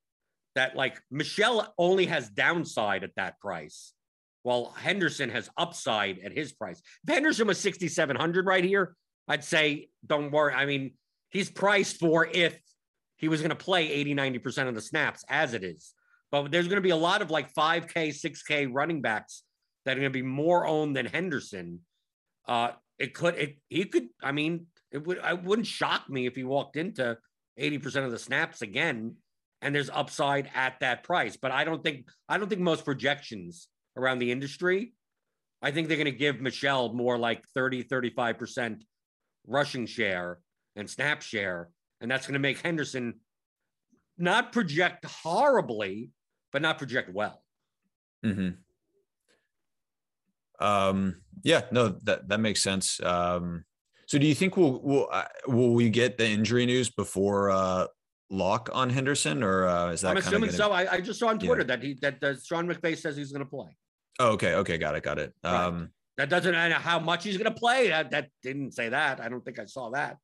that 0.54 0.76
like 0.76 1.00
Mitchell 1.10 1.66
only 1.78 2.06
has 2.06 2.28
downside 2.28 3.04
at 3.04 3.14
that 3.16 3.40
price, 3.40 3.94
while 4.42 4.74
Henderson 4.78 5.30
has 5.30 5.48
upside 5.56 6.18
at 6.18 6.32
his 6.32 6.52
price. 6.52 6.82
If 7.06 7.14
Henderson 7.14 7.46
was 7.46 7.58
6700 7.60 8.46
right 8.46 8.64
here, 8.64 8.96
I'd 9.30 9.44
say 9.44 9.88
don't 10.04 10.32
worry. 10.32 10.52
I 10.52 10.66
mean, 10.66 10.94
he's 11.28 11.48
priced 11.48 12.00
for 12.00 12.26
if 12.26 12.58
he 13.16 13.28
was 13.28 13.40
going 13.40 13.50
to 13.50 13.56
play 13.56 13.90
80 13.92 14.14
90% 14.14 14.68
of 14.68 14.74
the 14.74 14.80
snaps 14.80 15.24
as 15.28 15.54
it 15.54 15.62
is. 15.62 15.94
But 16.32 16.50
there's 16.50 16.66
going 16.66 16.76
to 16.76 16.82
be 16.82 16.90
a 16.90 16.96
lot 16.96 17.22
of 17.22 17.30
like 17.30 17.54
5K, 17.54 18.08
6K 18.08 18.68
running 18.72 19.02
backs 19.02 19.44
that 19.84 19.92
are 19.92 20.00
going 20.00 20.12
to 20.12 20.18
be 20.18 20.22
more 20.22 20.66
owned 20.66 20.96
than 20.96 21.06
Henderson. 21.06 21.80
Uh, 22.48 22.72
it 22.98 23.14
could, 23.14 23.36
it, 23.36 23.58
he 23.68 23.84
could, 23.84 24.08
I 24.22 24.32
mean, 24.32 24.66
it 24.90 25.06
would 25.06 25.20
I 25.20 25.34
wouldn't 25.34 25.66
shock 25.66 26.10
me 26.10 26.26
if 26.26 26.34
he 26.34 26.42
walked 26.42 26.76
into 26.76 27.16
80% 27.58 28.04
of 28.04 28.10
the 28.10 28.18
snaps 28.18 28.62
again 28.62 29.14
and 29.62 29.72
there's 29.72 29.90
upside 29.90 30.50
at 30.54 30.80
that 30.80 31.04
price. 31.04 31.36
But 31.36 31.52
I 31.52 31.62
don't 31.62 31.84
think 31.84 32.08
I 32.28 32.36
don't 32.36 32.48
think 32.48 32.60
most 32.60 32.84
projections 32.84 33.68
around 33.96 34.18
the 34.18 34.32
industry, 34.32 34.94
I 35.62 35.70
think 35.70 35.88
they're 35.88 35.96
going 35.96 36.06
to 36.06 36.12
give 36.12 36.40
Mitchell 36.40 36.92
more 36.94 37.18
like 37.18 37.44
30, 37.54 37.84
35% 37.84 38.80
rushing 39.46 39.86
share 39.86 40.38
and 40.76 40.88
snap 40.88 41.22
share. 41.22 41.70
And 42.00 42.10
that's 42.10 42.26
going 42.26 42.34
to 42.34 42.40
make 42.40 42.60
Henderson 42.60 43.20
not 44.18 44.52
project 44.52 45.04
horribly, 45.04 46.10
but 46.52 46.62
not 46.62 46.78
project 46.78 47.12
well. 47.12 47.42
Mm-hmm. 48.24 48.50
Um, 50.64 51.22
yeah, 51.42 51.62
no, 51.70 51.88
that, 52.04 52.28
that 52.28 52.40
makes 52.40 52.62
sense. 52.62 53.00
Um, 53.02 53.64
so 54.06 54.18
do 54.18 54.26
you 54.26 54.34
think 54.34 54.56
we'll 54.56 54.80
we'll, 54.82 55.08
uh, 55.10 55.24
will 55.46 55.72
we 55.72 55.88
get 55.88 56.18
the 56.18 56.26
injury 56.26 56.66
news 56.66 56.90
before 56.90 57.50
uh, 57.50 57.86
lock 58.28 58.68
on 58.72 58.90
Henderson, 58.90 59.42
or 59.42 59.66
uh, 59.66 59.92
is 59.92 60.00
that? 60.00 60.10
I'm 60.10 60.16
assuming 60.16 60.50
gonna... 60.50 60.52
so. 60.52 60.72
I, 60.72 60.94
I, 60.94 61.00
just 61.00 61.20
saw 61.20 61.28
on 61.28 61.38
Twitter 61.38 61.60
yeah. 61.60 61.66
that 61.68 61.82
he 61.82 61.94
that, 62.02 62.20
that 62.20 62.44
Sean 62.44 62.66
McVay 62.66 62.98
says 62.98 63.16
he's 63.16 63.30
going 63.30 63.44
to 63.44 63.48
play. 63.48 63.68
Oh, 64.18 64.32
okay, 64.32 64.54
okay, 64.56 64.78
got 64.78 64.96
it, 64.96 65.04
got 65.04 65.20
it. 65.20 65.32
Right. 65.44 65.86
That 66.20 66.28
doesn't 66.28 66.52
know 66.52 66.70
how 66.74 66.98
much 66.98 67.24
he's 67.24 67.38
going 67.38 67.50
to 67.50 67.58
play. 67.58 67.88
That, 67.88 68.10
that 68.10 68.28
didn't 68.42 68.72
say 68.72 68.90
that. 68.90 69.20
I 69.20 69.30
don't 69.30 69.42
think 69.42 69.58
I 69.58 69.64
saw 69.64 69.88
that. 69.90 70.18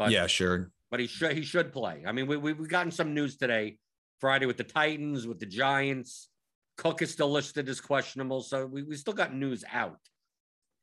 But 0.00 0.10
yeah, 0.10 0.26
sure. 0.26 0.72
But 0.90 0.98
he 0.98 1.06
should 1.06 1.32
he 1.32 1.42
should 1.42 1.72
play. 1.72 2.02
I 2.04 2.10
mean, 2.10 2.26
we 2.26 2.36
we've 2.36 2.68
gotten 2.68 2.90
some 2.90 3.14
news 3.14 3.36
today, 3.36 3.78
Friday 4.20 4.46
with 4.46 4.56
the 4.56 4.64
Titans, 4.64 5.24
with 5.24 5.38
the 5.38 5.46
Giants. 5.46 6.28
Cook 6.76 7.02
is 7.02 7.12
still 7.12 7.30
listed 7.30 7.68
as 7.68 7.80
questionable, 7.80 8.42
so 8.42 8.66
we, 8.66 8.82
we 8.82 8.96
still 8.96 9.14
got 9.14 9.32
news 9.32 9.64
out. 9.72 10.00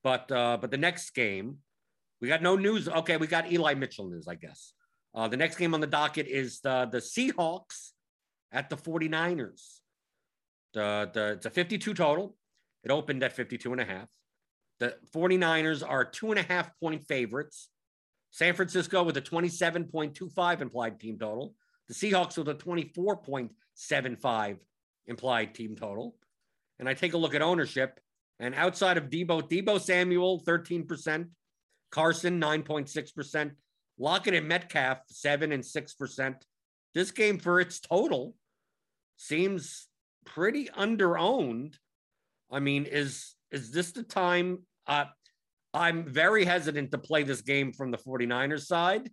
But 0.06 0.32
uh, 0.32 0.58
but 0.60 0.72
the 0.72 0.78
next 0.78 1.12
game, 1.12 1.58
we 2.22 2.30
got 2.30 2.42
no 2.42 2.56
news. 2.56 2.88
Okay, 2.88 3.18
we 3.18 3.28
got 3.28 3.52
Eli 3.52 3.74
Mitchell 3.74 4.10
news, 4.10 4.30
I 4.30 4.36
guess. 4.36 4.72
Uh, 5.14 5.28
the 5.28 5.38
next 5.38 5.58
game 5.58 5.74
on 5.74 5.82
the 5.82 5.88
docket 5.88 6.28
is 6.28 6.62
the, 6.62 6.88
the 6.90 7.00
Seahawks 7.00 7.92
at 8.54 8.70
the 8.70 8.78
49ers. 8.78 9.80
The, 10.74 11.12
the, 11.14 11.32
it's 11.34 11.46
a 11.46 11.50
52 11.50 11.94
total. 11.94 12.36
It 12.84 12.92
opened 12.92 13.24
at 13.24 13.34
52 13.34 13.72
and 13.72 13.82
a 13.82 13.86
half. 13.86 14.08
The 14.80 14.96
49ers 15.14 15.88
are 15.88 16.06
two 16.06 16.32
and 16.32 16.40
a 16.40 16.44
half 16.44 16.72
point 16.80 17.06
favorites. 17.08 17.70
San 18.32 18.56
Francisco 18.56 19.04
with 19.04 19.18
a 19.18 19.22
27.25 19.22 20.62
implied 20.62 21.00
team 21.00 21.20
total. 21.20 21.54
The 21.88 21.94
Seahawks 21.94 22.38
with 22.38 22.50
a 22.50 22.56
24.75 22.56 24.58
implied 25.08 25.54
team 25.54 25.76
total. 25.76 26.16
And 26.80 26.90
I 26.90 26.94
take 26.94 27.14
a 27.14 27.18
look 27.18 27.36
at 27.36 27.42
ownership. 27.42 28.00
And 28.40 28.56
outside 28.56 28.98
of 28.98 29.10
Deebo, 29.10 29.50
Deebo 29.50 29.80
Samuel, 29.80 30.42
13%, 30.44 31.28
Carson, 31.92 32.42
9.6%. 32.42 33.52
Lockett 34.00 34.34
and 34.34 34.48
Metcalf, 34.48 35.02
7 35.08 35.52
and 35.52 35.64
6%. 35.64 36.36
This 36.96 37.12
game, 37.12 37.38
for 37.38 37.60
its 37.60 37.80
total, 37.80 38.36
seems 39.18 39.88
pretty 40.26 40.66
underowned. 40.66 41.76
I 42.54 42.60
mean, 42.60 42.86
is 42.86 43.34
is 43.52 43.72
this 43.72 43.92
the 43.92 44.04
time? 44.04 44.60
Uh, 44.88 45.06
I'm 45.74 46.06
very 46.06 46.46
hesitant 46.46 46.92
to 46.92 46.98
play 46.98 47.24
this 47.24 47.42
game 47.42 47.74
from 47.74 47.90
the 47.90 47.98
49ers 47.98 48.66
side 48.66 49.10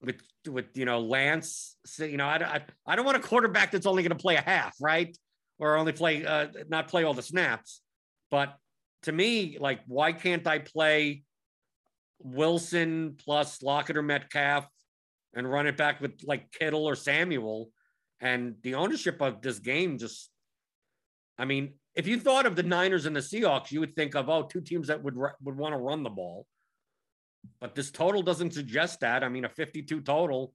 with 0.00 0.20
with 0.48 0.66
you 0.74 0.84
know 0.84 1.00
Lance. 1.00 1.76
You 1.98 2.16
know, 2.16 2.26
I, 2.26 2.36
I, 2.36 2.60
I 2.86 2.96
don't 2.96 3.04
want 3.04 3.16
a 3.16 3.20
quarterback 3.20 3.72
that's 3.72 3.86
only 3.86 4.02
going 4.02 4.16
to 4.16 4.22
play 4.22 4.36
a 4.36 4.40
half, 4.40 4.76
right? 4.80 5.16
Or 5.58 5.76
only 5.76 5.92
play 5.92 6.24
uh, 6.24 6.48
not 6.68 6.88
play 6.88 7.04
all 7.04 7.14
the 7.14 7.22
snaps. 7.22 7.82
But 8.30 8.54
to 9.02 9.12
me, 9.12 9.58
like, 9.58 9.80
why 9.86 10.12
can't 10.12 10.46
I 10.46 10.60
play 10.60 11.22
Wilson 12.20 13.16
plus 13.18 13.62
Lockett 13.62 13.96
or 13.96 14.02
Metcalf 14.02 14.68
and 15.34 15.50
run 15.50 15.66
it 15.66 15.76
back 15.76 16.00
with 16.00 16.22
like 16.24 16.52
Kittle 16.52 16.86
or 16.86 16.94
Samuel? 16.94 17.70
And 18.20 18.56
the 18.62 18.74
ownership 18.74 19.20
of 19.20 19.42
this 19.42 19.60
game 19.60 19.98
just, 19.98 20.30
I 21.38 21.44
mean, 21.44 21.74
if 21.98 22.06
you 22.06 22.20
thought 22.20 22.46
of 22.46 22.54
the 22.54 22.62
Niners 22.62 23.06
and 23.06 23.16
the 23.16 23.20
Seahawks, 23.20 23.72
you 23.72 23.80
would 23.80 23.96
think 23.96 24.14
of 24.14 24.30
oh, 24.30 24.44
two 24.44 24.60
teams 24.60 24.86
that 24.86 25.02
would 25.02 25.16
would 25.16 25.56
want 25.56 25.74
to 25.74 25.78
run 25.78 26.04
the 26.04 26.10
ball. 26.10 26.46
But 27.60 27.74
this 27.74 27.90
total 27.90 28.22
doesn't 28.22 28.54
suggest 28.54 29.00
that. 29.00 29.24
I 29.24 29.28
mean, 29.28 29.44
a 29.44 29.48
52 29.48 30.02
total, 30.02 30.54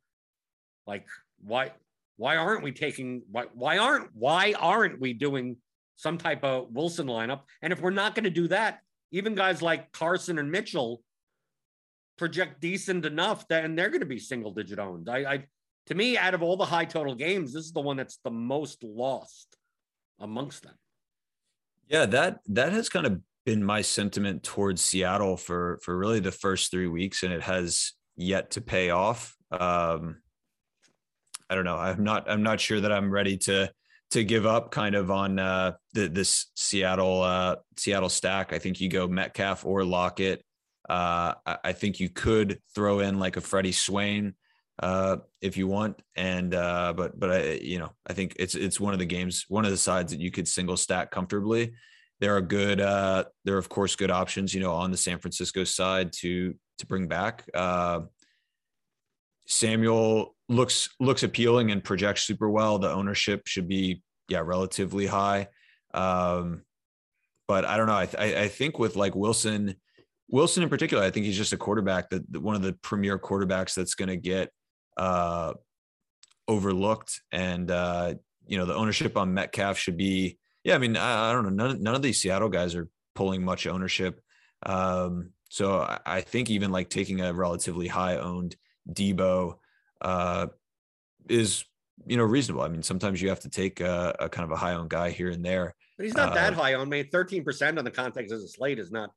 like 0.88 1.06
why 1.43 1.73
why 2.15 2.38
aren't 2.38 2.63
we 2.63 2.71
taking 2.71 3.23
why 3.29 3.45
why 3.53 3.77
aren't 3.77 4.10
why 4.13 4.53
aren't 4.58 5.01
we 5.01 5.12
doing 5.12 5.58
some 5.97 6.17
type 6.17 6.45
of 6.45 6.71
Wilson 6.71 7.08
lineup? 7.08 7.41
And 7.62 7.73
if 7.73 7.82
we're 7.82 7.89
not 7.89 8.15
going 8.15 8.23
to 8.23 8.29
do 8.29 8.47
that, 8.47 8.79
even 9.12 9.36
guys 9.36 9.62
like 9.62 9.91
Carson 9.91 10.39
and 10.39 10.49
Mitchell 10.49 11.03
project 12.17 12.62
decent 12.62 13.06
enough 13.06 13.45
that 13.49 13.65
and 13.65 13.77
they're 13.77 13.89
going 13.89 13.99
to 13.99 14.06
be 14.06 14.17
single 14.17 14.53
digit 14.53 14.79
owned. 14.79 15.10
I, 15.10 15.17
I 15.34 15.43
to 15.88 15.95
me, 15.95 16.17
out 16.17 16.34
of 16.36 16.41
all 16.41 16.56
the 16.56 16.63
high 16.63 16.86
total 16.86 17.15
games, 17.15 17.51
this 17.51 17.65
is 17.65 17.73
the 17.73 17.82
one 17.82 17.97
that's 17.97 18.19
the 18.23 18.32
most 18.32 18.82
lost 18.82 19.58
amongst 20.21 20.63
them. 20.63 20.75
Yeah, 21.88 22.06
that 22.08 22.39
that 22.48 22.72
has 22.72 22.89
kind 22.89 23.06
of 23.06 23.19
been 23.46 23.63
my 23.63 23.82
sentiment 23.82 24.43
towards 24.43 24.84
Seattle 24.84 25.38
for 25.38 25.80
for 25.84 25.98
really 25.98 26.19
the 26.19 26.32
first 26.32 26.72
three 26.72 26.88
weeks, 26.88 27.24
and 27.24 27.34
it 27.34 27.41
has 27.41 27.93
yet 28.15 28.52
to 28.52 28.62
pay 28.62 28.89
off. 28.89 29.36
Um, 29.52 30.22
I 31.50 31.56
don't 31.56 31.65
know. 31.65 31.78
I'm 31.78 32.04
not. 32.04 32.30
I'm 32.30 32.43
not 32.43 32.60
sure 32.60 32.82
that 32.82 32.91
I'm 32.91 33.12
ready 33.12 33.38
to 33.39 33.72
to 34.12 34.24
give 34.24 34.46
up 34.46 34.69
kind 34.69 34.93
of 34.96 35.10
on 35.10 35.39
uh, 35.39 35.74
the, 35.93 36.08
this 36.08 36.48
Seattle 36.56 37.22
uh, 37.22 37.58
Seattle 37.78 38.10
stack. 38.10 38.54
I 38.54 38.60
think 38.60 38.80
you 38.80 38.89
go 38.89 39.08
Metcalf 39.08 39.65
or 39.65 39.84
Lockett. 39.84 40.43
Uh, 40.88 41.34
I, 41.46 41.58
I, 41.63 41.74
think 41.74 42.00
you 42.02 42.10
could 42.10 42.60
throw 42.76 43.00
in 43.00 43.17
like 43.17 43.38
a 43.38 43.41
Freddie 43.41 43.72
Swain 43.72 44.36
uh, 44.79 45.17
if 45.41 45.55
you 45.55 45.67
want, 45.67 46.01
and 46.15 46.53
uh, 46.53 46.93
but 46.95 47.19
but 47.19 47.31
I 47.31 47.51
you 47.53 47.79
know 47.79 47.91
I 48.07 48.13
think 48.13 48.36
it's 48.39 48.55
it's 48.55 48.79
one 48.79 48.93
of 48.93 48.99
the 48.99 49.05
games, 49.05 49.45
one 49.47 49.65
of 49.65 49.71
the 49.71 49.77
sides 49.77 50.12
that 50.12 50.21
you 50.21 50.31
could 50.31 50.47
single 50.47 50.77
stack 50.77 51.12
comfortably. 51.12 51.73
There 52.19 52.36
are 52.36 52.41
good, 52.41 52.79
uh, 52.79 53.25
there 53.43 53.55
are 53.55 53.59
of 53.59 53.69
course 53.69 53.95
good 53.95 54.12
options, 54.12 54.53
you 54.53 54.62
know, 54.62 54.71
on 54.71 54.91
the 54.91 54.97
San 54.97 55.19
Francisco 55.19 55.63
side 55.63 56.12
to 56.19 56.55
to 56.79 56.86
bring 56.88 57.07
back. 57.07 57.43
Uh, 57.53 58.01
Samuel 59.45 60.36
looks 60.49 60.89
looks 60.99 61.23
appealing 61.23 61.71
and 61.71 61.83
projects 61.83 62.23
super 62.23 62.49
well. 62.49 62.79
The 62.79 62.91
ownership 62.91 63.43
should 63.45 63.67
be 63.67 64.01
yeah 64.27 64.41
relatively 64.43 65.05
high, 65.05 65.49
um, 65.93 66.63
but 67.47 67.65
I 67.65 67.77
don't 67.77 67.88
know. 67.88 67.97
I, 67.97 68.05
th- 68.07 68.38
I 68.38 68.47
think 68.47 68.79
with 68.79 68.95
like 68.95 69.15
Wilson, 69.15 69.75
Wilson 70.29 70.63
in 70.63 70.69
particular, 70.69 71.03
I 71.03 71.12
think 71.12 71.25
he's 71.25 71.38
just 71.38 71.53
a 71.53 71.57
quarterback 71.57 72.09
that, 72.09 72.31
that 72.31 72.41
one 72.41 72.55
of 72.55 72.63
the 72.63 72.73
premier 72.73 73.19
quarterbacks 73.19 73.75
that's 73.75 73.95
going 73.95 74.09
to 74.09 74.17
get 74.17 74.49
uh, 74.97 75.53
overlooked, 76.47 77.21
and 77.32 77.69
uh, 77.69 78.15
you 78.45 78.58
know 78.58 78.65
the 78.65 78.75
ownership 78.75 79.17
on 79.17 79.34
Metcalf 79.34 79.77
should 79.77 79.97
be 79.97 80.38
yeah. 80.63 80.75
I 80.75 80.77
mean 80.77 80.97
I, 80.97 81.29
I 81.29 81.34
don't 81.34 81.43
know 81.43 81.67
none 81.67 81.82
none 81.84 81.95
of 81.95 82.01
these 82.01 82.21
Seattle 82.21 82.49
guys 82.49 82.75
are 82.75 82.88
pulling 83.15 83.43
much 83.43 83.67
ownership. 83.67 84.21
Um, 84.65 85.32
so 85.49 85.82
I, 85.82 85.99
I 86.06 86.21
think 86.21 86.49
even 86.49 86.71
like 86.71 86.89
taking 86.89 87.21
a 87.21 87.34
relatively 87.34 87.88
high 87.88 88.17
owned 88.17 88.56
Deebo 88.91 89.56
uh, 90.01 90.47
is 91.29 91.65
you 92.06 92.17
know 92.17 92.23
reasonable. 92.23 92.63
I 92.63 92.69
mean, 92.69 92.84
sometimes 92.84 93.21
you 93.21 93.29
have 93.29 93.41
to 93.41 93.49
take 93.49 93.79
a, 93.79 94.15
a 94.19 94.29
kind 94.29 94.45
of 94.45 94.51
a 94.51 94.56
high 94.56 94.73
owned 94.73 94.89
guy 94.89 95.12
here 95.12 95.29
and 95.29 95.43
there. 95.45 95.75
But 95.97 96.06
he's 96.06 96.15
not 96.15 96.32
uh, 96.32 96.36
that 96.36 96.53
high 96.53 96.73
on 96.73 96.89
me. 96.89 97.03
Thirteen 97.03 97.43
percent 97.43 97.77
on 97.77 97.86
the 97.86 97.91
context 97.91 98.34
of 98.34 98.41
the 98.41 98.47
slate 98.47 98.79
is 98.79 98.91
not. 98.91 99.12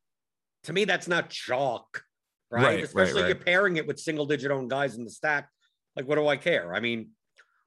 To 0.63 0.73
me, 0.73 0.85
that's 0.85 1.07
not 1.07 1.29
chalk, 1.29 2.03
right? 2.49 2.63
right 2.63 2.83
Especially 2.83 3.13
right, 3.13 3.21
right. 3.21 3.27
you're 3.29 3.43
pairing 3.43 3.77
it 3.77 3.87
with 3.87 3.99
single 3.99 4.25
digit 4.25 4.51
owned 4.51 4.69
guys 4.69 4.95
in 4.95 5.03
the 5.03 5.09
stack. 5.09 5.49
Like, 5.97 6.07
what 6.07 6.15
do 6.15 6.27
I 6.27 6.37
care? 6.37 6.75
I 6.75 6.79
mean, 6.79 7.09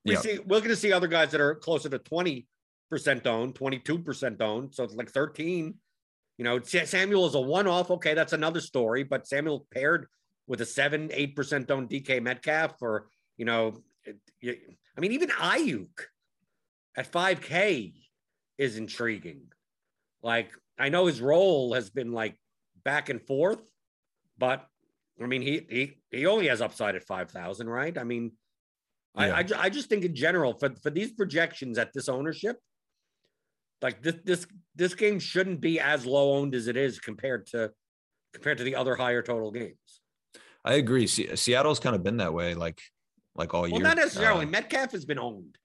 we 0.05 0.15
see 0.17 0.39
we're 0.39 0.61
going 0.61 0.71
to 0.71 0.77
see 0.77 0.93
other 0.93 1.09
guys 1.09 1.33
that 1.33 1.41
are 1.41 1.57
closer 1.57 1.89
to 1.89 1.99
twenty 1.99 2.47
percent 2.89 3.27
owned, 3.27 3.57
twenty 3.57 3.81
two 3.81 3.99
percent 3.99 4.41
owned. 4.41 4.75
So 4.75 4.85
it's 4.85 4.95
like 4.95 5.11
thirteen. 5.11 5.75
You 6.39 6.45
know, 6.45 6.61
Samuel 6.63 7.27
is 7.27 7.35
a 7.35 7.41
one 7.41 7.67
off. 7.67 7.91
Okay, 7.91 8.15
that's 8.15 8.33
another 8.33 8.61
story. 8.61 9.03
But 9.03 9.27
Samuel 9.27 9.67
paired 9.71 10.07
with 10.47 10.61
a 10.63 10.67
seven, 10.67 11.11
eight 11.13 11.35
percent 11.35 11.71
owned 11.71 11.91
DK 11.91 12.23
Metcalf, 12.23 12.81
or 12.81 13.09
you 13.37 13.45
know, 13.45 13.83
I 14.45 15.01
mean, 15.01 15.13
even 15.13 15.29
Aiyuk 15.31 15.89
at 16.97 17.11
5K 17.11 17.95
is 18.59 18.77
intriguing. 18.77 19.43
Like, 20.23 20.51
I 20.79 20.89
know 20.89 21.07
his 21.07 21.21
role 21.21 21.75
has 21.75 21.91
been 21.91 22.13
like 22.13 22.37
back 22.85 23.09
and 23.09 23.21
forth, 23.21 23.61
but 24.39 24.67
I 25.23 25.27
mean, 25.27 25.43
he 25.43 25.67
he 25.69 25.99
he 26.11 26.27
only 26.27 26.49
has 26.49 26.61
upside 26.61 26.95
at 26.95 27.05
5,000, 27.05 27.69
right? 27.69 27.97
I 27.97 28.05
mean, 28.05 28.33
yeah. 29.17 29.35
I, 29.35 29.41
I, 29.41 29.47
I 29.65 29.69
just 29.69 29.89
think 29.89 30.05
in 30.05 30.15
general 30.15 30.55
for, 30.55 30.71
for 30.83 30.91
these 30.91 31.13
projections 31.13 31.79
at 31.79 31.93
this 31.93 32.09
ownership, 32.09 32.57
like 33.83 34.03
this 34.03 34.17
this 34.25 34.47
this 34.75 34.95
game 34.95 35.19
shouldn't 35.19 35.61
be 35.61 35.81
as 35.81 36.07
low 36.07 36.35
owned 36.35 36.55
as 36.55 36.69
it 36.69 36.77
is 36.77 36.99
compared 36.99 37.47
to 37.49 37.71
compared 38.33 38.59
to 38.59 38.65
the 38.65 38.77
other 38.77 38.95
higher 38.95 39.23
total 39.23 39.51
games. 39.51 39.75
I 40.65 40.75
agree. 40.75 41.07
Seattle's 41.07 41.81
kind 41.81 41.97
of 41.97 42.03
been 42.03 42.19
that 42.19 42.33
way, 42.33 42.55
like 42.55 42.81
like 43.35 43.55
all 43.55 43.63
well, 43.63 43.71
year. 43.71 43.75
Well, 43.75 43.83
not 43.83 43.97
necessarily. 43.97 44.47
Uh, 44.47 44.51
Metcalf 44.51 44.93
has 44.93 45.05
been 45.05 45.19
owned. 45.19 45.57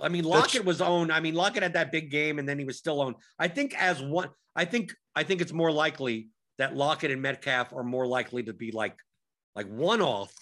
I 0.00 0.08
mean, 0.08 0.24
Lockett 0.24 0.64
was 0.64 0.80
owned. 0.80 1.10
I 1.10 1.20
mean, 1.20 1.34
Lockett 1.34 1.62
had 1.62 1.72
that 1.72 1.90
big 1.90 2.10
game, 2.10 2.38
and 2.38 2.48
then 2.48 2.58
he 2.58 2.64
was 2.64 2.76
still 2.76 3.00
owned. 3.00 3.16
I 3.38 3.48
think 3.48 3.74
as 3.80 4.02
one, 4.02 4.28
I 4.54 4.64
think 4.64 4.94
I 5.14 5.22
think 5.22 5.40
it's 5.40 5.52
more 5.52 5.72
likely 5.72 6.28
that 6.58 6.76
Lockett 6.76 7.10
and 7.10 7.22
Metcalf 7.22 7.72
are 7.72 7.84
more 7.84 8.06
likely 8.06 8.42
to 8.44 8.52
be 8.52 8.72
like 8.72 8.96
like 9.54 9.68
one 9.68 10.02
off, 10.02 10.32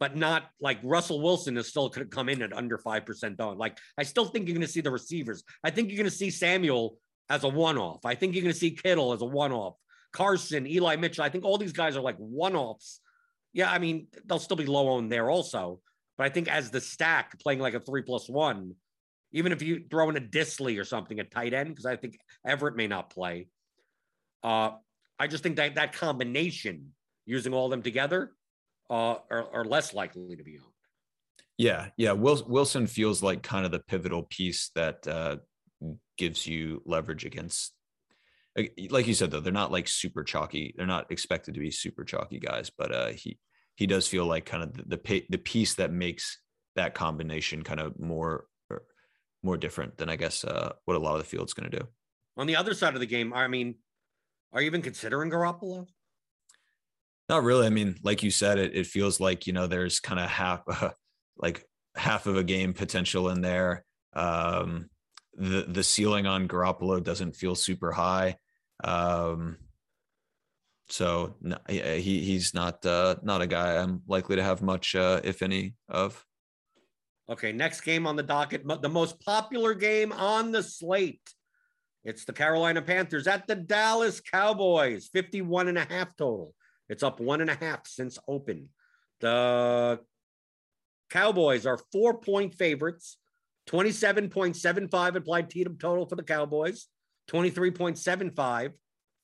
but 0.00 0.16
not 0.16 0.44
like 0.60 0.78
Russell 0.82 1.20
Wilson 1.22 1.56
is 1.56 1.68
still 1.68 1.90
to 1.90 2.04
come 2.04 2.28
in 2.28 2.42
at 2.42 2.52
under 2.52 2.78
five 2.78 3.04
percent 3.04 3.40
owned. 3.40 3.58
Like 3.58 3.78
I 3.98 4.02
still 4.02 4.26
think 4.26 4.46
you're 4.46 4.56
going 4.56 4.66
to 4.66 4.72
see 4.72 4.80
the 4.80 4.90
receivers. 4.90 5.42
I 5.62 5.70
think 5.70 5.88
you're 5.88 5.98
going 5.98 6.10
to 6.10 6.16
see 6.16 6.30
Samuel 6.30 6.98
as 7.28 7.44
a 7.44 7.48
one 7.48 7.78
off. 7.78 8.04
I 8.04 8.14
think 8.14 8.34
you're 8.34 8.42
going 8.42 8.54
to 8.54 8.58
see 8.58 8.70
Kittle 8.70 9.12
as 9.12 9.22
a 9.22 9.26
one 9.26 9.52
off. 9.52 9.74
Carson, 10.12 10.66
Eli 10.66 10.96
Mitchell. 10.96 11.24
I 11.24 11.28
think 11.28 11.44
all 11.44 11.58
these 11.58 11.72
guys 11.72 11.96
are 11.96 12.00
like 12.00 12.16
one 12.16 12.56
offs. 12.56 13.00
Yeah, 13.52 13.70
I 13.70 13.78
mean, 13.78 14.06
they'll 14.26 14.38
still 14.38 14.56
be 14.56 14.66
low 14.66 14.88
owned 14.88 15.12
there 15.12 15.28
also. 15.30 15.80
But 16.16 16.26
I 16.26 16.30
think 16.30 16.48
as 16.48 16.70
the 16.70 16.80
stack 16.80 17.38
playing 17.40 17.60
like 17.60 17.74
a 17.74 17.80
three 17.80 18.02
plus 18.02 18.28
one, 18.28 18.74
even 19.32 19.52
if 19.52 19.62
you 19.62 19.84
throw 19.90 20.08
in 20.08 20.16
a 20.16 20.20
Dissly 20.20 20.80
or 20.80 20.84
something 20.84 21.20
at 21.20 21.30
tight 21.30 21.52
end, 21.52 21.68
because 21.68 21.86
I 21.86 21.96
think 21.96 22.18
Everett 22.46 22.76
may 22.76 22.86
not 22.86 23.10
play. 23.10 23.48
Uh, 24.42 24.72
I 25.18 25.26
just 25.26 25.42
think 25.42 25.56
that 25.56 25.74
that 25.74 25.92
combination, 25.92 26.92
using 27.26 27.52
all 27.52 27.66
of 27.66 27.70
them 27.70 27.82
together, 27.82 28.32
uh, 28.90 29.16
are, 29.30 29.48
are 29.52 29.64
less 29.64 29.92
likely 29.92 30.36
to 30.36 30.42
be 30.42 30.58
owned. 30.58 30.72
Yeah, 31.56 31.88
yeah. 31.96 32.12
Wilson 32.12 32.86
feels 32.86 33.22
like 33.22 33.42
kind 33.42 33.66
of 33.66 33.72
the 33.72 33.80
pivotal 33.80 34.22
piece 34.22 34.70
that 34.76 35.06
uh, 35.08 35.36
gives 36.16 36.46
you 36.46 36.82
leverage 36.86 37.24
against 37.24 37.72
like 38.90 39.06
you 39.06 39.14
said 39.14 39.30
though 39.30 39.40
they're 39.40 39.52
not 39.52 39.70
like 39.70 39.86
super 39.86 40.24
chalky 40.24 40.74
they're 40.76 40.86
not 40.86 41.10
expected 41.12 41.54
to 41.54 41.60
be 41.60 41.70
super 41.70 42.04
chalky 42.04 42.40
guys 42.40 42.70
but 42.76 42.92
uh 42.92 43.08
he 43.08 43.38
he 43.76 43.86
does 43.86 44.08
feel 44.08 44.26
like 44.26 44.44
kind 44.44 44.62
of 44.62 44.72
the 44.72 44.96
the, 44.96 45.24
the 45.30 45.38
piece 45.38 45.74
that 45.74 45.92
makes 45.92 46.40
that 46.74 46.94
combination 46.94 47.62
kind 47.62 47.80
of 47.80 47.98
more 48.00 48.46
more 49.42 49.56
different 49.56 49.96
than 49.96 50.08
i 50.08 50.16
guess 50.16 50.44
uh 50.44 50.72
what 50.86 50.96
a 50.96 51.00
lot 51.00 51.12
of 51.12 51.18
the 51.18 51.24
field's 51.24 51.54
going 51.54 51.70
to 51.70 51.78
do 51.78 51.86
on 52.36 52.46
the 52.46 52.56
other 52.56 52.74
side 52.74 52.94
of 52.94 53.00
the 53.00 53.06
game 53.06 53.32
i 53.32 53.46
mean 53.46 53.76
are 54.52 54.60
you 54.60 54.66
even 54.66 54.82
considering 54.82 55.30
garoppolo 55.30 55.86
not 57.28 57.42
really 57.42 57.66
i 57.66 57.70
mean 57.70 57.96
like 58.02 58.22
you 58.22 58.30
said 58.30 58.58
it, 58.58 58.74
it 58.74 58.86
feels 58.86 59.20
like 59.20 59.46
you 59.46 59.52
know 59.52 59.66
there's 59.66 60.00
kind 60.00 60.20
of 60.20 60.28
half 60.28 60.62
uh, 60.68 60.90
like 61.36 61.64
half 61.96 62.26
of 62.26 62.36
a 62.36 62.44
game 62.44 62.72
potential 62.72 63.28
in 63.30 63.40
there 63.40 63.84
um 64.14 64.88
the 65.38 65.64
the 65.68 65.84
ceiling 65.84 66.26
on 66.26 66.48
Garoppolo 66.48 67.02
doesn't 67.02 67.36
feel 67.36 67.54
super 67.54 67.92
high. 67.92 68.36
Um, 68.82 69.56
so 70.88 71.36
no, 71.40 71.58
he 71.68 71.80
he's 71.80 72.54
not 72.54 72.84
uh, 72.84 73.16
not 73.22 73.40
a 73.40 73.46
guy 73.46 73.76
I'm 73.76 74.02
likely 74.08 74.36
to 74.36 74.42
have 74.42 74.62
much, 74.62 74.94
uh, 74.94 75.20
if 75.24 75.42
any, 75.42 75.74
of. 75.88 76.24
Okay, 77.30 77.52
next 77.52 77.82
game 77.82 78.06
on 78.06 78.16
the 78.16 78.22
docket, 78.22 78.62
the 78.82 78.88
most 78.88 79.20
popular 79.20 79.74
game 79.74 80.12
on 80.12 80.50
the 80.50 80.62
slate. 80.62 81.20
It's 82.08 82.24
the 82.24 82.32
Carolina 82.32 82.80
Panthers 82.80 83.26
at 83.26 83.46
the 83.46 83.54
Dallas 83.54 84.22
Cowboys, 84.22 85.10
51 85.12 85.68
and 85.68 85.76
a 85.76 85.84
half 85.84 86.16
total. 86.16 86.54
It's 86.88 87.02
up 87.02 87.20
one 87.20 87.42
and 87.42 87.50
a 87.50 87.54
half 87.54 87.86
since 87.86 88.18
open. 88.26 88.70
The 89.20 90.00
Cowboys 91.10 91.66
are 91.66 91.78
four 91.92 92.18
point 92.18 92.54
favorites, 92.54 93.18
27.75 93.68 95.16
applied 95.16 95.50
total 95.78 96.06
for 96.06 96.16
the 96.16 96.22
Cowboys. 96.22 96.86
23.75 97.30 98.72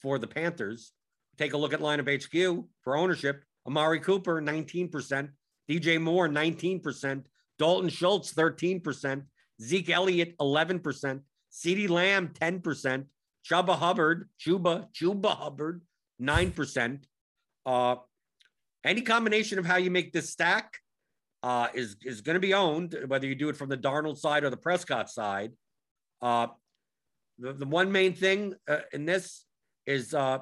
for 0.02 0.18
the 0.18 0.26
Panthers. 0.26 0.92
Take 1.38 1.54
a 1.54 1.56
look 1.56 1.72
at 1.72 1.80
lineup 1.80 2.22
HQ 2.22 2.66
for 2.82 2.98
ownership. 2.98 3.44
Amari 3.66 4.00
Cooper, 4.00 4.42
19%. 4.42 5.30
DJ 5.70 5.98
Moore, 5.98 6.28
19%. 6.28 7.24
Dalton 7.58 7.88
Schultz, 7.88 8.34
13%. 8.34 9.22
Zeke 9.62 9.88
Elliott, 9.88 10.36
11%. 10.36 11.20
CeeDee 11.54 11.88
Lamb, 11.88 12.28
10%. 12.28 13.04
Chuba 13.48 13.76
Hubbard, 13.76 14.28
Chuba, 14.40 14.86
Chuba 14.92 15.36
Hubbard, 15.36 15.82
9%. 16.20 17.04
Uh, 17.66 17.96
any 18.84 19.02
combination 19.02 19.58
of 19.58 19.66
how 19.66 19.76
you 19.76 19.90
make 19.90 20.12
this 20.12 20.30
stack 20.30 20.78
uh, 21.42 21.68
is, 21.74 21.96
is 22.02 22.22
going 22.22 22.34
to 22.34 22.40
be 22.40 22.54
owned, 22.54 22.96
whether 23.06 23.26
you 23.26 23.34
do 23.34 23.50
it 23.50 23.56
from 23.56 23.68
the 23.68 23.76
Darnold 23.76 24.16
side 24.16 24.44
or 24.44 24.50
the 24.50 24.56
Prescott 24.56 25.10
side. 25.10 25.52
Uh, 26.22 26.46
the, 27.38 27.52
the 27.52 27.66
one 27.66 27.92
main 27.92 28.14
thing 28.14 28.54
uh, 28.68 28.78
in 28.92 29.04
this 29.04 29.44
is 29.86 30.14
uh, 30.14 30.38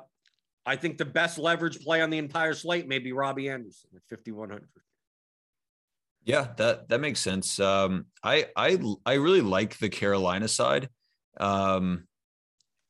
I 0.64 0.76
think 0.76 0.98
the 0.98 1.04
best 1.04 1.38
leverage 1.38 1.80
play 1.80 2.00
on 2.02 2.10
the 2.10 2.18
entire 2.18 2.54
slate 2.54 2.86
may 2.86 2.98
be 2.98 3.12
Robbie 3.12 3.48
Anderson 3.48 3.90
at 3.96 4.02
5,100. 4.08 4.68
Yeah, 6.24 6.48
that 6.56 6.88
that 6.88 7.00
makes 7.00 7.18
sense. 7.18 7.58
Um, 7.58 8.06
I 8.22 8.46
I 8.54 8.78
I 9.04 9.14
really 9.14 9.40
like 9.40 9.78
the 9.78 9.88
Carolina 9.88 10.46
side, 10.46 10.88
um, 11.38 12.06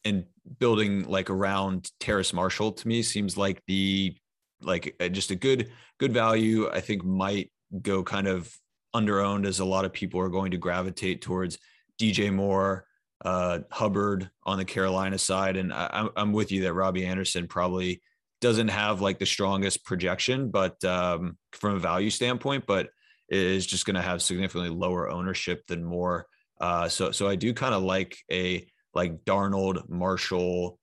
and 0.04 0.24
building 0.58 1.04
like 1.08 1.30
around 1.30 1.90
Terrace 2.00 2.32
Marshall 2.32 2.72
to 2.72 2.88
me 2.88 3.02
seems 3.02 3.36
like 3.36 3.62
the 3.66 4.16
like 4.60 4.94
uh, 5.00 5.08
just 5.08 5.30
a 5.30 5.36
good 5.36 5.70
good 5.98 6.12
value. 6.12 6.68
I 6.70 6.80
think 6.80 7.04
might 7.04 7.50
go 7.80 8.02
kind 8.02 8.26
of 8.26 8.52
under 8.94 9.20
owned 9.20 9.46
as 9.46 9.60
a 9.60 9.64
lot 9.64 9.84
of 9.84 9.92
people 9.92 10.20
are 10.20 10.28
going 10.28 10.50
to 10.50 10.58
gravitate 10.58 11.22
towards 11.22 11.58
DJ 12.00 12.32
Moore, 12.32 12.86
uh, 13.24 13.60
Hubbard 13.70 14.30
on 14.44 14.58
the 14.58 14.64
Carolina 14.64 15.18
side, 15.18 15.56
and 15.56 15.72
I, 15.72 16.08
I'm 16.16 16.32
with 16.32 16.52
you 16.52 16.62
that 16.62 16.74
Robbie 16.74 17.06
Anderson 17.06 17.48
probably 17.48 18.02
doesn't 18.40 18.68
have 18.68 19.00
like 19.00 19.18
the 19.18 19.26
strongest 19.26 19.84
projection, 19.84 20.50
but 20.50 20.82
um, 20.84 21.38
from 21.52 21.76
a 21.76 21.78
value 21.78 22.10
standpoint, 22.10 22.64
but 22.66 22.90
is 23.28 23.64
just 23.64 23.86
going 23.86 23.94
to 23.94 24.02
have 24.02 24.20
significantly 24.20 24.68
lower 24.68 25.08
ownership 25.08 25.66
than 25.66 25.84
Moore. 25.84 26.26
Uh, 26.62 26.88
so 26.88 27.10
so 27.10 27.28
I 27.28 27.34
do 27.34 27.52
kind 27.52 27.74
of 27.74 27.82
like 27.82 28.16
a 28.30 28.64
like 28.94 29.24
Darnold, 29.24 29.88
Marshall, 29.88 30.78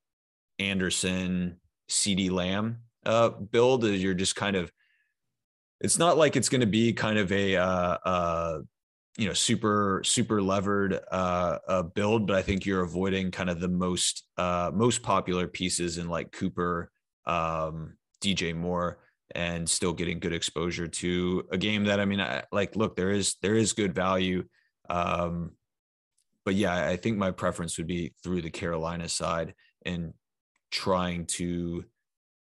Anderson, 0.59 1.59
CeeDee 1.89 2.29
Lamb 2.29 2.79
uh, 3.05 3.29
build. 3.29 3.85
You're 3.85 4.13
just 4.13 4.35
kind 4.35 4.57
of 4.57 4.71
it's 5.79 5.97
not 5.97 6.17
like 6.17 6.35
it's 6.35 6.49
going 6.49 6.61
to 6.61 6.67
be 6.67 6.91
kind 6.91 7.17
of 7.17 7.31
a 7.31 7.55
uh, 7.55 7.97
uh, 8.03 8.59
you 9.17 9.27
know 9.27 9.33
super 9.33 10.01
super 10.03 10.41
levered 10.41 10.99
uh, 11.11 11.57
uh, 11.67 11.83
build, 11.83 12.27
but 12.27 12.35
I 12.35 12.41
think 12.41 12.65
you're 12.65 12.83
avoiding 12.83 13.31
kind 13.31 13.49
of 13.49 13.61
the 13.61 13.69
most 13.69 14.25
uh, 14.37 14.71
most 14.73 15.01
popular 15.01 15.47
pieces 15.47 15.97
in 15.97 16.09
like 16.09 16.33
Cooper, 16.33 16.91
um, 17.25 17.93
DJ 18.21 18.53
Moore, 18.53 18.99
and 19.33 19.69
still 19.69 19.93
getting 19.93 20.19
good 20.19 20.33
exposure 20.33 20.87
to 20.87 21.47
a 21.51 21.57
game 21.57 21.85
that 21.85 22.01
I 22.01 22.05
mean, 22.05 22.19
I, 22.19 22.43
like 22.51 22.75
look, 22.75 22.97
there 22.97 23.11
is 23.11 23.37
there 23.41 23.55
is 23.55 23.71
good 23.71 23.95
value. 23.95 24.43
Um, 24.89 25.51
but 26.49 26.55
yeah, 26.55 26.88
I 26.88 26.95
think 26.95 27.15
my 27.15 27.29
preference 27.29 27.77
would 27.77 27.85
be 27.85 28.12
through 28.23 28.41
the 28.41 28.49
Carolina 28.49 29.07
side 29.07 29.53
and 29.85 30.15
trying 30.71 31.27
to 31.27 31.85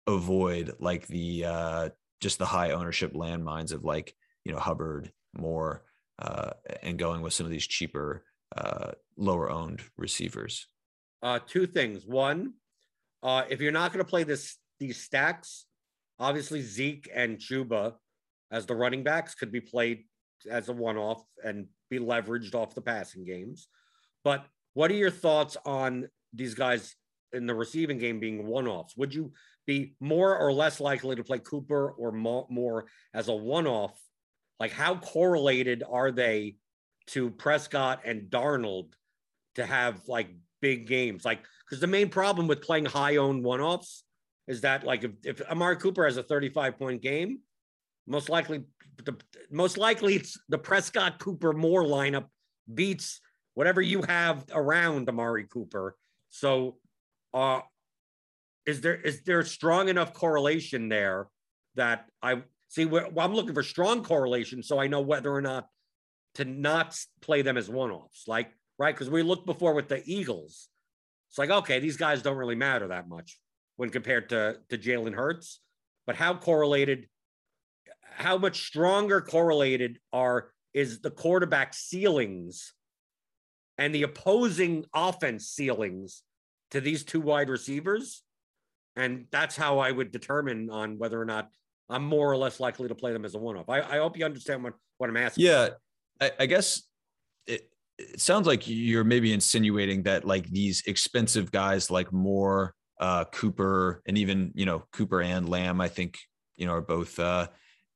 avoid 0.06 0.72
like 0.80 1.06
the 1.08 1.44
uh, 1.44 1.88
just 2.22 2.38
the 2.38 2.46
high 2.46 2.70
ownership 2.70 3.12
landmines 3.12 3.70
of 3.70 3.84
like 3.84 4.14
you 4.46 4.52
know 4.52 4.58
Hubbard, 4.58 5.12
Moore, 5.36 5.84
uh, 6.22 6.52
and 6.82 6.98
going 6.98 7.20
with 7.20 7.34
some 7.34 7.44
of 7.44 7.52
these 7.52 7.66
cheaper, 7.66 8.24
uh, 8.56 8.92
lower 9.18 9.50
owned 9.50 9.82
receivers. 9.98 10.66
Uh, 11.22 11.40
two 11.46 11.66
things. 11.66 12.06
One, 12.06 12.54
uh, 13.22 13.42
if 13.50 13.60
you're 13.60 13.72
not 13.72 13.92
going 13.92 14.02
to 14.02 14.08
play 14.08 14.24
this 14.24 14.56
these 14.80 14.96
stacks, 14.96 15.66
obviously 16.18 16.62
Zeke 16.62 17.10
and 17.14 17.36
Chuba 17.36 17.92
as 18.50 18.64
the 18.64 18.74
running 18.74 19.02
backs 19.02 19.34
could 19.34 19.52
be 19.52 19.60
played 19.60 20.04
as 20.50 20.70
a 20.70 20.72
one 20.72 20.96
off 20.96 21.22
and 21.44 21.66
be 21.90 21.98
leveraged 21.98 22.54
off 22.54 22.74
the 22.74 22.80
passing 22.80 23.26
games. 23.26 23.68
But 24.28 24.44
what 24.74 24.90
are 24.90 24.94
your 24.94 25.10
thoughts 25.10 25.56
on 25.64 26.06
these 26.34 26.52
guys 26.52 26.94
in 27.32 27.46
the 27.46 27.54
receiving 27.54 27.96
game 27.96 28.20
being 28.20 28.46
one 28.46 28.68
offs? 28.68 28.94
Would 28.94 29.14
you 29.14 29.32
be 29.66 29.94
more 30.00 30.36
or 30.36 30.52
less 30.52 30.80
likely 30.80 31.16
to 31.16 31.24
play 31.24 31.38
Cooper 31.38 31.92
or 31.92 32.12
more 32.12 32.84
as 33.14 33.28
a 33.28 33.34
one 33.34 33.66
off? 33.66 33.98
Like, 34.60 34.70
how 34.70 34.96
correlated 34.96 35.82
are 35.82 36.10
they 36.10 36.56
to 37.06 37.30
Prescott 37.30 38.02
and 38.04 38.28
Darnold 38.28 38.92
to 39.54 39.64
have 39.64 40.06
like 40.08 40.28
big 40.60 40.86
games? 40.86 41.24
Like, 41.24 41.40
because 41.64 41.80
the 41.80 41.86
main 41.86 42.10
problem 42.10 42.48
with 42.48 42.60
playing 42.60 42.84
high 42.84 43.16
owned 43.16 43.42
one 43.42 43.62
offs 43.62 44.04
is 44.46 44.60
that, 44.60 44.84
like, 44.84 45.04
if, 45.04 45.12
if 45.24 45.40
Amari 45.48 45.78
Cooper 45.78 46.04
has 46.04 46.18
a 46.18 46.22
35 46.22 46.78
point 46.78 47.00
game, 47.00 47.38
most 48.06 48.28
likely, 48.28 48.64
the, 49.06 49.16
most 49.50 49.78
likely 49.78 50.16
it's 50.16 50.38
the 50.50 50.58
Prescott 50.58 51.18
Cooper 51.18 51.54
Moore 51.54 51.84
lineup 51.84 52.26
beats 52.74 53.22
whatever 53.58 53.82
you 53.82 54.02
have 54.02 54.44
around 54.54 55.08
Amari 55.08 55.42
Cooper. 55.42 55.96
So, 56.28 56.76
uh, 57.34 57.62
is 58.64 58.80
there 58.82 58.94
is 58.94 59.22
there 59.22 59.42
strong 59.42 59.88
enough 59.88 60.12
correlation 60.12 60.88
there 60.88 61.26
that 61.74 62.06
I 62.22 62.42
see? 62.68 62.84
Well, 62.84 63.10
I'm 63.18 63.34
looking 63.34 63.54
for 63.54 63.64
strong 63.64 64.04
correlation, 64.04 64.62
so 64.62 64.78
I 64.78 64.86
know 64.86 65.00
whether 65.00 65.32
or 65.34 65.42
not 65.42 65.66
to 66.36 66.44
not 66.44 66.96
play 67.20 67.42
them 67.42 67.56
as 67.56 67.68
one-offs. 67.68 68.28
Like 68.28 68.52
right, 68.78 68.94
because 68.94 69.10
we 69.10 69.24
looked 69.24 69.44
before 69.44 69.74
with 69.74 69.88
the 69.88 70.04
Eagles. 70.06 70.68
It's 71.28 71.38
like 71.38 71.50
okay, 71.50 71.80
these 71.80 71.96
guys 71.96 72.22
don't 72.22 72.36
really 72.36 72.54
matter 72.54 72.86
that 72.88 73.08
much 73.08 73.40
when 73.74 73.90
compared 73.90 74.28
to 74.28 74.58
to 74.68 74.78
Jalen 74.78 75.16
Hurts, 75.16 75.58
but 76.06 76.14
how 76.14 76.34
correlated? 76.34 77.08
How 78.02 78.38
much 78.38 78.68
stronger 78.68 79.20
correlated 79.20 79.98
are 80.12 80.52
is 80.74 81.00
the 81.00 81.10
quarterback 81.10 81.74
ceilings 81.74 82.72
and 83.78 83.94
the 83.94 84.02
opposing 84.02 84.84
offense 84.92 85.48
ceilings 85.48 86.22
to 86.72 86.80
these 86.80 87.04
two 87.04 87.20
wide 87.20 87.48
receivers. 87.48 88.22
And 88.96 89.26
that's 89.30 89.56
how 89.56 89.78
I 89.78 89.92
would 89.92 90.10
determine 90.10 90.68
on 90.70 90.98
whether 90.98 91.20
or 91.20 91.24
not 91.24 91.48
I'm 91.88 92.04
more 92.04 92.30
or 92.30 92.36
less 92.36 92.60
likely 92.60 92.88
to 92.88 92.94
play 92.94 93.12
them 93.12 93.24
as 93.24 93.34
a 93.34 93.38
one 93.38 93.56
off. 93.56 93.68
I, 93.68 93.80
I, 93.80 93.98
hope 93.98 94.18
you 94.18 94.24
understand 94.24 94.62
what, 94.62 94.74
what 94.98 95.08
I'm 95.08 95.16
asking. 95.16 95.46
Yeah. 95.46 95.70
I, 96.20 96.32
I 96.40 96.46
guess 96.46 96.82
it, 97.46 97.70
it, 97.96 98.20
sounds 98.20 98.46
like 98.46 98.68
you're 98.68 99.04
maybe 99.04 99.32
insinuating 99.32 100.02
that 100.02 100.24
like 100.24 100.48
these 100.48 100.82
expensive 100.86 101.50
guys 101.50 101.90
like 101.90 102.12
Moore, 102.12 102.74
uh, 103.00 103.24
Cooper, 103.26 104.02
and 104.06 104.18
even, 104.18 104.50
you 104.54 104.66
know, 104.66 104.84
Cooper 104.92 105.22
and 105.22 105.48
Lamb, 105.48 105.80
I 105.80 105.88
think, 105.88 106.18
you 106.56 106.66
know, 106.66 106.72
are 106.72 106.82
both 106.82 107.18
uh, 107.18 107.46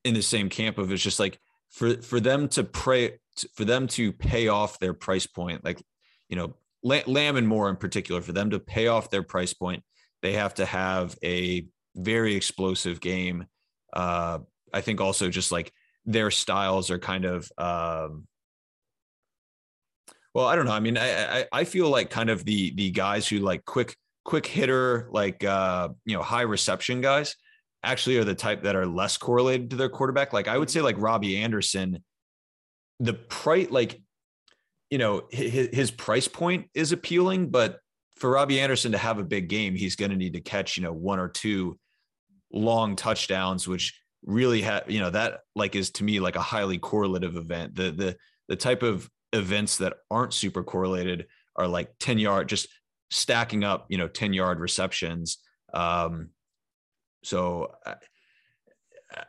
in 0.05 0.13
the 0.13 0.23
same 0.23 0.49
camp 0.49 0.77
of 0.77 0.91
it's 0.91 1.03
just 1.03 1.19
like 1.19 1.37
for, 1.69 2.01
for 2.01 2.19
them 2.19 2.47
to 2.49 2.63
pray, 2.63 3.19
for 3.55 3.65
them 3.65 3.87
to 3.87 4.11
pay 4.11 4.47
off 4.47 4.79
their 4.79 4.93
price 4.93 5.27
point, 5.27 5.63
like, 5.63 5.81
you 6.29 6.35
know, 6.35 6.55
Lamb 6.83 7.37
and 7.37 7.47
Moore 7.47 7.69
in 7.69 7.77
particular, 7.77 8.21
for 8.21 8.33
them 8.33 8.49
to 8.49 8.59
pay 8.59 8.87
off 8.87 9.09
their 9.09 9.23
price 9.23 9.53
point, 9.53 9.83
they 10.21 10.33
have 10.33 10.53
to 10.55 10.65
have 10.65 11.15
a 11.23 11.67
very 11.95 12.35
explosive 12.35 12.99
game. 12.99 13.45
Uh, 13.93 14.39
I 14.73 14.81
think 14.81 14.99
also 14.99 15.29
just 15.29 15.51
like 15.51 15.71
their 16.05 16.31
styles 16.31 16.91
are 16.91 16.99
kind 16.99 17.25
of, 17.25 17.49
um, 17.57 18.27
well, 20.33 20.47
I 20.47 20.55
don't 20.55 20.65
know. 20.65 20.71
I 20.71 20.79
mean, 20.79 20.97
I, 20.97 21.39
I, 21.39 21.45
I 21.51 21.63
feel 21.63 21.89
like 21.89 22.09
kind 22.09 22.29
of 22.29 22.43
the 22.43 22.73
the 22.75 22.89
guys 22.89 23.27
who 23.27 23.37
like 23.37 23.65
quick 23.65 23.95
quick 24.25 24.45
hitter, 24.47 25.07
like 25.11 25.43
uh, 25.43 25.89
you 26.05 26.17
know, 26.17 26.23
high 26.23 26.41
reception 26.41 27.01
guys, 27.01 27.35
actually 27.83 28.17
are 28.17 28.23
the 28.23 28.33
type 28.33 28.63
that 28.63 28.75
are 28.75 28.87
less 28.87 29.15
correlated 29.15 29.69
to 29.69 29.75
their 29.75 29.89
quarterback. 29.89 30.33
Like 30.33 30.47
I 30.47 30.57
would 30.57 30.71
say, 30.71 30.81
like 30.81 30.95
Robbie 30.97 31.37
Anderson 31.37 32.03
the 33.03 33.13
price, 33.13 33.69
like, 33.69 34.01
you 34.89 34.97
know, 34.97 35.23
his, 35.31 35.69
his 35.73 35.91
price 35.91 36.27
point 36.27 36.69
is 36.73 36.91
appealing, 36.91 37.49
but 37.49 37.79
for 38.15 38.31
Robbie 38.31 38.61
Anderson 38.61 38.93
to 38.93 38.97
have 38.97 39.19
a 39.19 39.23
big 39.23 39.49
game, 39.49 39.75
he's 39.75 39.95
going 39.95 40.11
to 40.11 40.17
need 40.17 40.33
to 40.33 40.41
catch, 40.41 40.77
you 40.77 40.83
know, 40.83 40.93
one 40.93 41.19
or 41.19 41.27
two 41.27 41.77
long 42.51 42.95
touchdowns, 42.95 43.67
which 43.67 43.99
really 44.23 44.61
have, 44.61 44.89
you 44.89 44.99
know, 44.99 45.09
that 45.09 45.41
like 45.55 45.75
is 45.75 45.91
to 45.91 46.03
me 46.03 46.19
like 46.19 46.35
a 46.35 46.41
highly 46.41 46.77
correlative 46.77 47.35
event. 47.35 47.75
The, 47.75 47.91
the, 47.91 48.17
the 48.47 48.55
type 48.55 48.83
of 48.83 49.09
events 49.33 49.77
that 49.77 49.93
aren't 50.09 50.33
super 50.33 50.63
correlated 50.63 51.25
are 51.55 51.67
like 51.67 51.89
10 51.99 52.19
yard, 52.19 52.47
just 52.47 52.67
stacking 53.09 53.63
up, 53.63 53.87
you 53.89 53.97
know, 53.97 54.07
10 54.07 54.33
yard 54.33 54.59
receptions. 54.59 55.39
Um, 55.73 56.29
so, 57.23 57.73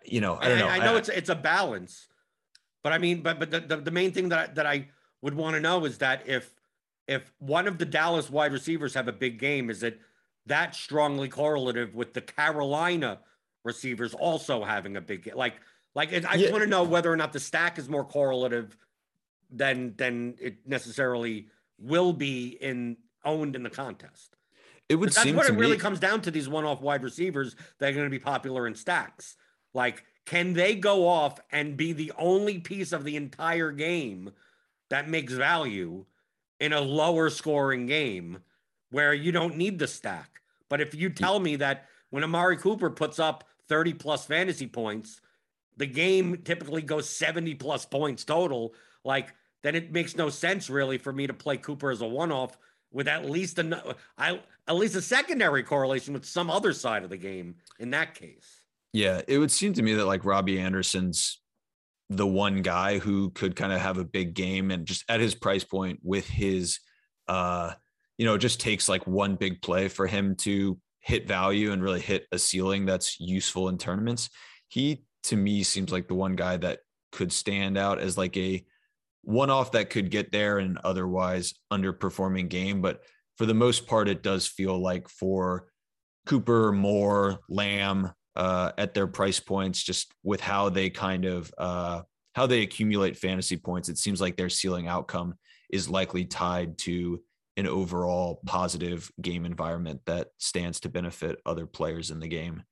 you 0.04 0.20
know, 0.20 0.38
I 0.40 0.48
don't 0.48 0.58
know. 0.58 0.68
I, 0.68 0.76
I 0.76 0.78
know 0.78 0.94
I, 0.94 0.98
it's, 0.98 1.08
it's 1.08 1.30
a 1.30 1.34
balance 1.34 2.06
but 2.84 2.92
I 2.92 2.98
mean, 2.98 3.22
but 3.22 3.40
but 3.40 3.50
the, 3.50 3.60
the, 3.60 3.76
the 3.78 3.90
main 3.90 4.12
thing 4.12 4.28
that 4.28 4.50
I, 4.50 4.52
that 4.52 4.66
I 4.66 4.88
would 5.22 5.34
want 5.34 5.56
to 5.56 5.60
know 5.60 5.86
is 5.86 5.98
that 5.98 6.28
if 6.28 6.54
if 7.08 7.32
one 7.38 7.66
of 7.66 7.78
the 7.78 7.86
Dallas 7.86 8.30
wide 8.30 8.52
receivers 8.52 8.94
have 8.94 9.08
a 9.08 9.12
big 9.12 9.38
game, 9.40 9.70
is 9.70 9.82
it 9.82 10.00
that 10.46 10.74
strongly 10.74 11.28
correlative 11.28 11.94
with 11.94 12.12
the 12.12 12.20
Carolina 12.20 13.20
receivers 13.64 14.12
also 14.12 14.62
having 14.62 14.96
a 14.96 15.00
big 15.00 15.24
game? 15.24 15.34
like 15.34 15.54
like 15.94 16.12
I 16.12 16.16
yeah. 16.16 16.36
just 16.36 16.52
want 16.52 16.62
to 16.62 16.70
know 16.70 16.84
whether 16.84 17.10
or 17.10 17.16
not 17.16 17.32
the 17.32 17.40
stack 17.40 17.78
is 17.78 17.88
more 17.88 18.04
correlative 18.04 18.76
than 19.50 19.94
than 19.96 20.34
it 20.38 20.58
necessarily 20.66 21.48
will 21.78 22.12
be 22.12 22.48
in 22.60 22.98
owned 23.24 23.56
in 23.56 23.62
the 23.62 23.70
contest. 23.70 24.36
It 24.90 24.96
would 24.96 25.08
that's 25.08 25.22
seem 25.22 25.36
what 25.36 25.48
it 25.48 25.54
me- 25.54 25.60
really 25.60 25.78
comes 25.78 26.00
down 26.00 26.20
to 26.22 26.30
these 26.30 26.50
one-off 26.50 26.82
wide 26.82 27.02
receivers 27.02 27.56
that 27.78 27.88
are 27.88 27.92
going 27.92 28.04
to 28.04 28.10
be 28.10 28.18
popular 28.18 28.66
in 28.66 28.74
stacks. 28.74 29.36
Like 29.72 30.04
can 30.26 30.54
they 30.54 30.74
go 30.74 31.06
off 31.06 31.40
and 31.52 31.76
be 31.76 31.92
the 31.92 32.12
only 32.18 32.58
piece 32.58 32.92
of 32.92 33.04
the 33.04 33.16
entire 33.16 33.70
game 33.72 34.32
that 34.90 35.08
makes 35.08 35.32
value? 35.32 36.06
in 36.60 36.72
a 36.72 36.80
lower 36.80 37.30
scoring 37.30 37.86
game 37.86 38.38
where 38.90 39.12
you 39.12 39.32
don't 39.32 39.56
need 39.56 39.78
the 39.78 39.86
stack. 39.86 40.40
But 40.68 40.80
if 40.80 40.94
you 40.94 41.10
tell 41.10 41.38
me 41.40 41.56
that 41.56 41.86
when 42.10 42.24
Amari 42.24 42.56
Cooper 42.56 42.90
puts 42.90 43.18
up 43.18 43.44
30 43.68 43.94
plus 43.94 44.26
fantasy 44.26 44.66
points, 44.66 45.20
the 45.76 45.86
game 45.86 46.38
typically 46.44 46.82
goes 46.82 47.08
70 47.08 47.54
plus 47.56 47.84
points 47.84 48.24
total, 48.24 48.74
like 49.04 49.34
then 49.62 49.74
it 49.74 49.92
makes 49.92 50.16
no 50.16 50.28
sense 50.28 50.70
really 50.70 50.98
for 50.98 51.12
me 51.12 51.26
to 51.26 51.34
play 51.34 51.56
Cooper 51.56 51.90
as 51.90 52.00
a 52.00 52.06
one-off 52.06 52.56
with 52.92 53.08
at 53.08 53.28
least 53.28 53.58
a 53.58 53.96
I 54.16 54.40
at 54.68 54.76
least 54.76 54.94
a 54.94 55.02
secondary 55.02 55.64
correlation 55.64 56.14
with 56.14 56.24
some 56.24 56.48
other 56.48 56.72
side 56.72 57.02
of 57.02 57.10
the 57.10 57.16
game 57.16 57.56
in 57.78 57.90
that 57.90 58.14
case. 58.14 58.63
Yeah, 58.94 59.22
it 59.26 59.38
would 59.38 59.50
seem 59.50 59.72
to 59.72 59.82
me 59.82 59.94
that 59.94 60.06
like 60.06 60.24
Robbie 60.24 60.60
Anderson's 60.60 61.40
the 62.10 62.26
one 62.26 62.62
guy 62.62 62.98
who 62.98 63.30
could 63.30 63.56
kind 63.56 63.72
of 63.72 63.80
have 63.80 63.98
a 63.98 64.04
big 64.04 64.34
game 64.34 64.70
and 64.70 64.86
just 64.86 65.04
at 65.08 65.20
his 65.20 65.34
price 65.34 65.64
point 65.64 65.98
with 66.02 66.28
his 66.28 66.78
uh 67.26 67.72
you 68.18 68.24
know, 68.24 68.34
it 68.34 68.38
just 68.38 68.60
takes 68.60 68.88
like 68.88 69.04
one 69.08 69.34
big 69.34 69.60
play 69.60 69.88
for 69.88 70.06
him 70.06 70.36
to 70.36 70.78
hit 71.00 71.26
value 71.26 71.72
and 71.72 71.82
really 71.82 72.00
hit 72.00 72.26
a 72.30 72.38
ceiling 72.38 72.86
that's 72.86 73.18
useful 73.18 73.68
in 73.68 73.78
tournaments. 73.78 74.30
He 74.68 75.02
to 75.24 75.36
me 75.36 75.64
seems 75.64 75.90
like 75.90 76.06
the 76.06 76.14
one 76.14 76.36
guy 76.36 76.56
that 76.58 76.78
could 77.10 77.32
stand 77.32 77.76
out 77.76 77.98
as 77.98 78.16
like 78.16 78.36
a 78.36 78.64
one 79.22 79.50
off 79.50 79.72
that 79.72 79.90
could 79.90 80.12
get 80.12 80.30
there 80.30 80.60
in 80.60 80.78
otherwise 80.84 81.54
underperforming 81.72 82.48
game. 82.48 82.80
But 82.80 83.02
for 83.38 83.46
the 83.46 83.54
most 83.54 83.88
part, 83.88 84.08
it 84.08 84.22
does 84.22 84.46
feel 84.46 84.80
like 84.80 85.08
for 85.08 85.66
Cooper, 86.26 86.70
Moore, 86.70 87.40
Lamb 87.48 88.12
uh, 88.36 88.72
at 88.78 88.94
their 88.94 89.06
price 89.06 89.40
points, 89.40 89.82
just 89.82 90.12
with 90.22 90.40
how 90.40 90.68
they 90.68 90.90
kind 90.90 91.24
of 91.24 91.52
uh, 91.58 92.02
how 92.34 92.46
they 92.46 92.62
accumulate 92.62 93.16
fantasy 93.16 93.56
points, 93.56 93.88
it 93.88 93.98
seems 93.98 94.20
like 94.20 94.36
their 94.36 94.48
ceiling 94.48 94.88
outcome 94.88 95.34
is 95.70 95.88
likely 95.88 96.24
tied 96.24 96.76
to 96.78 97.20
an 97.56 97.66
overall 97.66 98.40
positive 98.46 99.10
game 99.20 99.44
environment 99.44 100.00
that 100.06 100.28
stands 100.38 100.80
to 100.80 100.88
benefit 100.88 101.38
other 101.46 101.66
players 101.66 102.10
in 102.10 102.18
the 102.18 102.28
game. 102.28 102.62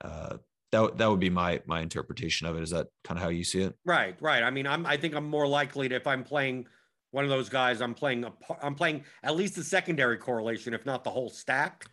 Uh, 0.00 0.36
that 0.72 0.98
that 0.98 1.08
would 1.08 1.20
be 1.20 1.30
my 1.30 1.60
my 1.66 1.80
interpretation 1.80 2.46
of 2.46 2.56
it. 2.56 2.62
Is 2.62 2.70
that 2.70 2.88
kind 3.04 3.18
of 3.18 3.22
how 3.22 3.30
you 3.30 3.44
see 3.44 3.60
it? 3.60 3.74
Right, 3.84 4.16
right. 4.20 4.42
I 4.42 4.50
mean, 4.50 4.66
I'm 4.66 4.86
I 4.86 4.96
think 4.96 5.14
I'm 5.14 5.28
more 5.28 5.46
likely 5.46 5.88
to 5.88 5.94
if 5.94 6.06
I'm 6.06 6.24
playing 6.24 6.66
one 7.12 7.24
of 7.24 7.30
those 7.30 7.48
guys, 7.48 7.80
I'm 7.80 7.94
playing 7.94 8.24
a 8.24 8.32
I'm 8.62 8.74
playing 8.74 9.04
at 9.22 9.36
least 9.36 9.54
the 9.54 9.62
secondary 9.62 10.16
correlation, 10.16 10.74
if 10.74 10.84
not 10.84 11.04
the 11.04 11.10
whole 11.10 11.28
stack. 11.28 11.84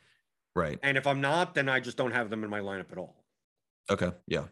Right. 0.55 0.80
And 0.82 0.97
if 0.97 1.05
I'm 1.05 1.21
not, 1.21 1.53
then 1.53 1.69
I 1.69 1.80
just 1.80 1.97
don't 1.97 2.11
have 2.11 2.30
them 2.30 2.43
in 2.43 2.49
my 2.49 2.59
lineup 2.59 2.91
at 2.91 2.97
all. 2.97 3.18
Okay. 3.89 4.11
Yeah. 4.27 4.45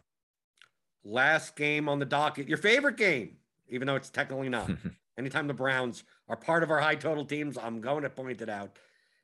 Last 1.04 1.56
game 1.56 1.88
on 1.88 1.98
the 1.98 2.04
docket, 2.04 2.48
your 2.48 2.58
favorite 2.58 2.96
game, 2.96 3.36
even 3.68 3.86
though 3.86 3.96
it's 3.96 4.10
technically 4.10 4.48
not. 4.48 4.70
Anytime 5.18 5.46
the 5.46 5.54
Browns 5.54 6.04
are 6.28 6.36
part 6.36 6.62
of 6.62 6.70
our 6.70 6.80
high 6.80 6.94
total 6.94 7.24
teams, 7.24 7.58
I'm 7.58 7.80
going 7.80 8.02
to 8.02 8.10
point 8.10 8.40
it 8.40 8.48
out. 8.48 8.78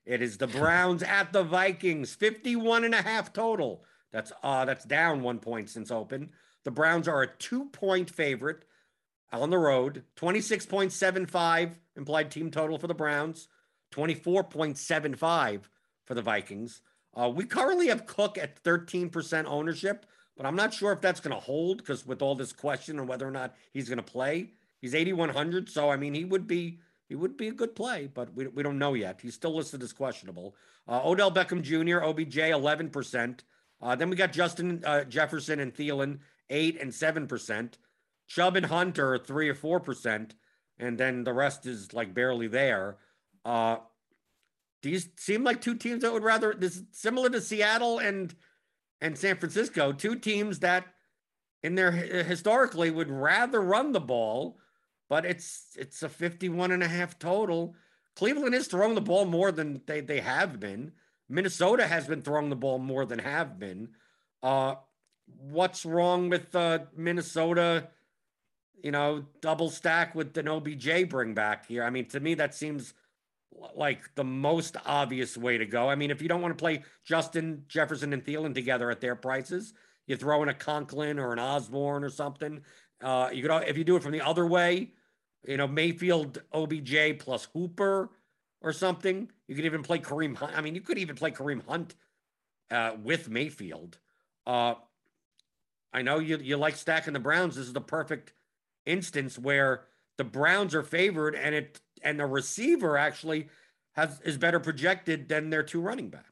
It 0.05 0.23
is 0.23 0.39
the 0.39 0.47
Browns 0.47 1.03
at 1.05 1.33
the 1.33 1.43
Vikings, 1.43 2.15
51 2.15 2.85
and 2.85 2.95
a 2.95 3.03
half 3.03 3.33
total. 3.33 3.85
That's 4.13 4.33
uh 4.43 4.65
that's 4.65 4.85
down 4.85 5.23
one 5.23 5.41
point 5.41 5.71
since 5.71 5.91
open. 5.91 6.31
The 6.65 6.71
Browns 6.71 7.09
are 7.09 7.23
a 7.23 7.37
two-point 7.37 8.11
favorite 8.11 8.65
on 9.33 9.51
the 9.51 9.59
road. 9.59 10.05
26.75 10.17 11.75
implied 11.97 12.31
team 12.31 12.51
total 12.51 12.79
for 12.79 12.87
the 12.87 12.95
Browns, 12.95 13.49
24.75 13.93 15.63
for 16.05 16.15
the 16.15 16.23
Vikings. 16.23 16.81
Uh, 17.15 17.29
we 17.29 17.45
currently 17.45 17.89
have 17.89 18.07
Cook 18.07 18.39
at 18.39 18.63
13% 18.63 19.45
ownership, 19.47 20.07
but 20.37 20.47
I'm 20.47 20.57
not 20.57 20.75
sure 20.75 20.93
if 20.93 21.01
that's 21.01 21.21
going 21.21 21.35
to 21.35 21.41
hold 21.41 21.79
because 21.79 22.07
with 22.07 22.23
all 22.23 22.35
this 22.35 22.53
question 22.53 22.99
on 22.99 23.07
whether 23.07 23.27
or 23.27 23.31
not 23.31 23.55
he's 23.73 23.89
going 23.89 23.99
to 23.99 24.03
play, 24.03 24.51
he's 24.81 24.95
8100. 24.95 25.69
So 25.69 25.91
I 25.91 25.97
mean, 25.97 26.15
he 26.15 26.25
would 26.25 26.47
be 26.47 26.81
he 27.09 27.15
would 27.15 27.37
be 27.37 27.49
a 27.49 27.53
good 27.53 27.77
play, 27.77 28.09
but 28.13 28.35
we, 28.35 28.47
we 28.49 28.63
don't 28.63 28.79
know 28.79 28.95
yet. 28.95 29.21
He's 29.21 29.35
still 29.35 29.55
listed 29.55 29.83
as 29.83 29.93
questionable. 29.93 30.57
Uh, 30.89 31.03
Odell 31.05 31.31
Beckham 31.31 31.61
Jr., 31.61 32.03
OBJ, 32.03 32.37
11%. 32.37 33.41
Uh, 33.83 33.95
then 33.95 34.09
we 34.09 34.17
got 34.17 34.33
Justin 34.33 34.83
uh, 34.87 35.05
Jefferson 35.05 35.61
and 35.61 35.75
Thielen, 35.75 36.19
eight 36.51 36.81
and 36.81 36.95
seven 36.95 37.27
percent. 37.27 37.79
Chubb 38.27 38.57
and 38.57 38.67
Hunter, 38.67 39.19
three 39.19 39.49
or 39.49 39.55
four 39.55 39.81
percent, 39.81 40.35
and 40.79 40.97
then 40.97 41.25
the 41.25 41.33
rest 41.33 41.67
is 41.67 41.93
like 41.93 42.15
barely 42.15 42.47
there. 42.49 42.97
Uh, 43.45 43.77
these 44.85 45.09
seem 45.17 45.43
like 45.43 45.61
two 45.61 45.75
teams 45.75 46.03
that 46.03 46.13
would 46.13 46.23
rather 46.23 46.55
this 46.55 46.83
similar 46.93 47.31
to 47.31 47.41
Seattle 47.41 47.99
and 47.99 48.35
and 49.01 49.19
San 49.19 49.37
Francisco, 49.37 49.93
two 49.93 50.17
teams 50.17 50.61
that 50.61 50.87
in 51.63 51.75
their 51.75 51.91
historically 51.91 52.91
would 52.91 53.11
rather 53.11 53.61
run 53.61 53.93
the 53.93 54.01
ball, 54.01 54.59
but 55.09 55.25
it's 55.25 55.77
it's 55.77 56.03
a 56.03 56.09
51 56.09 56.71
and 56.71 56.83
a 56.83 56.89
half 56.89 57.19
total. 57.19 57.75
Cleveland 58.15 58.55
is 58.55 58.69
throwing 58.69 58.95
the 58.95 59.01
ball 59.01 59.25
more 59.25 59.51
than 59.51 59.81
they, 59.87 60.01
they 60.01 60.21
have 60.21 60.61
been. 60.61 60.93
Minnesota 61.29 61.87
has 61.87 62.07
been 62.07 62.23
throwing 62.23 62.51
the 62.51 62.57
ball 62.57 62.79
more 62.79 63.07
than 63.07 63.19
have 63.19 63.59
been. 63.59 63.89
Uh, 64.43 64.77
what's 65.51 65.85
wrong 65.85 66.29
with 66.29 66.55
uh, 66.55 66.81
Minnesota? 66.95 67.89
You 68.83 68.91
know, 68.91 69.25
double 69.41 69.71
stack 69.71 70.15
with 70.15 70.37
an 70.37 70.47
OBJ 70.47 71.09
bring 71.09 71.33
back 71.33 71.67
here. 71.67 71.83
I 71.83 71.89
mean, 71.89 72.05
to 72.09 72.21
me, 72.21 72.35
that 72.35 72.55
seems 72.55 72.93
like 73.75 74.15
the 74.15 74.25
most 74.25 74.77
obvious 74.85 75.37
way 75.37 75.59
to 75.59 75.67
go. 75.67 75.89
I 75.89 75.95
mean, 75.95 76.11
if 76.11 76.21
you 76.21 76.29
don't 76.29 76.43
want 76.43 76.57
to 76.57 76.63
play 76.63 76.83
Justin 77.05 77.65
Jefferson 77.69 78.13
and 78.13 78.25
Thielen 78.25 78.55
together 78.55 78.91
at 78.91 79.01
their 79.01 79.17
prices, 79.17 79.73
you 80.07 80.17
throw 80.17 80.43
in 80.43 80.49
a 80.49 80.55
Conklin 80.55 81.19
or 81.19 81.33
an 81.33 81.39
Osborn 81.39 82.05
or 82.05 82.11
something. 82.11 82.63
Uh, 83.03 83.31
you 83.33 83.43
could 83.43 83.65
if 83.69 83.77
you 83.77 83.85
do 83.85 83.97
it 83.97 84.03
from 84.03 84.13
the 84.13 84.21
other 84.21 84.47
way, 84.47 84.93
you 85.47 85.57
know, 85.57 85.67
Mayfield, 85.67 86.43
OBJ 86.53 87.19
plus 87.19 87.49
Hooper 87.53 88.11
or 88.63 88.73
something. 88.73 89.31
You 89.49 89.55
could 89.55 89.65
even 89.65 89.83
play 89.83 89.99
Kareem 89.99 90.37
Hunt. 90.37 90.57
I 90.57 90.61
mean, 90.61 90.75
you 90.75 90.81
could 90.81 90.99
even 90.99 91.17
play 91.17 91.31
Kareem 91.31 91.67
Hunt 91.67 91.95
uh, 92.71 92.93
with 93.03 93.29
Mayfield. 93.29 93.99
Uh, 94.47 94.75
I 95.93 96.03
know 96.03 96.19
you 96.19 96.39
you 96.39 96.57
like 96.57 96.77
stacking 96.77 97.13
the 97.13 97.21
Browns. 97.21 97.57
This 97.57 97.67
is 97.67 97.73
the 97.73 97.81
perfect 97.81 98.33
instance 98.85 99.39
where 99.39 99.85
the 100.17 100.25
Browns 100.25 100.75
are 100.75 100.83
favored, 100.83 101.35
and 101.35 101.55
it 101.55 101.81
and 102.05 102.21
the 102.21 102.27
receiver 102.27 102.97
actually 102.97 103.49
has 103.93 104.21
is 104.25 104.37
better 104.37 104.61
projected 104.61 105.29
than 105.29 105.51
their 105.51 105.63
two 105.63 105.81
running 105.81 106.11
backs. 106.11 106.29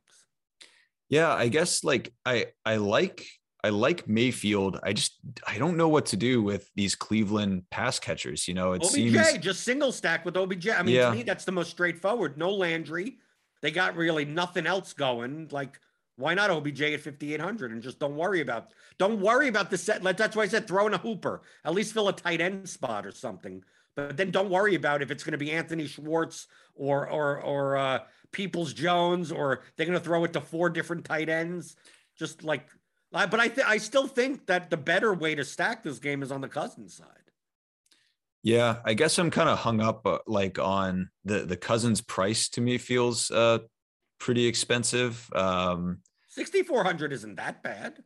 Yeah, 1.09 1.33
I 1.33 1.49
guess 1.49 1.85
like 1.85 2.12
I 2.25 2.47
I 2.64 2.77
like 2.77 3.27
I 3.64 3.68
like 3.68 4.09
Mayfield. 4.09 4.81
I 4.83 4.93
just 4.93 5.18
I 5.47 5.59
don't 5.59 5.77
know 5.77 5.89
what 5.89 6.07
to 6.07 6.16
do 6.16 6.43
with 6.43 6.70
these 6.75 6.95
Cleveland 6.95 7.64
pass 7.70 7.99
catchers. 7.99 8.49
You 8.49 8.55
know, 8.55 8.73
it 8.73 8.83
OBJ 8.83 8.91
seems 8.93 9.39
just 9.39 9.62
single 9.62 9.93
stack 9.93 10.25
with 10.25 10.37
OBJ. 10.37 10.68
I 10.68 10.83
mean, 10.83 10.95
Yeah. 10.95 11.11
to 11.11 11.16
me, 11.16 11.23
that's 11.23 11.45
the 11.45 11.53
most 11.53 11.70
straightforward. 11.70 12.37
No 12.39 12.51
Landry. 12.51 13.18
They 13.61 13.70
got 13.70 13.95
really 13.97 14.25
nothing 14.25 14.66
else 14.66 14.93
going. 14.93 15.49
Like, 15.53 15.79
why 16.16 16.35
not 16.35 16.51
OBJ 16.51 16.83
at 16.95 17.01
5,800 17.01 17.70
and 17.70 17.81
just 17.81 18.01
don't 18.01 18.16
worry 18.16 18.41
about 18.41 18.73
don't 18.99 19.20
worry 19.20 19.49
about 19.49 19.70
the 19.70 19.79
set. 19.79 20.03
That's 20.03 20.35
why 20.35 20.43
I 20.43 20.49
said 20.49 20.66
throw 20.66 20.87
in 20.87 20.95
a 20.95 20.99
hooper. 20.99 21.43
At 21.64 21.75
least 21.75 21.93
fill 21.95 22.09
a 22.09 22.12
tight 22.12 22.41
end 22.41 22.68
spot 22.68 23.07
or 23.07 23.12
something. 23.12 23.62
But 23.95 24.16
then 24.16 24.30
don't 24.30 24.51
worry 24.51 24.74
about 24.74 25.03
if 25.03 25.11
it's 25.11 25.22
going 25.22 25.32
to 25.32 25.38
be 25.38 25.53
Anthony 25.53 25.86
Schwartz 25.86 26.47
or 26.74 27.09
or 27.09 27.40
or 27.40 27.76
uh, 27.76 27.99
Peoples 28.32 28.72
Jones 28.72 29.30
or 29.30 29.62
they're 29.76 29.86
going 29.86 29.99
to 29.99 30.05
throw 30.05 30.24
it 30.24 30.32
to 30.32 30.40
four 30.40 30.70
different 30.70 31.05
tight 31.05 31.28
ends. 31.28 31.76
Just 32.18 32.43
like, 32.43 32.66
but 33.11 33.38
I 33.40 33.49
th- 33.49 33.66
I 33.66 33.78
still 33.78 34.07
think 34.07 34.47
that 34.47 34.70
the 34.70 34.76
better 34.76 35.12
way 35.12 35.34
to 35.34 35.45
stack 35.45 35.82
this 35.82 35.99
game 35.99 36.22
is 36.22 36.32
on 36.32 36.40
the 36.40 36.49
Cousins 36.49 36.95
side. 36.95 37.07
Yeah, 38.43 38.78
I 38.84 38.95
guess 38.95 39.18
I'm 39.18 39.30
kind 39.30 39.49
of 39.49 39.59
hung 39.59 39.80
up 39.80 40.07
uh, 40.07 40.18
like 40.26 40.59
on 40.59 41.11
the 41.24 41.40
the 41.40 41.57
Cousins 41.57 42.01
price 42.01 42.49
to 42.51 42.61
me 42.61 42.78
feels 42.78 43.30
uh 43.30 43.59
pretty 44.18 44.47
expensive. 44.47 45.28
Um 45.34 45.99
6,400 46.28 47.12
isn't 47.12 47.36
that 47.36 47.62
bad. 47.62 48.03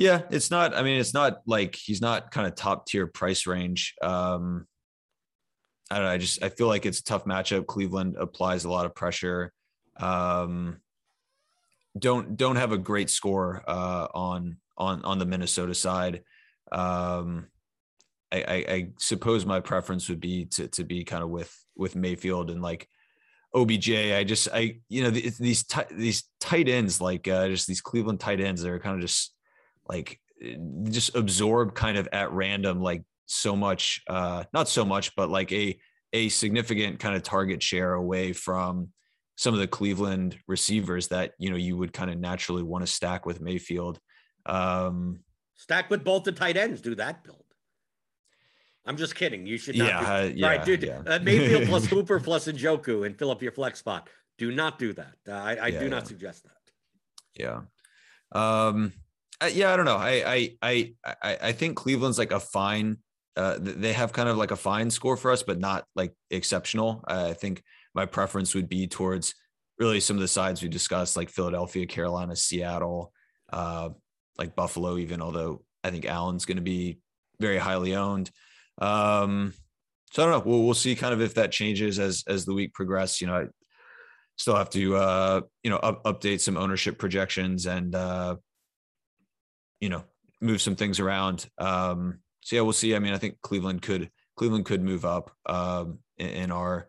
Yeah, 0.00 0.22
it's 0.30 0.50
not 0.50 0.74
I 0.74 0.82
mean 0.82 0.98
it's 0.98 1.12
not 1.12 1.42
like 1.46 1.76
he's 1.76 2.00
not 2.00 2.30
kind 2.30 2.46
of 2.46 2.54
top 2.54 2.86
tier 2.86 3.06
price 3.06 3.46
range. 3.46 3.94
Um 4.00 4.66
I 5.90 5.96
don't 5.96 6.04
know, 6.04 6.10
I 6.10 6.16
just 6.16 6.42
I 6.42 6.48
feel 6.48 6.68
like 6.68 6.86
it's 6.86 7.00
a 7.00 7.04
tough 7.04 7.26
matchup. 7.26 7.66
Cleveland 7.66 8.16
applies 8.18 8.64
a 8.64 8.70
lot 8.70 8.86
of 8.86 8.94
pressure. 8.94 9.52
Um 9.98 10.78
don't 11.98 12.38
don't 12.38 12.56
have 12.56 12.72
a 12.72 12.78
great 12.78 13.10
score 13.10 13.62
uh 13.68 14.06
on 14.14 14.56
on 14.78 15.04
on 15.04 15.18
the 15.18 15.26
Minnesota 15.26 15.74
side. 15.74 16.22
Um 16.72 17.48
I, 18.32 18.38
I, 18.38 18.54
I 18.72 18.88
suppose 18.98 19.44
my 19.44 19.60
preference 19.60 20.08
would 20.08 20.20
be 20.20 20.46
to 20.46 20.68
to 20.68 20.82
be 20.84 21.04
kind 21.04 21.22
of 21.22 21.28
with 21.28 21.54
with 21.76 21.94
Mayfield 21.94 22.50
and 22.50 22.62
like 22.62 22.88
OBJ. 23.54 23.90
I 23.90 24.24
just 24.24 24.48
I 24.50 24.78
you 24.88 25.02
know 25.02 25.10
the- 25.10 25.30
these 25.38 25.64
ti- 25.64 25.94
these 25.94 26.24
tight 26.38 26.70
ends 26.70 27.02
like 27.02 27.28
uh, 27.28 27.48
just 27.48 27.66
these 27.66 27.82
Cleveland 27.82 28.20
tight 28.20 28.40
ends 28.40 28.62
They're 28.62 28.78
kind 28.78 28.94
of 28.94 29.02
just 29.02 29.34
like 29.90 30.18
eh, 30.42 30.56
just 30.84 31.14
absorb 31.14 31.74
kind 31.74 31.96
of 31.98 32.08
at 32.12 32.32
random 32.32 32.80
like 32.80 33.02
so 33.26 33.54
much 33.54 34.02
uh 34.08 34.42
not 34.52 34.68
so 34.68 34.84
much 34.84 35.14
but 35.16 35.28
like 35.30 35.50
a 35.52 35.78
a 36.12 36.28
significant 36.28 36.98
kind 36.98 37.14
of 37.16 37.22
target 37.22 37.62
share 37.62 37.92
away 37.94 38.32
from 38.32 38.88
some 39.36 39.54
of 39.54 39.60
the 39.60 39.66
Cleveland 39.78 40.36
receivers 40.48 41.08
that 41.08 41.32
you 41.38 41.48
know 41.50 41.56
you 41.56 41.76
would 41.76 41.92
kind 41.92 42.10
of 42.10 42.18
naturally 42.18 42.62
want 42.62 42.84
to 42.84 42.92
stack 42.92 43.24
with 43.26 43.40
Mayfield. 43.40 43.98
Um 44.46 45.20
Stack 45.56 45.90
with 45.90 46.02
both 46.04 46.24
the 46.24 46.32
tight 46.32 46.56
ends. 46.56 46.80
Do 46.80 46.94
that 46.96 47.22
build. 47.24 47.44
I'm 48.86 48.96
just 48.96 49.14
kidding. 49.14 49.46
You 49.46 49.58
should 49.58 49.76
not. 49.76 49.88
Yeah, 49.88 50.00
do, 50.00 50.06
uh, 50.06 50.32
yeah, 50.34 50.46
right, 50.46 50.64
dude. 50.64 50.82
yeah. 50.82 51.02
Uh, 51.06 51.18
Mayfield 51.22 51.68
plus 51.68 51.86
Hooper 51.92 52.18
plus 52.18 52.48
Njoku 52.48 53.06
and 53.06 53.18
fill 53.18 53.30
up 53.30 53.42
your 53.42 53.52
flex 53.52 53.78
spot. 53.78 54.08
Do 54.38 54.50
not 54.50 54.78
do 54.78 54.92
that. 54.94 55.14
Uh, 55.28 55.32
I, 55.32 55.54
I 55.56 55.66
Yeah, 55.68 55.80
do 55.80 55.88
not 55.88 56.06
suggest 56.08 56.44
that. 56.44 56.62
Yeah. 57.34 57.60
Um 58.32 58.92
yeah, 59.46 59.72
I 59.72 59.76
don't 59.76 59.86
know. 59.86 59.96
I 59.96 60.22
I 60.26 60.56
I 60.62 60.94
I 61.22 61.38
I 61.42 61.52
think 61.52 61.76
Cleveland's 61.76 62.18
like 62.18 62.32
a 62.32 62.40
fine 62.40 62.98
uh 63.36 63.56
they 63.60 63.92
have 63.92 64.12
kind 64.12 64.28
of 64.28 64.36
like 64.36 64.50
a 64.50 64.56
fine 64.56 64.90
score 64.90 65.16
for 65.16 65.30
us 65.30 65.42
but 65.42 65.58
not 65.58 65.84
like 65.94 66.12
exceptional. 66.30 67.04
I 67.06 67.32
think 67.32 67.62
my 67.94 68.06
preference 68.06 68.54
would 68.54 68.68
be 68.68 68.86
towards 68.86 69.34
really 69.78 70.00
some 70.00 70.16
of 70.16 70.20
the 70.20 70.28
sides 70.28 70.62
we 70.62 70.68
discussed 70.68 71.16
like 71.16 71.30
Philadelphia, 71.30 71.86
Carolina, 71.86 72.36
Seattle, 72.36 73.12
uh 73.52 73.90
like 74.38 74.56
Buffalo 74.56 74.98
even 74.98 75.22
although 75.22 75.62
I 75.82 75.90
think 75.90 76.04
Allen's 76.04 76.44
going 76.44 76.56
to 76.56 76.62
be 76.62 76.98
very 77.40 77.58
highly 77.58 77.94
owned. 77.94 78.30
Um 78.78 79.54
so 80.12 80.22
I 80.22 80.26
don't 80.26 80.44
know. 80.44 80.50
We'll 80.50 80.64
we'll 80.64 80.74
see 80.74 80.96
kind 80.96 81.14
of 81.14 81.20
if 81.20 81.34
that 81.34 81.52
changes 81.52 81.98
as 81.98 82.24
as 82.26 82.44
the 82.44 82.52
week 82.54 82.74
progresses. 82.74 83.20
You 83.20 83.28
know, 83.28 83.36
I 83.36 83.44
still 84.36 84.56
have 84.56 84.70
to 84.70 84.96
uh 84.96 85.40
you 85.62 85.70
know 85.70 85.76
up, 85.76 86.04
update 86.04 86.40
some 86.40 86.56
ownership 86.56 86.98
projections 86.98 87.66
and 87.66 87.94
uh 87.94 88.36
you 89.80 89.88
know 89.88 90.04
move 90.40 90.60
some 90.60 90.76
things 90.76 91.00
around. 91.00 91.48
Um 91.58 92.20
so 92.42 92.56
yeah 92.56 92.62
we'll 92.62 92.72
see. 92.72 92.94
I 92.94 92.98
mean 92.98 93.12
i 93.12 93.18
think 93.18 93.40
cleveland 93.42 93.82
could 93.82 94.10
cleveland 94.36 94.64
could 94.64 94.82
move 94.82 95.04
up 95.04 95.30
um 95.46 95.98
in, 96.16 96.28
in 96.28 96.50
our 96.50 96.88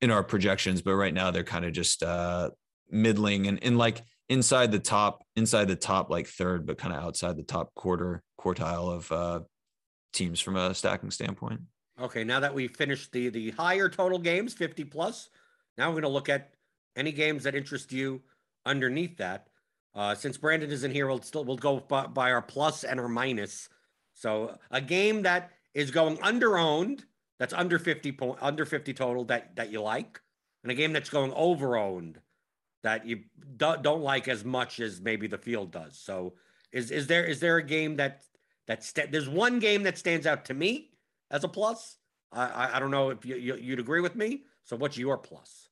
in 0.00 0.10
our 0.10 0.22
projections 0.22 0.82
but 0.82 0.94
right 0.94 1.14
now 1.14 1.30
they're 1.30 1.44
kind 1.44 1.64
of 1.64 1.72
just 1.72 2.02
uh 2.02 2.50
middling 2.90 3.46
and 3.46 3.58
in 3.60 3.78
like 3.78 4.02
inside 4.28 4.70
the 4.70 4.78
top 4.78 5.22
inside 5.36 5.68
the 5.68 5.76
top 5.76 6.10
like 6.10 6.26
third 6.26 6.66
but 6.66 6.78
kind 6.78 6.94
of 6.94 7.02
outside 7.02 7.36
the 7.36 7.42
top 7.42 7.74
quarter 7.74 8.22
quartile 8.38 8.92
of 8.92 9.12
uh 9.12 9.40
teams 10.14 10.40
from 10.40 10.56
a 10.56 10.74
stacking 10.74 11.10
standpoint. 11.10 11.60
Okay, 12.00 12.24
now 12.24 12.40
that 12.40 12.54
we 12.54 12.68
finished 12.68 13.12
the 13.12 13.28
the 13.28 13.50
higher 13.50 13.88
total 13.88 14.18
games, 14.18 14.54
50 14.54 14.84
plus, 14.84 15.28
now 15.76 15.88
we're 15.88 16.00
going 16.00 16.02
to 16.02 16.08
look 16.08 16.28
at 16.28 16.54
any 16.96 17.12
games 17.12 17.44
that 17.44 17.54
interest 17.54 17.92
you 17.92 18.22
underneath 18.64 19.18
that. 19.18 19.48
Uh, 19.94 20.14
since 20.14 20.36
Brandon 20.36 20.70
isn't 20.70 20.90
here, 20.90 21.06
we'll 21.06 21.22
still 21.22 21.44
we'll 21.44 21.56
go 21.56 21.80
by, 21.80 22.06
by 22.06 22.32
our 22.32 22.42
plus 22.42 22.84
and 22.84 22.98
our 22.98 23.08
minus. 23.08 23.68
So 24.14 24.58
a 24.70 24.80
game 24.80 25.22
that 25.22 25.50
is 25.72 25.90
going 25.90 26.18
under 26.22 26.58
owned, 26.58 27.04
that's 27.38 27.52
under 27.52 27.78
50 27.78 28.12
point 28.12 28.38
under 28.40 28.64
50 28.64 28.94
total 28.94 29.24
that 29.26 29.56
that 29.56 29.70
you 29.70 29.80
like, 29.80 30.20
and 30.62 30.72
a 30.72 30.74
game 30.74 30.92
that's 30.92 31.10
going 31.10 31.32
over 31.32 31.76
owned 31.76 32.20
that 32.82 33.06
you 33.06 33.20
do, 33.56 33.74
don't 33.80 34.02
like 34.02 34.28
as 34.28 34.44
much 34.44 34.78
as 34.78 35.00
maybe 35.00 35.26
the 35.26 35.38
field 35.38 35.72
does. 35.72 35.98
So 35.98 36.34
is 36.72 36.90
is 36.90 37.06
there 37.06 37.24
is 37.24 37.40
there 37.40 37.56
a 37.56 37.62
game 37.62 37.96
that 37.96 38.24
that 38.66 38.82
sta- 38.82 39.10
there's 39.10 39.28
one 39.28 39.58
game 39.58 39.84
that 39.84 39.98
stands 39.98 40.26
out 40.26 40.44
to 40.46 40.54
me 40.54 40.90
as 41.30 41.44
a 41.44 41.48
plus. 41.48 41.96
I, 42.32 42.46
I, 42.46 42.76
I 42.76 42.80
don't 42.80 42.90
know 42.90 43.10
if 43.10 43.24
you, 43.24 43.36
you, 43.36 43.56
you'd 43.56 43.80
agree 43.80 44.00
with 44.00 44.16
me. 44.16 44.44
So 44.64 44.76
what's 44.76 44.96
your 44.96 45.18
plus? 45.18 45.63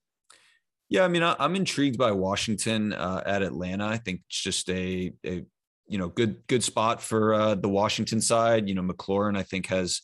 Yeah, 0.93 1.05
I 1.05 1.09
mean, 1.09 1.23
I, 1.23 1.35
I'm 1.39 1.57
intrigued 1.57 1.97
by 1.97 2.13
Washington 2.13 2.93
uh, 2.93 3.23
at 3.25 3.41
Atlanta. 3.41 3.87
I 3.87 3.97
think 3.97 4.21
it's 4.29 4.43
just 4.43 4.69
a, 4.69 5.11
a 5.25 5.43
you 5.87 5.97
know 5.97 6.09
good 6.09 6.47
good 6.49 6.63
spot 6.63 7.01
for 7.01 7.33
uh, 7.33 7.55
the 7.55 7.71
Washington 7.71 8.21
side. 8.21 8.69
You 8.69 8.75
know, 8.75 8.83
McLaurin 8.83 9.39
I 9.39 9.43
think 9.43 9.69
has 9.69 10.03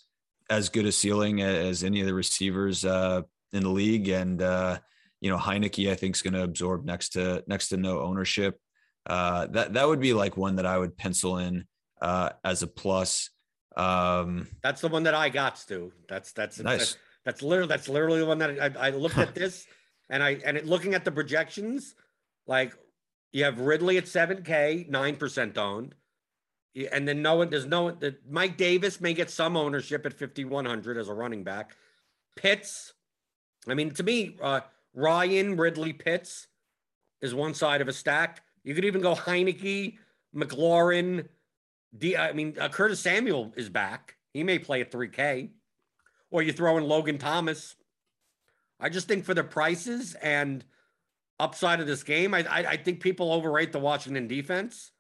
as 0.49 0.71
good 0.71 0.87
a 0.87 0.93
ceiling 0.93 1.43
as 1.43 1.85
any 1.85 2.01
of 2.01 2.07
the 2.07 2.15
receivers 2.15 2.87
uh, 2.87 3.21
in 3.53 3.65
the 3.65 3.69
league, 3.69 4.09
and 4.09 4.41
uh, 4.41 4.79
you 5.21 5.31
know 5.31 5.37
Heinicke 5.37 5.93
I 5.93 5.95
think 5.95 6.17
is 6.17 6.23
going 6.23 6.33
to 6.33 6.43
absorb 6.43 6.87
next 6.87 7.11
to 7.11 7.45
next 7.47 7.69
to 7.69 7.77
no 7.77 8.01
ownership. 8.01 8.59
Uh, 9.05 9.47
that 9.49 9.75
that 9.75 9.87
would 9.87 10.01
be 10.01 10.15
like 10.15 10.39
one 10.39 10.57
that 10.57 10.65
I 10.65 10.79
would 10.79 10.97
pencil 10.97 11.37
in 11.37 11.67
uh, 12.01 12.31
as 12.43 12.63
a 12.63 12.67
plus. 12.67 13.29
Um, 13.77 14.49
That's 14.63 14.81
the 14.81 14.89
one 14.89 15.03
that 15.03 15.15
I 15.15 15.29
got, 15.29 15.59
Stu. 15.59 15.93
That's 16.09 16.33
that's 16.33 16.59
nice. 16.61 16.79
That's, 16.79 16.97
that's 17.27 17.43
literally 17.43 17.69
that's 17.69 17.91
literally 17.91 18.21
the 18.21 18.27
one 18.27 18.39
that 18.39 18.79
I, 18.79 18.87
I 18.87 18.91
looked 18.91 19.19
at 19.19 19.35
this 19.35 19.67
and 20.11 20.23
I 20.23 20.39
and 20.45 20.57
it, 20.57 20.67
looking 20.67 20.95
at 20.95 21.05
the 21.05 21.13
projections, 21.13 21.95
like 22.47 22.75
you 23.33 23.45
have 23.45 23.61
Ridley 23.61 23.97
at 23.99 24.09
seven 24.09 24.43
K, 24.43 24.87
nine 24.89 25.17
percent 25.17 25.59
owned, 25.59 25.95
and 26.93 27.07
then 27.07 27.23
no 27.23 27.37
one 27.37 27.51
there's 27.51 27.67
no 27.67 27.85
one. 27.85 27.99
that 28.01 28.31
Mike 28.31 28.57
Davis 28.57 29.01
may 29.01 29.15
get 29.15 29.31
some 29.31 29.57
ownership 29.57 30.07
at 30.07 30.15
fifty 30.15 30.45
one 30.45 30.65
hundred 30.65 30.97
as 30.97 31.09
a 31.09 31.15
running 31.15 31.45
back. 31.45 31.77
Pitts, 32.37 32.93
I 33.69 33.75
mean 33.75 33.91
to 33.93 34.03
me, 34.03 34.37
uh, 34.43 34.61
Ryan 34.95 35.57
Ridley 35.57 35.93
Pitts 35.93 36.47
is 37.21 37.35
one 37.35 37.55
side 37.55 37.81
of 37.81 37.89
a 37.89 37.93
stack. 37.93 38.43
You 38.65 38.75
could 38.75 38.85
even 38.85 39.01
go 39.01 39.15
Heinicke, 39.15 39.97
McLaurin. 40.35 41.27
D, 41.97 42.17
I 42.17 42.33
mean, 42.33 42.55
uh, 42.61 42.69
Curtis 42.69 43.01
Samuel 43.01 43.53
is 43.57 43.69
back. 43.69 44.17
He 44.35 44.45
may 44.45 44.59
play 44.59 44.81
at 44.81 44.93
3K. 44.93 45.51
Or 46.31 46.43
you 46.43 46.53
throw 46.53 46.77
in 46.77 46.85
Logan 46.85 47.17
Thomas. 47.17 47.77
I 48.81 48.89
just 48.89 49.09
think 49.09 49.25
for 49.25 49.35
the 49.35 49.45
prices 49.45 50.15
and 50.15 50.65
upside 51.41 51.81
of 51.81 51.87
this 51.87 52.03
game, 52.03 52.35
I, 52.35 52.45
I, 52.49 52.59
I 52.71 52.77
think 52.77 53.01
people 53.01 53.33
overrate 53.33 53.73
the 53.73 53.79
Washington 53.79 54.29
defense. 54.29 54.93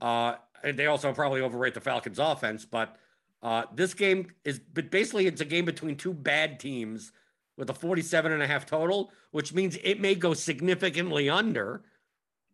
Uh, 0.00 0.34
and 0.62 0.78
they 0.78 0.86
also 0.86 1.12
probably 1.12 1.40
overrate 1.40 1.74
the 1.74 1.80
Falcons 1.80 2.18
offense. 2.18 2.64
But 2.64 2.96
uh, 3.42 3.64
this 3.74 3.94
game 3.94 4.32
is, 4.44 4.58
but 4.58 4.90
basically, 4.90 5.26
it's 5.26 5.40
a 5.40 5.46
game 5.46 5.64
between 5.64 5.96
two 5.96 6.12
bad 6.12 6.58
teams 6.58 7.12
with 7.56 7.70
a 7.70 7.74
47 7.74 8.32
and 8.32 8.42
a 8.42 8.46
half 8.46 8.66
total, 8.66 9.10
which 9.30 9.54
means 9.54 9.78
it 9.82 10.00
may 10.00 10.14
go 10.14 10.34
significantly 10.34 11.30
under 11.30 11.82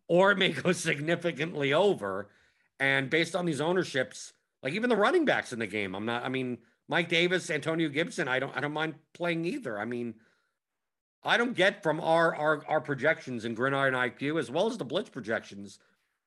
or 0.07 0.31
it 0.31 0.37
may 0.37 0.49
go 0.49 0.71
significantly 0.73 1.73
over. 1.73 2.29
And 2.79 3.09
based 3.09 3.35
on 3.35 3.45
these 3.45 3.61
ownerships, 3.61 4.33
like 4.61 4.73
even 4.73 4.89
the 4.89 4.95
running 4.95 5.25
backs 5.25 5.53
in 5.53 5.59
the 5.59 5.67
game, 5.67 5.95
I'm 5.95 6.05
not, 6.05 6.23
I 6.23 6.29
mean, 6.29 6.59
Mike 6.87 7.09
Davis, 7.09 7.49
Antonio 7.49 7.89
Gibson, 7.89 8.27
I 8.27 8.39
don't, 8.39 8.55
I 8.55 8.59
don't 8.59 8.73
mind 8.73 8.95
playing 9.13 9.45
either. 9.45 9.79
I 9.79 9.85
mean, 9.85 10.15
I 11.25 11.37
don't 11.37 11.55
get 11.55 11.83
from 11.83 11.99
our, 11.99 12.35
our, 12.35 12.63
our 12.67 12.81
projections 12.81 13.45
in 13.45 13.55
Gridiron 13.55 13.93
IQ 13.93 14.39
as 14.39 14.51
well 14.51 14.67
as 14.67 14.77
the 14.77 14.85
Blitz 14.85 15.09
projections. 15.09 15.79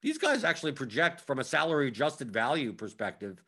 These 0.02 0.18
guys 0.18 0.44
actually 0.44 0.72
project 0.72 1.20
from 1.20 1.38
a 1.38 1.44
salary 1.44 1.88
adjusted 1.88 2.30
value 2.30 2.72
perspective 2.72 3.42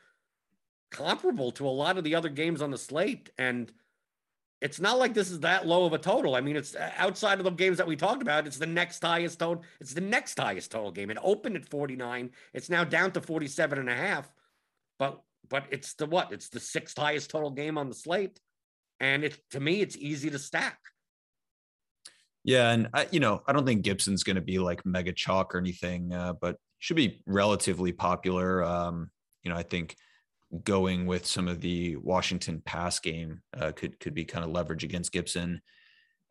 comparable 0.90 1.52
to 1.52 1.66
a 1.66 1.70
lot 1.70 1.98
of 1.98 2.04
the 2.04 2.14
other 2.14 2.28
games 2.28 2.62
on 2.62 2.70
the 2.70 2.78
slate. 2.78 3.30
And 3.38 3.72
it's 4.60 4.80
not 4.80 4.98
like 4.98 5.14
this 5.14 5.30
is 5.30 5.40
that 5.40 5.66
low 5.66 5.84
of 5.84 5.92
a 5.92 5.98
total. 5.98 6.34
I 6.34 6.40
mean, 6.40 6.56
it's 6.56 6.74
uh, 6.74 6.90
outside 6.96 7.38
of 7.38 7.44
the 7.44 7.50
games 7.50 7.78
that 7.78 7.86
we 7.86 7.96
talked 7.96 8.22
about. 8.22 8.46
It's 8.46 8.58
the 8.58 8.66
next 8.66 9.02
highest 9.02 9.38
total. 9.38 9.62
It's 9.80 9.94
the 9.94 10.00
next 10.00 10.38
highest 10.38 10.70
total 10.70 10.90
game. 10.90 11.10
It 11.10 11.18
opened 11.22 11.56
at 11.56 11.68
49. 11.68 12.30
It's 12.52 12.70
now 12.70 12.84
down 12.84 13.12
to 13.12 13.20
47 13.20 13.78
and 13.78 13.88
a 13.88 13.94
half. 13.94 14.30
But 14.98 15.20
but 15.48 15.64
it's 15.70 15.94
the 15.94 16.06
what? 16.06 16.32
It's 16.32 16.48
the 16.48 16.60
sixth 16.60 16.98
highest 16.98 17.30
total 17.30 17.50
game 17.50 17.78
on 17.78 17.88
the 17.88 17.94
slate. 17.94 18.40
And 19.00 19.24
it 19.24 19.38
to 19.50 19.60
me, 19.60 19.80
it's 19.80 19.96
easy 19.96 20.28
to 20.30 20.38
stack. 20.38 20.78
Yeah, 22.48 22.70
and 22.70 22.88
I, 22.94 23.06
you 23.10 23.20
know, 23.20 23.42
I 23.46 23.52
don't 23.52 23.66
think 23.66 23.82
Gibson's 23.82 24.22
going 24.22 24.36
to 24.36 24.40
be 24.40 24.58
like 24.58 24.86
mega 24.86 25.12
chalk 25.12 25.54
or 25.54 25.58
anything, 25.58 26.14
uh, 26.14 26.32
but 26.32 26.56
should 26.78 26.96
be 26.96 27.20
relatively 27.26 27.92
popular. 27.92 28.64
Um, 28.64 29.10
you 29.42 29.50
know, 29.50 29.56
I 29.58 29.62
think 29.62 29.94
going 30.64 31.04
with 31.04 31.26
some 31.26 31.46
of 31.46 31.60
the 31.60 31.96
Washington 31.96 32.62
pass 32.64 33.00
game 33.00 33.42
uh, 33.54 33.72
could 33.72 34.00
could 34.00 34.14
be 34.14 34.24
kind 34.24 34.46
of 34.46 34.50
leverage 34.50 34.82
against 34.82 35.12
Gibson. 35.12 35.60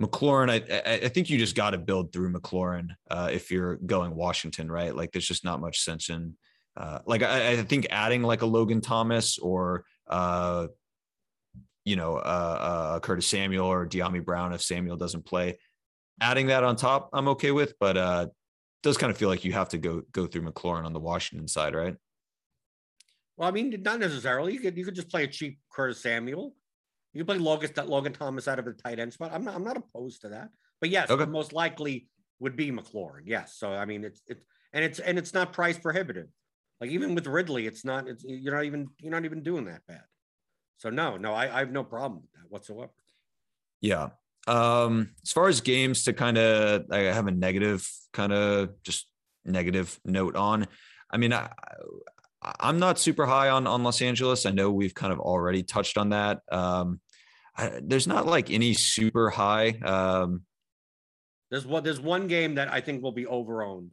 McLaurin, 0.01 0.49
I 0.49 1.05
I, 1.05 1.07
think 1.07 1.29
you 1.29 1.37
just 1.37 1.55
got 1.55 1.71
to 1.71 1.77
build 1.77 2.11
through 2.11 2.33
McLaurin 2.33 2.87
uh, 3.11 3.29
if 3.31 3.51
you're 3.51 3.75
going 3.75 4.15
Washington, 4.15 4.71
right? 4.71 4.95
Like, 4.95 5.11
there's 5.11 5.27
just 5.27 5.45
not 5.45 5.61
much 5.61 5.81
sense 5.81 6.09
in. 6.09 6.35
Uh, 6.75 6.97
like 7.05 7.21
I, 7.21 7.51
I 7.51 7.57
think 7.57 7.85
adding 7.91 8.23
like 8.23 8.41
a 8.41 8.47
Logan 8.47 8.81
Thomas 8.81 9.37
or 9.37 9.85
uh, 10.07 10.65
you 11.85 11.95
know 11.95 12.15
uh, 12.15 12.57
uh, 12.59 12.99
Curtis 13.01 13.27
Samuel 13.27 13.67
or 13.67 13.85
Dyami 13.85 14.25
Brown 14.25 14.51
if 14.53 14.63
Samuel 14.63 14.97
doesn't 14.97 15.23
play, 15.23 15.59
adding 16.21 16.47
that 16.47 16.63
on 16.63 16.75
top 16.75 17.09
I'm 17.13 17.27
okay 17.29 17.51
with, 17.51 17.73
but 17.79 17.97
uh, 17.97 18.27
does 18.83 18.97
kind 18.97 19.11
of 19.11 19.17
feel 19.17 19.29
like 19.29 19.43
you 19.45 19.53
have 19.53 19.69
to 19.69 19.77
go 19.77 20.01
go 20.11 20.27
through 20.27 20.43
McLaurin 20.43 20.85
on 20.85 20.93
the 20.93 20.99
Washington 20.99 21.47
side, 21.47 21.75
right? 21.75 21.95
Well, 23.35 23.47
I 23.47 23.51
mean, 23.51 23.81
not 23.83 23.99
necessarily. 23.99 24.53
You 24.53 24.59
could 24.59 24.77
you 24.77 24.85
could 24.85 24.95
just 24.95 25.09
play 25.09 25.23
a 25.23 25.27
cheap 25.27 25.59
Curtis 25.71 26.01
Samuel. 26.01 26.55
You 27.13 27.23
could 27.23 27.27
play 27.27 27.37
Logan 27.37 27.69
Logan 27.85 28.13
Thomas 28.13 28.47
out 28.47 28.59
of 28.59 28.65
the 28.65 28.73
tight 28.73 28.99
end 28.99 29.13
spot. 29.13 29.31
I'm 29.33 29.43
not 29.43 29.55
I'm 29.55 29.63
not 29.63 29.77
opposed 29.77 30.21
to 30.21 30.29
that. 30.29 30.49
But 30.79 30.89
yes, 30.89 31.09
Okay. 31.09 31.25
the 31.25 31.31
most 31.31 31.53
likely 31.53 32.07
would 32.39 32.55
be 32.55 32.71
McLaurin. 32.71 33.23
Yes. 33.25 33.55
So 33.57 33.71
I 33.73 33.85
mean, 33.85 34.03
it's 34.03 34.21
it's 34.27 34.43
and 34.73 34.83
it's 34.83 34.99
and 34.99 35.17
it's 35.17 35.33
not 35.33 35.53
price 35.53 35.77
prohibitive. 35.77 36.27
Like 36.79 36.91
even 36.91 37.15
with 37.15 37.25
Ridley, 37.25 37.65
it's 37.65 37.83
not. 37.83 38.07
It's 38.07 38.23
you're 38.27 38.53
not 38.53 38.65
even 38.65 38.89
you're 38.99 39.11
not 39.11 39.25
even 39.25 39.41
doing 39.41 39.65
that 39.65 39.81
bad. 39.87 40.03
So 40.77 40.89
no, 40.91 41.17
no, 41.17 41.33
I, 41.33 41.55
I 41.55 41.59
have 41.59 41.71
no 41.71 41.83
problem 41.83 42.21
with 42.21 42.31
that 42.33 42.51
whatsoever. 42.51 42.91
Yeah. 43.81 44.09
Um, 44.47 45.09
as 45.23 45.31
far 45.31 45.47
as 45.47 45.61
games 45.61 46.05
to 46.05 46.13
kind 46.13 46.37
of, 46.37 46.85
I 46.91 46.99
have 46.99 47.27
a 47.27 47.31
negative 47.31 47.89
kind 48.13 48.31
of 48.31 48.81
just 48.83 49.07
negative 49.45 49.99
note 50.05 50.35
on. 50.35 50.67
I 51.11 51.17
mean, 51.17 51.33
I, 51.33 51.49
I'm 52.41 52.79
not 52.79 52.97
super 52.99 53.25
high 53.25 53.49
on 53.49 53.67
on 53.67 53.83
Los 53.83 54.01
Angeles. 54.01 54.45
I 54.45 54.51
know 54.51 54.71
we've 54.71 54.95
kind 54.95 55.11
of 55.11 55.19
already 55.19 55.63
touched 55.63 55.97
on 55.97 56.09
that. 56.09 56.41
Um, 56.51 57.01
I, 57.57 57.79
there's 57.83 58.07
not 58.07 58.25
like 58.25 58.51
any 58.51 58.73
super 58.73 59.29
high. 59.29 59.69
Um, 59.83 60.43
There's 61.49 61.65
one 61.65 61.83
there's 61.83 61.99
one 61.99 62.27
game 62.27 62.55
that 62.55 62.71
I 62.71 62.81
think 62.81 63.01
will 63.03 63.11
be 63.11 63.25
overowned. 63.25 63.89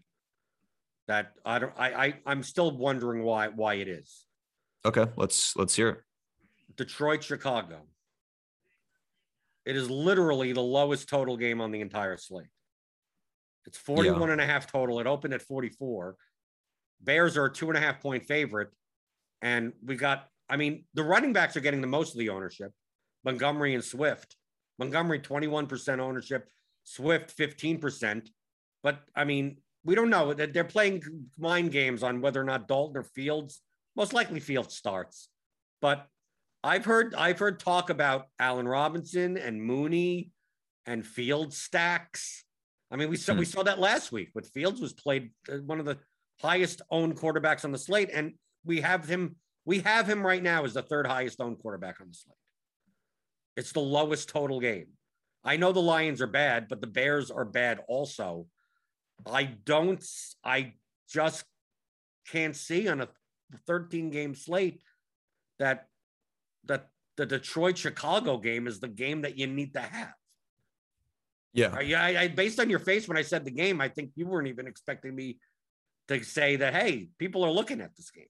That 1.09 1.33
I 1.45 1.59
don't 1.59 1.73
I, 1.77 2.07
I 2.07 2.15
I'm 2.27 2.43
still 2.43 2.77
wondering 2.77 3.23
why 3.23 3.49
why 3.49 3.75
it 3.75 3.89
is. 3.89 4.27
okay, 4.85 5.07
let's 5.17 5.57
let's 5.57 5.75
hear 5.75 5.89
it. 5.89 5.99
Detroit, 6.77 7.23
Chicago. 7.23 7.83
It 9.65 9.77
is 9.77 9.91
literally 9.91 10.53
the 10.53 10.61
lowest 10.61 11.09
total 11.09 11.37
game 11.37 11.61
on 11.61 11.71
the 11.71 11.81
entire 11.81 12.17
slate. 12.17 12.49
It's 13.67 13.79
41 13.79 14.21
yeah. 14.21 14.33
and 14.33 14.41
a 14.41 14.47
half 14.47 14.71
total. 14.71 15.01
It 15.01 15.07
opened 15.07 15.35
at 15.35 15.43
44. 15.43 16.17
Bears 17.01 17.37
are 17.37 17.47
a 17.47 17.53
two 17.53 17.69
and 17.69 17.77
a 17.77 17.81
half 17.81 18.01
point 18.01 18.25
favorite. 18.27 18.69
And 19.41 19.73
we 19.85 19.97
got, 19.97 20.29
I 20.49 20.57
mean, 20.57 20.85
the 20.95 21.03
running 21.03 21.33
backs 21.33 21.57
are 21.57 21.61
getting 21.61 21.81
the 21.81 21.87
most 21.87 22.13
of 22.13 22.19
the 22.19 22.31
ownership 22.31 22.73
Montgomery 23.25 23.75
and 23.75 23.85
Swift. 23.85 24.37
Montgomery, 24.79 25.21
21% 25.21 25.99
ownership, 25.99 26.49
Swift, 26.83 27.37
15%. 27.37 28.29
But 28.83 29.01
I 29.17 29.25
mean, 29.25 29.59
we 29.85 29.95
don't 29.95 30.11
know 30.11 30.35
that 30.35 30.53
they're 30.53 30.65
playing 30.65 31.03
mind 31.39 31.73
games 31.73 32.03
on 32.03 32.21
whether 32.21 32.41
or 32.41 32.45
not 32.45 32.69
Dalton 32.69 32.97
or 32.97 33.03
Fields. 33.03 33.61
Most 33.97 34.13
likely 34.13 34.41
Fields 34.41 34.75
starts. 34.75 35.29
But 35.81 36.07
I've 36.65 36.87
heard 36.87 37.15
I've 37.15 37.39
heard 37.39 37.61
talk 37.61 37.91
about 37.91 38.29
Allen 38.39 38.67
Robinson 38.67 39.37
and 39.37 39.63
Mooney 39.63 40.31
and 40.87 41.05
Field 41.05 41.53
stacks. 41.53 42.43
I 42.91 42.97
mean, 42.97 43.11
we 43.11 43.17
saw 43.17 43.35
hmm. 43.35 43.41
we 43.41 43.45
saw 43.45 43.63
that 43.65 43.79
last 43.79 44.11
week. 44.11 44.31
But 44.35 44.47
Fields 44.47 44.81
was 44.81 44.95
played 44.95 45.31
uh, 45.53 45.59
one 45.59 45.79
of 45.79 45.85
the 45.85 45.99
highest 46.41 46.81
owned 46.91 47.17
quarterbacks 47.17 47.67
on 47.67 47.73
the 47.73 47.79
slate, 47.79 48.09
and 48.13 48.33
we 48.65 48.81
have 48.81 49.07
him. 49.07 49.37
We 49.67 49.81
have 49.81 50.09
him 50.09 50.25
right 50.25 50.43
now 50.43 50.65
as 50.65 50.75
the 50.75 50.83
third 50.83 51.07
highest 51.07 51.41
owned 51.41 51.59
quarterback 51.59 52.01
on 52.01 52.09
the 52.09 52.15
slate. 52.15 52.37
It's 53.59 53.73
the 53.73 53.81
lowest 53.81 54.31
total 54.31 54.59
game. 54.59 54.89
I 55.45 55.59
know 55.59 55.73
the 55.73 55.83
Lions 55.83 56.23
are 56.23 56.27
bad, 56.27 56.69
but 56.69 56.81
the 56.81 56.87
Bears 56.87 57.31
are 57.31 57.45
bad 57.45 57.81
also. 57.89 58.47
I 59.27 59.45
don't. 59.45 60.03
I 60.43 60.73
just 61.11 61.45
can't 62.29 62.57
see 62.57 62.89
on 62.89 63.03
a 63.03 63.09
13 63.67 64.09
game 64.09 64.35
slate 64.35 64.81
that 65.59 65.89
that 66.67 66.89
the 67.17 67.27
Detroit 67.27 67.79
Chicago 67.79 68.39
game 68.39 68.67
is 68.67 68.81
the 68.81 68.89
game 68.89 69.23
that 69.23 69.39
you 69.39 69.47
need 69.47 69.75
to 69.75 69.81
have. 69.81 70.15
Yeah. 71.53 71.79
Yeah. 71.81 72.03
I, 72.03 72.23
I, 72.23 72.29
based 72.29 72.59
on 72.59 72.69
your 72.69 72.81
face 72.81 73.07
when 73.07 73.17
I 73.17 73.23
said 73.23 73.45
the 73.45 73.51
game, 73.51 73.81
I 73.81 73.89
think 73.89 74.11
you 74.17 74.27
weren't 74.27 74.49
even 74.49 74.67
expecting 74.67 75.15
me 75.15 75.39
to 76.09 76.23
say 76.25 76.57
that, 76.57 76.75
hey, 76.75 77.09
people 77.19 77.45
are 77.45 77.51
looking 77.51 77.81
at 77.81 77.95
this 77.97 78.11
game. 78.11 78.27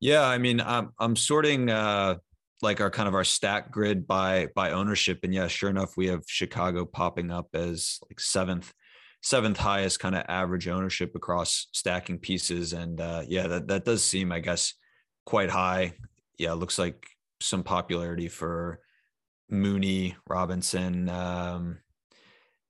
Yeah. 0.00 0.22
I 0.22 0.36
mean, 0.36 0.60
I'm, 0.60 0.90
I'm 0.98 1.16
sorting 1.16 1.70
uh, 1.70 2.16
like 2.60 2.80
our 2.80 2.90
kind 2.90 3.08
of 3.08 3.14
our 3.14 3.24
stack 3.24 3.70
grid 3.70 4.06
by 4.06 4.48
by 4.54 4.72
ownership. 4.72 5.20
And 5.22 5.32
yeah, 5.32 5.48
sure 5.48 5.70
enough, 5.70 5.96
we 5.96 6.08
have 6.08 6.22
Chicago 6.26 6.84
popping 6.84 7.30
up 7.30 7.48
as 7.54 7.98
like 8.08 8.20
seventh 8.20 8.72
seventh 9.22 9.56
highest 9.56 10.00
kind 10.00 10.14
of 10.14 10.22
average 10.28 10.68
ownership 10.68 11.12
across 11.14 11.68
stacking 11.72 12.18
pieces. 12.18 12.74
And 12.74 13.00
uh, 13.00 13.22
yeah, 13.26 13.46
that, 13.46 13.68
that 13.68 13.84
does 13.86 14.04
seem, 14.04 14.30
I 14.30 14.40
guess, 14.40 14.74
quite 15.24 15.48
high. 15.48 15.94
Yeah, 16.36 16.52
looks 16.52 16.78
like 16.78 17.06
some 17.44 17.62
popularity 17.62 18.28
for 18.28 18.80
Mooney, 19.50 20.16
Robinson. 20.28 21.08
Um, 21.08 21.78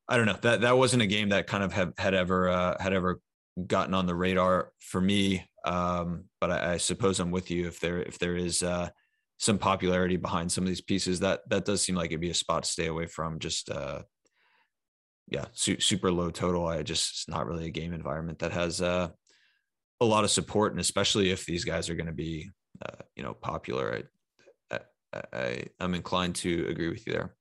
I 0.09 0.17
don't 0.17 0.27
know 0.27 0.39
that 0.43 0.63
that 0.63 0.77
wasn't 0.77 1.03
a 1.03 1.07
game 1.07 1.31
that 1.31 1.47
kind 1.47 1.65
of 1.65 1.73
have, 1.73 1.93
had 1.97 2.15
ever 2.15 2.49
uh, 2.49 2.83
had 2.83 2.93
ever 2.93 3.21
gotten 3.67 3.95
on 3.95 4.07
the 4.07 4.15
radar 4.15 4.73
for 4.81 5.01
me. 5.01 5.49
Um, 5.65 6.25
but 6.41 6.51
I, 6.51 6.73
I, 6.75 6.77
suppose 6.77 7.21
I'm 7.21 7.31
with 7.31 7.51
you 7.51 7.67
if 7.69 7.81
there 7.81 8.03
if 8.03 8.19
there 8.19 8.37
is 8.37 8.63
uh, 8.63 8.91
some 9.39 9.59
popularity 9.59 10.17
behind 10.17 10.53
some 10.53 10.65
of 10.65 10.69
these 10.69 10.83
pieces 10.83 11.21
that 11.21 11.41
that 11.49 11.65
does 11.65 11.81
seem 11.81 11.95
like 11.95 12.11
it'd 12.11 12.21
be 12.21 12.31
a 12.31 12.35
spot 12.35 12.65
to 12.65 12.71
stay 12.71 12.87
away 12.87 13.07
from. 13.07 13.39
Just 13.39 13.71
uh, 13.71 14.03
yeah, 15.29 15.47
su- 15.53 15.81
super 15.81 16.13
low 16.13 16.31
total. 16.31 16.67
I 16.67 16.83
just 16.83 17.11
it's 17.11 17.29
not 17.29 17.47
really 17.47 17.67
a 17.67 17.71
game 17.71 17.95
environment 17.95 18.41
that 18.41 18.53
has 18.53 18.83
uh, 18.83 19.09
a 20.01 20.05
lot 20.05 20.25
of 20.25 20.31
support, 20.31 20.73
and 20.73 20.81
especially 20.81 21.31
if 21.31 21.47
these 21.47 21.65
guys 21.65 21.89
are 21.89 21.95
going 21.95 22.07
to 22.07 22.13
be 22.13 22.51
uh, 22.85 23.03
you 23.17 23.23
know 23.23 23.33
popular. 23.33 24.03
I, 25.33 25.65
I'm 25.81 25.95
inclined 25.95 26.37
to 26.37 26.67
agree 26.69 26.89
with 26.89 27.07
you 27.07 27.13
there. 27.13 27.35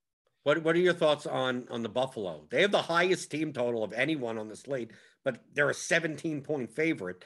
What 0.44 0.64
What 0.64 0.76
are 0.76 0.80
your 0.80 0.94
thoughts 0.94 1.26
on 1.26 1.68
on 1.70 1.84
the 1.84 1.90
Buffalo? 1.90 2.46
They 2.50 2.62
have 2.62 2.72
the 2.72 2.82
highest 2.82 3.32
team 3.32 3.54
total 3.54 3.84
of 3.84 3.94
anyone 3.94 4.38
on 4.38 4.48
the 4.48 4.56
slate, 4.56 4.92
but 5.24 5.44
they're 5.54 5.70
a 5.70 5.74
17 5.74 6.42
point 6.42 6.72
favorite. 6.72 7.24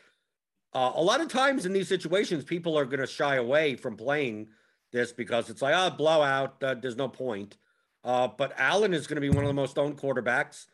Uh, 0.73 0.91
a 0.95 1.01
lot 1.01 1.21
of 1.21 1.27
times 1.29 1.65
in 1.65 1.73
these 1.73 1.87
situations, 1.87 2.43
people 2.43 2.77
are 2.77 2.85
going 2.85 2.99
to 2.99 3.07
shy 3.07 3.35
away 3.35 3.75
from 3.75 3.95
playing 3.95 4.47
this 4.91 5.11
because 5.11 5.49
it's 5.49 5.61
like, 5.61 5.73
oh, 5.75 5.95
blowout. 5.95 6.61
Uh, 6.61 6.75
there's 6.75 6.97
no 6.97 7.07
point. 7.07 7.57
Uh, 8.03 8.27
but 8.27 8.53
Allen 8.57 8.93
is 8.93 9.07
going 9.07 9.15
to 9.15 9.21
be 9.21 9.29
one 9.29 9.43
of 9.43 9.47
the 9.47 9.53
most 9.53 9.77
owned 9.77 9.97
quarterbacks. 9.97 10.65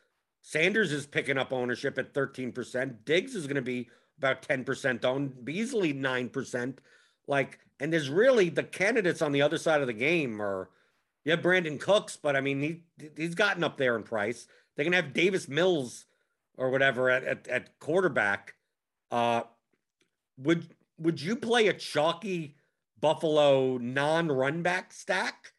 Sanders 0.41 0.91
is 0.91 1.05
picking 1.05 1.37
up 1.37 1.53
ownership 1.53 1.97
at 1.97 2.13
13%. 2.13 3.05
Diggs 3.05 3.33
is 3.33 3.47
going 3.47 3.55
to 3.55 3.61
be 3.61 3.89
about 4.17 4.41
10% 4.41 5.05
owned. 5.05 5.45
Beasley 5.45 5.93
9%. 5.93 6.77
Like, 7.27 7.59
and 7.79 7.91
there's 7.91 8.09
really 8.09 8.49
the 8.49 8.63
candidates 8.63 9.21
on 9.21 9.31
the 9.31 9.41
other 9.41 9.57
side 9.57 9.81
of 9.81 9.87
the 9.87 9.93
game 9.93 10.41
are– 10.41 10.69
you 11.25 11.31
have 11.31 11.41
Brandin 11.41 11.79
Cooks, 11.79 12.17
but 12.17 12.35
I 12.35 12.41
mean, 12.41 12.61
he 12.61 13.09
he's 13.15 13.35
gotten 13.35 13.63
up 13.63 13.77
there 13.77 13.95
in 13.95 14.03
price. 14.03 14.47
They 14.75 14.83
can 14.83 14.93
have 14.93 15.13
Davis 15.13 15.47
Mills 15.47 16.05
or 16.57 16.69
whatever 16.69 17.09
at, 17.09 17.23
at, 17.23 17.47
at 17.47 17.79
quarterback. 17.79 18.55
Uh, 19.09 19.43
would 20.37 20.67
would 20.97 21.21
you 21.21 21.35
play 21.35 21.67
a 21.67 21.73
chalky 21.73 22.55
Buffalo 22.99 23.77
non-run 23.77 24.61
back 24.63 24.91
stack 24.93 25.53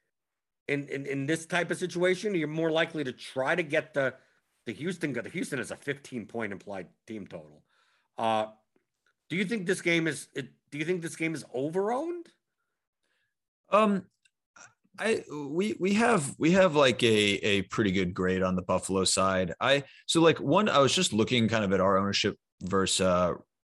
in, 0.69 0.87
in 0.89 1.07
in 1.07 1.27
this 1.27 1.47
type 1.47 1.71
of 1.71 1.79
situation? 1.79 2.35
You're 2.35 2.49
more 2.49 2.71
likely 2.71 3.05
to 3.05 3.13
try 3.13 3.55
to 3.55 3.63
get 3.63 3.95
the 3.95 4.15
the 4.67 4.73
Houston. 4.73 5.15
The 5.15 5.29
Houston 5.31 5.59
is 5.59 5.71
a 5.71 5.77
15 5.77 6.27
point 6.27 6.53
implied 6.53 6.89
team 7.07 7.27
total. 7.27 7.63
Uh, 8.19 8.47
do 9.31 9.37
you 9.37 9.47
think 9.47 9.67
this 9.67 9.81
game 9.81 10.07
is? 10.07 10.29
Do 10.75 10.81
you 10.81 10.85
think 10.85 11.03
this 11.03 11.15
game 11.15 11.37
is 11.37 11.45
overowned? 11.55 12.27
Um, 13.71 14.07
I 14.99 15.23
we 15.33 15.77
we 15.79 15.95
have 15.95 16.35
we 16.37 16.51
have 16.51 16.75
like 16.75 17.01
a 17.05 17.07
a 17.47 17.63
pretty 17.63 17.93
good 17.93 18.13
grade 18.13 18.43
on 18.43 18.57
the 18.57 18.63
Buffalo 18.63 19.05
side. 19.05 19.55
I 19.61 19.85
so 20.07 20.21
like 20.21 20.41
one 20.41 20.69
I 20.69 20.79
was 20.79 20.93
just 20.93 21.13
looking 21.13 21.47
kind 21.47 21.65
of 21.65 21.73
at 21.73 21.79
our 21.79 21.97
ownership 21.97 22.37
versus 22.61 23.01
uh 23.01 23.35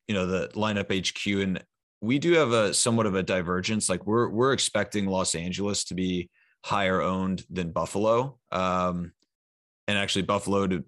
you 0.08 0.14
know 0.14 0.26
the 0.26 0.48
lineup 0.54 0.90
HQ 0.90 1.42
and 1.42 1.62
we 2.00 2.18
do 2.18 2.32
have 2.32 2.52
a 2.52 2.72
somewhat 2.72 3.04
of 3.04 3.14
a 3.14 3.22
divergence. 3.22 3.90
Like 3.90 4.06
we're 4.06 4.30
we're 4.30 4.54
expecting 4.54 5.04
Los 5.04 5.34
Angeles 5.34 5.84
to 5.84 5.94
be 5.94 6.30
higher 6.64 7.02
owned 7.02 7.44
than 7.50 7.72
Buffalo. 7.72 8.38
Um 8.50 9.12
and 9.86 9.98
actually 9.98 10.22
Buffalo 10.22 10.66
to 10.66 10.82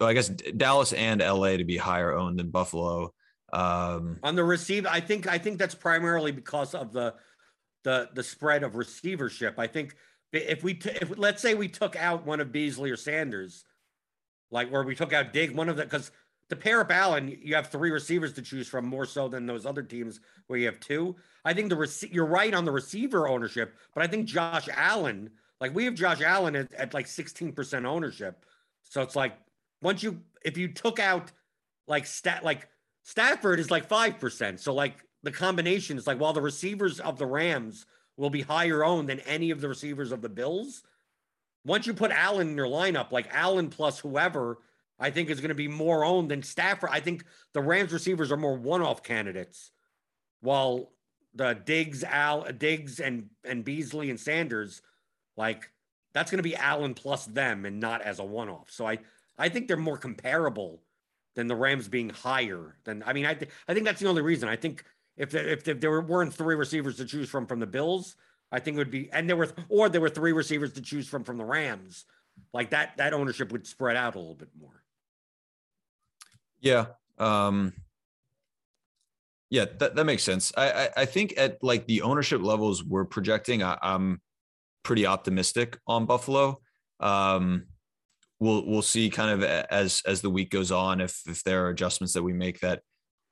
well, 0.00 0.08
I 0.08 0.14
guess 0.14 0.30
Dallas 0.30 0.94
and 0.94 1.20
LA 1.20 1.58
to 1.58 1.64
be 1.64 1.76
higher 1.76 2.14
owned 2.14 2.38
than 2.38 2.48
Buffalo. 2.48 3.12
Um 3.52 4.18
on 4.22 4.34
the 4.34 4.44
receive 4.44 4.86
I 4.86 5.00
think 5.00 5.26
I 5.26 5.38
think 5.38 5.58
that's 5.58 5.74
primarily 5.74 6.32
because 6.32 6.74
of 6.74 6.92
the 6.92 7.14
the 7.84 8.08
the 8.14 8.22
spread 8.22 8.62
of 8.62 8.76
receivership. 8.76 9.58
I 9.58 9.66
think 9.66 9.94
if 10.32 10.62
we 10.62 10.74
t- 10.74 10.90
if 11.00 11.16
let's 11.18 11.42
say 11.42 11.54
we 11.54 11.68
took 11.68 11.96
out 11.96 12.26
one 12.26 12.40
of 12.40 12.52
Beasley 12.52 12.90
or 12.90 12.96
Sanders, 12.96 13.64
like 14.50 14.70
where 14.70 14.82
we 14.82 14.94
took 14.94 15.12
out 15.12 15.32
Dig, 15.32 15.54
one 15.54 15.68
of 15.68 15.76
the 15.76 15.84
because 15.84 16.10
to 16.48 16.56
pair 16.56 16.80
up 16.80 16.90
Allen, 16.90 17.36
you 17.42 17.54
have 17.54 17.68
three 17.68 17.90
receivers 17.90 18.32
to 18.34 18.42
choose 18.42 18.68
from 18.68 18.86
more 18.86 19.06
so 19.06 19.28
than 19.28 19.46
those 19.46 19.64
other 19.64 19.82
teams 19.82 20.20
where 20.46 20.58
you 20.58 20.66
have 20.66 20.80
two. 20.80 21.16
I 21.44 21.54
think 21.54 21.70
the 21.70 21.76
rec- 21.76 22.12
you're 22.12 22.26
right 22.26 22.52
on 22.52 22.64
the 22.64 22.70
receiver 22.70 23.26
ownership, 23.28 23.74
but 23.94 24.02
I 24.02 24.06
think 24.06 24.26
Josh 24.26 24.68
Allen, 24.74 25.30
like 25.60 25.74
we 25.74 25.86
have 25.86 25.94
Josh 25.94 26.20
Allen 26.20 26.56
at, 26.56 26.72
at 26.74 26.94
like 26.94 27.06
16% 27.06 27.84
ownership. 27.84 28.44
So 28.82 29.02
it's 29.02 29.16
like 29.16 29.34
once 29.80 30.02
you 30.02 30.20
if 30.44 30.56
you 30.56 30.68
took 30.68 30.98
out 30.98 31.32
like 31.88 32.06
stat 32.06 32.44
like 32.44 32.68
Stafford 33.02 33.58
is 33.58 33.70
like 33.70 33.88
5%. 33.88 34.58
So 34.58 34.74
like 34.74 35.04
the 35.22 35.32
combination 35.32 35.98
is 35.98 36.06
like 36.06 36.18
while 36.18 36.32
the 36.32 36.40
receivers 36.40 37.00
of 37.00 37.18
the 37.18 37.26
Rams 37.26 37.86
will 38.16 38.30
be 38.30 38.42
higher 38.42 38.84
owned 38.84 39.08
than 39.08 39.20
any 39.20 39.50
of 39.50 39.60
the 39.60 39.68
receivers 39.68 40.12
of 40.12 40.22
the 40.22 40.28
Bills. 40.28 40.82
Once 41.64 41.86
you 41.86 41.94
put 41.94 42.10
Allen 42.10 42.50
in 42.50 42.56
your 42.56 42.66
lineup, 42.66 43.12
like 43.12 43.28
Allen 43.32 43.68
plus 43.68 43.98
whoever, 43.98 44.58
I 44.98 45.10
think 45.10 45.30
is 45.30 45.40
going 45.40 45.48
to 45.48 45.54
be 45.54 45.68
more 45.68 46.04
owned 46.04 46.30
than 46.30 46.42
Stafford. 46.42 46.90
I 46.92 47.00
think 47.00 47.24
the 47.54 47.60
Rams 47.60 47.92
receivers 47.92 48.30
are 48.30 48.36
more 48.36 48.56
one-off 48.56 49.02
candidates, 49.02 49.70
while 50.40 50.92
the 51.34 51.54
Diggs, 51.54 52.04
Al, 52.04 52.44
Diggs, 52.52 53.00
and 53.00 53.30
and 53.44 53.64
Beasley 53.64 54.10
and 54.10 54.20
Sanders, 54.20 54.82
like 55.36 55.70
that's 56.12 56.30
going 56.30 56.38
to 56.38 56.48
be 56.48 56.56
Allen 56.56 56.94
plus 56.94 57.26
them 57.26 57.64
and 57.64 57.80
not 57.80 58.02
as 58.02 58.18
a 58.18 58.24
one-off. 58.24 58.70
So 58.70 58.86
I 58.86 58.98
I 59.38 59.48
think 59.48 59.66
they're 59.66 59.76
more 59.76 59.98
comparable 59.98 60.82
than 61.34 61.46
the 61.46 61.56
Rams 61.56 61.88
being 61.88 62.10
higher 62.10 62.76
than. 62.84 63.02
I 63.06 63.12
mean, 63.12 63.26
I 63.26 63.34
th- 63.34 63.50
I 63.68 63.74
think 63.74 63.86
that's 63.86 64.00
the 64.00 64.08
only 64.08 64.22
reason. 64.22 64.48
I 64.48 64.56
think 64.56 64.84
if 65.16 65.30
there, 65.30 65.46
if, 65.48 65.66
if 65.66 65.80
there 65.80 66.00
weren't 66.00 66.34
three 66.34 66.54
receivers 66.54 66.96
to 66.96 67.04
choose 67.04 67.28
from 67.28 67.46
from 67.46 67.60
the 67.60 67.66
Bills, 67.66 68.16
I 68.50 68.60
think 68.60 68.76
it 68.76 68.78
would 68.78 68.90
be, 68.90 69.10
and 69.12 69.28
there 69.28 69.36
were, 69.36 69.48
or 69.68 69.88
there 69.88 70.00
were 70.00 70.10
three 70.10 70.32
receivers 70.32 70.74
to 70.74 70.82
choose 70.82 71.08
from 71.08 71.24
from 71.24 71.38
the 71.38 71.44
Rams, 71.44 72.04
like 72.52 72.70
that, 72.70 72.96
that 72.98 73.14
ownership 73.14 73.50
would 73.50 73.66
spread 73.66 73.96
out 73.96 74.14
a 74.14 74.18
little 74.18 74.34
bit 74.34 74.50
more. 74.60 74.82
Yeah. 76.60 76.86
Um, 77.18 77.72
yeah, 79.50 79.66
that, 79.78 79.96
that 79.96 80.04
makes 80.04 80.22
sense. 80.22 80.52
I, 80.56 80.70
I, 80.70 80.88
I 80.98 81.04
think 81.04 81.34
at 81.36 81.62
like 81.62 81.86
the 81.86 82.02
ownership 82.02 82.42
levels 82.42 82.84
we're 82.84 83.04
projecting, 83.04 83.62
I, 83.62 83.76
I, 83.80 83.94
am 83.94 84.20
pretty 84.82 85.06
optimistic 85.06 85.78
on 85.86 86.06
Buffalo. 86.06 86.60
Um, 87.00 87.66
we'll 88.42 88.66
we'll 88.66 88.82
see 88.82 89.08
kind 89.08 89.30
of 89.30 89.42
as 89.44 90.02
as 90.04 90.20
the 90.20 90.30
week 90.30 90.50
goes 90.50 90.72
on 90.72 91.00
if 91.00 91.22
if 91.28 91.44
there 91.44 91.64
are 91.64 91.68
adjustments 91.68 92.12
that 92.14 92.22
we 92.22 92.32
make 92.32 92.58
that 92.60 92.82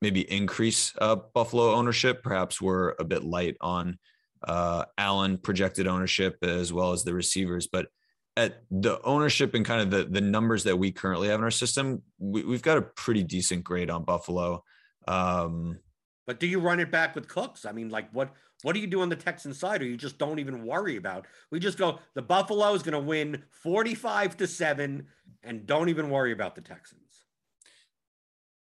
maybe 0.00 0.20
increase 0.32 0.94
uh, 0.98 1.16
Buffalo 1.34 1.74
ownership. 1.74 2.22
Perhaps 2.22 2.60
we're 2.60 2.94
a 2.98 3.04
bit 3.04 3.24
light 3.24 3.56
on 3.60 3.98
uh, 4.46 4.84
Allen 4.96 5.36
projected 5.36 5.86
ownership 5.88 6.38
as 6.42 6.72
well 6.72 6.92
as 6.92 7.02
the 7.02 7.12
receivers. 7.12 7.66
But 7.66 7.88
at 8.36 8.62
the 8.70 9.02
ownership 9.02 9.54
and 9.54 9.66
kind 9.66 9.82
of 9.82 9.90
the 9.90 10.04
the 10.04 10.20
numbers 10.20 10.62
that 10.64 10.78
we 10.78 10.92
currently 10.92 11.28
have 11.28 11.40
in 11.40 11.44
our 11.44 11.50
system, 11.50 12.02
we, 12.18 12.42
have 12.52 12.62
got 12.62 12.78
a 12.78 12.82
pretty 12.82 13.24
decent 13.24 13.64
grade 13.64 13.90
on 13.90 14.04
Buffalo. 14.04 14.62
Um, 15.08 15.80
but 16.24 16.38
do 16.38 16.46
you 16.46 16.60
run 16.60 16.78
it 16.78 16.92
back 16.92 17.16
with 17.16 17.26
Cooks? 17.26 17.66
I 17.66 17.72
mean, 17.72 17.88
like 17.88 18.08
what 18.12 18.32
what 18.62 18.74
do 18.74 18.80
you 18.80 18.86
do 18.86 19.02
on 19.02 19.08
the 19.08 19.16
Texan 19.16 19.54
side, 19.54 19.82
or 19.82 19.86
you 19.86 19.96
just 19.96 20.18
don't 20.18 20.38
even 20.38 20.64
worry 20.64 20.96
about? 20.96 21.26
We 21.50 21.60
just 21.60 21.78
go 21.78 21.98
the 22.14 22.22
Buffalo 22.22 22.74
is 22.74 22.82
going 22.82 22.92
to 22.92 22.98
win 22.98 23.42
forty 23.50 23.94
five 23.94 24.36
to 24.38 24.46
seven, 24.46 25.06
and 25.42 25.66
don't 25.66 25.88
even 25.88 26.10
worry 26.10 26.32
about 26.32 26.54
the 26.54 26.60
Texans. 26.60 27.24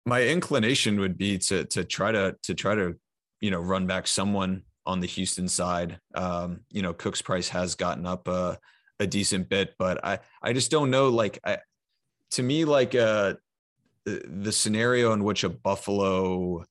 My 0.05 0.23
inclination 0.23 0.99
would 1.01 1.17
be 1.17 1.39
to 1.39 1.65
to 1.65 1.85
try 1.85 2.13
to 2.13 2.37
to 2.43 2.55
try 2.55 2.75
to 2.75 2.97
you 3.41 3.51
know 3.51 3.61
run 3.61 3.87
back 3.87 4.07
someone 4.07 4.63
on 4.87 5.01
the 5.01 5.07
Houston 5.07 5.49
side. 5.49 6.01
Um, 6.15 6.61
you 6.71 6.83
know, 6.83 6.93
Cook's 6.93 7.23
price 7.23 7.49
has 7.51 7.75
gotten 7.75 8.07
up 8.07 8.29
a, 8.29 8.59
a 8.99 9.07
decent 9.07 9.49
bit, 9.49 9.75
but 9.79 10.05
I 10.05 10.19
I 10.43 10.53
just 10.53 10.71
don't 10.71 10.91
know. 10.91 11.09
Like 11.09 11.39
I, 11.45 11.59
to 12.33 12.43
me, 12.43 12.65
like 12.65 12.95
uh, 12.95 13.35
the 14.05 14.53
scenario 14.53 15.13
in 15.13 15.23
which 15.23 15.45
a 15.45 15.49
Buffalo 15.49 16.65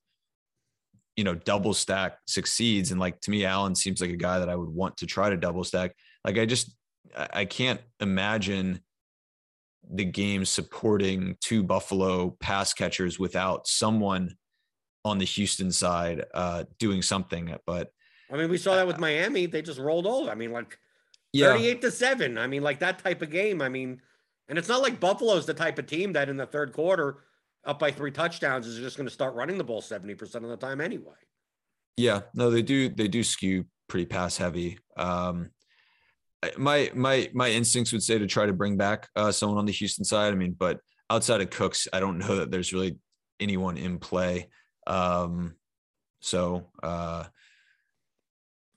you 1.16 1.24
know 1.24 1.34
double 1.34 1.74
stack 1.74 2.18
succeeds. 2.26 2.90
And 2.90 3.00
like 3.00 3.20
to 3.22 3.30
me 3.30 3.44
allen 3.44 3.74
seems 3.74 4.00
like 4.00 4.10
a 4.10 4.16
guy 4.16 4.38
that 4.38 4.48
i 4.48 4.56
would 4.56 4.68
want 4.68 4.96
to 4.98 5.06
try 5.06 5.30
to 5.30 5.36
double 5.36 5.64
stack. 5.64 5.94
Like 6.24 6.38
i 6.38 6.46
just 6.46 6.74
i 7.16 7.44
can't 7.44 7.80
imagine 8.00 8.80
the 9.92 10.04
game 10.04 10.44
supporting 10.44 11.36
two 11.40 11.62
buffalo 11.62 12.36
pass 12.40 12.72
catchers 12.72 13.18
without 13.18 13.66
someone 13.66 14.34
on 15.04 15.18
the 15.18 15.24
houston 15.24 15.72
side 15.72 16.24
uh 16.34 16.64
doing 16.78 17.02
something. 17.02 17.54
But 17.66 17.90
i 18.30 18.36
mean 18.36 18.48
we 18.48 18.58
saw 18.58 18.76
that 18.76 18.86
with 18.86 18.98
miami. 18.98 19.46
They 19.46 19.62
just 19.62 19.78
rolled 19.78 20.06
over. 20.06 20.30
I 20.30 20.34
mean 20.34 20.52
like 20.52 20.78
yeah. 21.32 21.52
38 21.52 21.80
to 21.82 21.90
7 21.90 22.38
i 22.38 22.46
mean 22.46 22.62
like 22.62 22.78
that 22.80 22.98
type 23.00 23.22
of 23.22 23.30
game. 23.30 23.60
I 23.60 23.68
mean 23.68 24.00
and 24.48 24.58
it's 24.58 24.68
not 24.68 24.82
like 24.82 25.00
buffalo's 25.00 25.46
the 25.46 25.54
type 25.54 25.78
of 25.78 25.86
team 25.86 26.12
that 26.14 26.28
in 26.28 26.36
the 26.36 26.46
third 26.46 26.72
quarter 26.72 27.18
up 27.64 27.78
by 27.78 27.90
three 27.90 28.10
touchdowns 28.10 28.66
is 28.66 28.78
just 28.78 28.96
going 28.96 29.06
to 29.06 29.12
start 29.12 29.34
running 29.34 29.58
the 29.58 29.64
ball 29.64 29.80
70% 29.80 30.34
of 30.36 30.42
the 30.48 30.56
time 30.56 30.80
anyway. 30.80 31.14
Yeah, 31.96 32.22
no, 32.34 32.50
they 32.50 32.62
do, 32.62 32.88
they 32.88 33.08
do 33.08 33.22
skew 33.22 33.64
pretty 33.88 34.06
pass 34.06 34.36
heavy. 34.36 34.78
Um, 34.96 35.50
my, 36.56 36.90
my, 36.94 37.30
my 37.34 37.50
instincts 37.50 37.92
would 37.92 38.02
say 38.02 38.18
to 38.18 38.26
try 38.26 38.46
to 38.46 38.52
bring 38.52 38.76
back 38.76 39.08
uh, 39.14 39.30
someone 39.30 39.58
on 39.58 39.66
the 39.66 39.72
Houston 39.72 40.04
side. 40.04 40.32
I 40.32 40.36
mean, 40.36 40.56
but 40.58 40.80
outside 41.10 41.40
of 41.40 41.50
Cooks, 41.50 41.86
I 41.92 42.00
don't 42.00 42.18
know 42.18 42.36
that 42.36 42.50
there's 42.50 42.72
really 42.72 42.98
anyone 43.38 43.76
in 43.76 43.98
play. 43.98 44.48
Um, 44.86 45.54
so, 46.20 46.70
uh, 46.82 47.24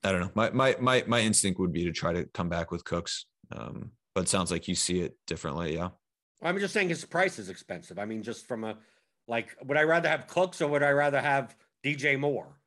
I 0.04 0.12
don't 0.12 0.22
know. 0.22 0.32
My, 0.36 0.52
my, 0.52 0.76
my, 0.80 1.04
my 1.08 1.20
instinct 1.22 1.60
would 1.60 1.74
be 1.74 1.86
to 1.86 1.92
try 1.92 2.14
to 2.14 2.26
come 2.26 2.50
back 2.50 2.70
with 2.70 2.84
Cooks. 2.84 3.26
Um, 3.52 3.92
but 4.14 4.30
sounds 4.30 4.52
like 4.52 4.68
you 4.68 4.76
see 4.76 5.02
it 5.02 5.16
differently. 5.26 5.76
Yeah. 5.76 5.90
I'm 6.42 6.60
just 6.60 6.74
saying 6.74 6.90
his 6.90 7.06
price 7.06 7.40
is 7.40 7.50
expensive. 7.50 7.98
I 7.98 8.06
mean, 8.06 8.24
just 8.24 8.48
from 8.48 8.64
a 8.64 8.78
like, 9.28 9.56
would 9.64 9.78
I 9.78 9.84
rather 9.84 10.10
have 10.10 10.28
Cooks 10.28 10.62
or 10.62 10.68
would 10.68 10.84
I 10.84 10.92
rather 10.92 11.20
have 11.20 11.56
DJ 11.84 12.20
Moore? 12.20 12.60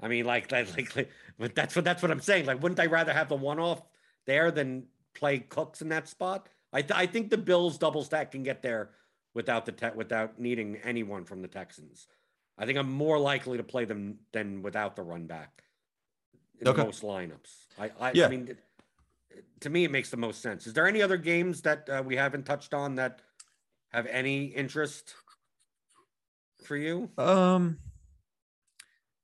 I 0.00 0.08
mean, 0.08 0.24
like, 0.24 0.50
like, 0.52 0.96
like 0.96 1.10
but 1.38 1.54
that's 1.54 1.74
what 1.74 1.84
that's 1.84 2.02
what 2.02 2.10
I'm 2.10 2.20
saying. 2.20 2.46
Like, 2.46 2.62
wouldn't 2.62 2.80
I 2.80 2.86
rather 2.86 3.12
have 3.12 3.28
the 3.28 3.36
one 3.36 3.58
off 3.58 3.82
there 4.26 4.50
than 4.50 4.86
play 5.14 5.38
Cooks 5.38 5.82
in 5.82 5.88
that 5.88 6.08
spot? 6.08 6.48
I 6.72 6.82
th- 6.82 6.98
I 6.98 7.06
think 7.06 7.30
the 7.30 7.38
Bills 7.38 7.78
double 7.78 8.02
stack 8.02 8.32
can 8.32 8.42
get 8.42 8.62
there 8.62 8.90
without 9.32 9.64
the 9.64 9.72
te- 9.72 9.94
without 9.94 10.38
needing 10.38 10.76
anyone 10.84 11.24
from 11.24 11.40
the 11.40 11.48
Texans. 11.48 12.06
I 12.58 12.66
think 12.66 12.78
I'm 12.78 12.90
more 12.90 13.18
likely 13.18 13.56
to 13.56 13.64
play 13.64 13.84
them 13.84 14.18
than 14.32 14.62
without 14.62 14.96
the 14.96 15.02
run 15.02 15.26
back 15.26 15.62
in 16.60 16.68
okay. 16.68 16.82
most 16.82 17.02
lineups. 17.02 17.50
I 17.78 17.90
I, 18.00 18.12
yeah. 18.12 18.26
I 18.26 18.28
mean 18.28 18.56
to 19.60 19.70
me, 19.70 19.84
it 19.84 19.90
makes 19.90 20.10
the 20.10 20.16
most 20.16 20.42
sense. 20.42 20.66
Is 20.66 20.72
there 20.72 20.86
any 20.86 21.02
other 21.02 21.16
games 21.16 21.62
that 21.62 21.88
uh, 21.88 22.02
we 22.04 22.16
haven't 22.16 22.44
touched 22.44 22.74
on 22.74 22.96
that 22.96 23.20
have 23.92 24.06
any 24.06 24.46
interest 24.46 25.14
for 26.64 26.76
you? 26.76 27.10
Um, 27.16 27.78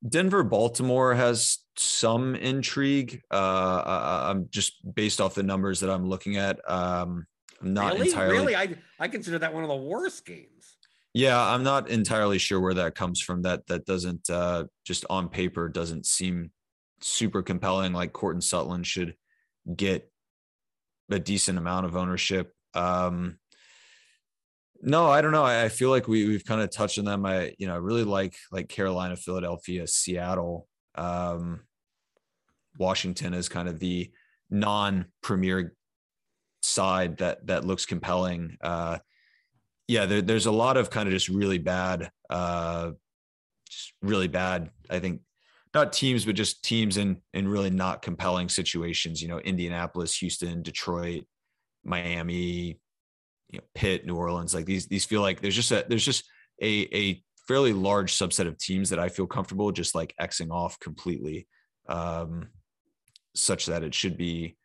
Denver, 0.08 0.42
Baltimore 0.42 1.14
has 1.14 1.58
some 1.76 2.34
intrigue. 2.34 3.22
Uh, 3.30 4.28
I'm 4.30 4.48
just 4.50 4.94
based 4.94 5.20
off 5.20 5.34
the 5.34 5.42
numbers 5.42 5.80
that 5.80 5.90
I'm 5.90 6.08
looking 6.08 6.36
at. 6.36 6.58
Um, 6.70 7.26
I'm 7.61 7.74
not 7.74 7.94
really? 7.94 8.08
entirely. 8.08 8.38
Really, 8.38 8.56
I 8.56 8.74
I 8.98 9.08
consider 9.08 9.38
that 9.38 9.52
one 9.52 9.62
of 9.62 9.68
the 9.68 9.76
worst 9.76 10.24
games. 10.24 10.76
Yeah, 11.12 11.38
I'm 11.38 11.62
not 11.62 11.90
entirely 11.90 12.38
sure 12.38 12.61
where 12.61 12.74
that 12.74 12.94
comes 12.94 13.20
from. 13.20 13.42
That 13.42 13.66
that 13.66 13.84
doesn't 13.84 14.30
uh, 14.30 14.64
just 14.84 15.04
on 15.11 15.28
paper 15.28 15.68
doesn't 15.68 16.06
seem 16.06 16.50
super 17.02 17.42
compelling. 17.42 17.92
Like 17.92 18.12
Courtland 18.12 18.44
Sutton 18.44 18.82
should 18.82 19.14
get 19.76 20.10
a 21.10 21.18
decent 21.18 21.58
amount 21.58 21.86
of 21.86 21.96
ownership. 21.96 22.52
Um, 22.74 23.38
no, 24.82 25.08
I 25.08 25.20
don't 25.20 25.32
know. 25.32 25.44
I, 25.44 25.64
I 25.64 25.68
feel 25.68 25.90
like 25.90 26.08
we 26.08 26.26
we've 26.26 26.44
kind 26.44 26.60
of 26.60 26.70
touched 26.70 26.98
on 26.98 27.04
them. 27.04 27.26
I 27.26 27.54
you 27.58 27.66
know 27.66 27.74
I 27.74 27.78
really 27.78 28.04
like 28.04 28.34
like 28.50 28.68
Carolina, 28.68 29.16
Philadelphia, 29.16 29.86
Seattle, 29.86 30.68
um, 30.94 31.60
Washington 32.78 33.34
is 33.34 33.48
kind 33.48 33.68
of 33.68 33.78
the 33.78 34.10
non-premier 34.50 35.74
side 36.62 37.18
that 37.18 37.46
that 37.46 37.66
looks 37.66 37.86
compelling. 37.86 38.56
Uh, 38.60 38.98
yeah, 39.86 40.06
there, 40.06 40.22
there's 40.22 40.46
a 40.46 40.52
lot 40.52 40.76
of 40.76 40.88
kind 40.88 41.08
of 41.08 41.12
just 41.12 41.28
really 41.28 41.58
bad, 41.58 42.10
uh, 42.30 42.92
just 43.68 43.92
really 44.02 44.28
bad. 44.28 44.70
I 44.88 45.00
think 45.00 45.20
not 45.74 45.92
teams, 45.92 46.24
but 46.24 46.34
just 46.34 46.64
teams 46.64 46.96
in 46.96 47.20
in 47.32 47.46
really 47.46 47.70
not 47.70 48.02
compelling 48.02 48.48
situations. 48.48 49.22
You 49.22 49.28
know, 49.28 49.38
Indianapolis, 49.38 50.16
Houston, 50.16 50.62
Detroit, 50.62 51.24
Miami, 51.84 52.80
you 53.50 53.58
know, 53.58 53.64
Pitt, 53.74 54.06
New 54.06 54.16
Orleans. 54.16 54.54
Like 54.54 54.66
these 54.66 54.86
these 54.86 55.04
feel 55.04 55.20
like 55.22 55.40
there's 55.40 55.56
just 55.56 55.70
a 55.70 55.84
there's 55.88 56.04
just 56.04 56.24
a 56.60 56.88
a 56.92 57.22
fairly 57.46 57.72
large 57.72 58.14
subset 58.14 58.46
of 58.46 58.58
teams 58.58 58.90
that 58.90 58.98
I 58.98 59.08
feel 59.08 59.26
comfortable 59.26 59.72
just 59.72 59.94
like 59.94 60.14
xing 60.20 60.50
off 60.50 60.78
completely, 60.80 61.46
um, 61.88 62.48
such 63.34 63.66
that 63.66 63.82
it 63.82 63.94
should 63.94 64.16
be 64.16 64.56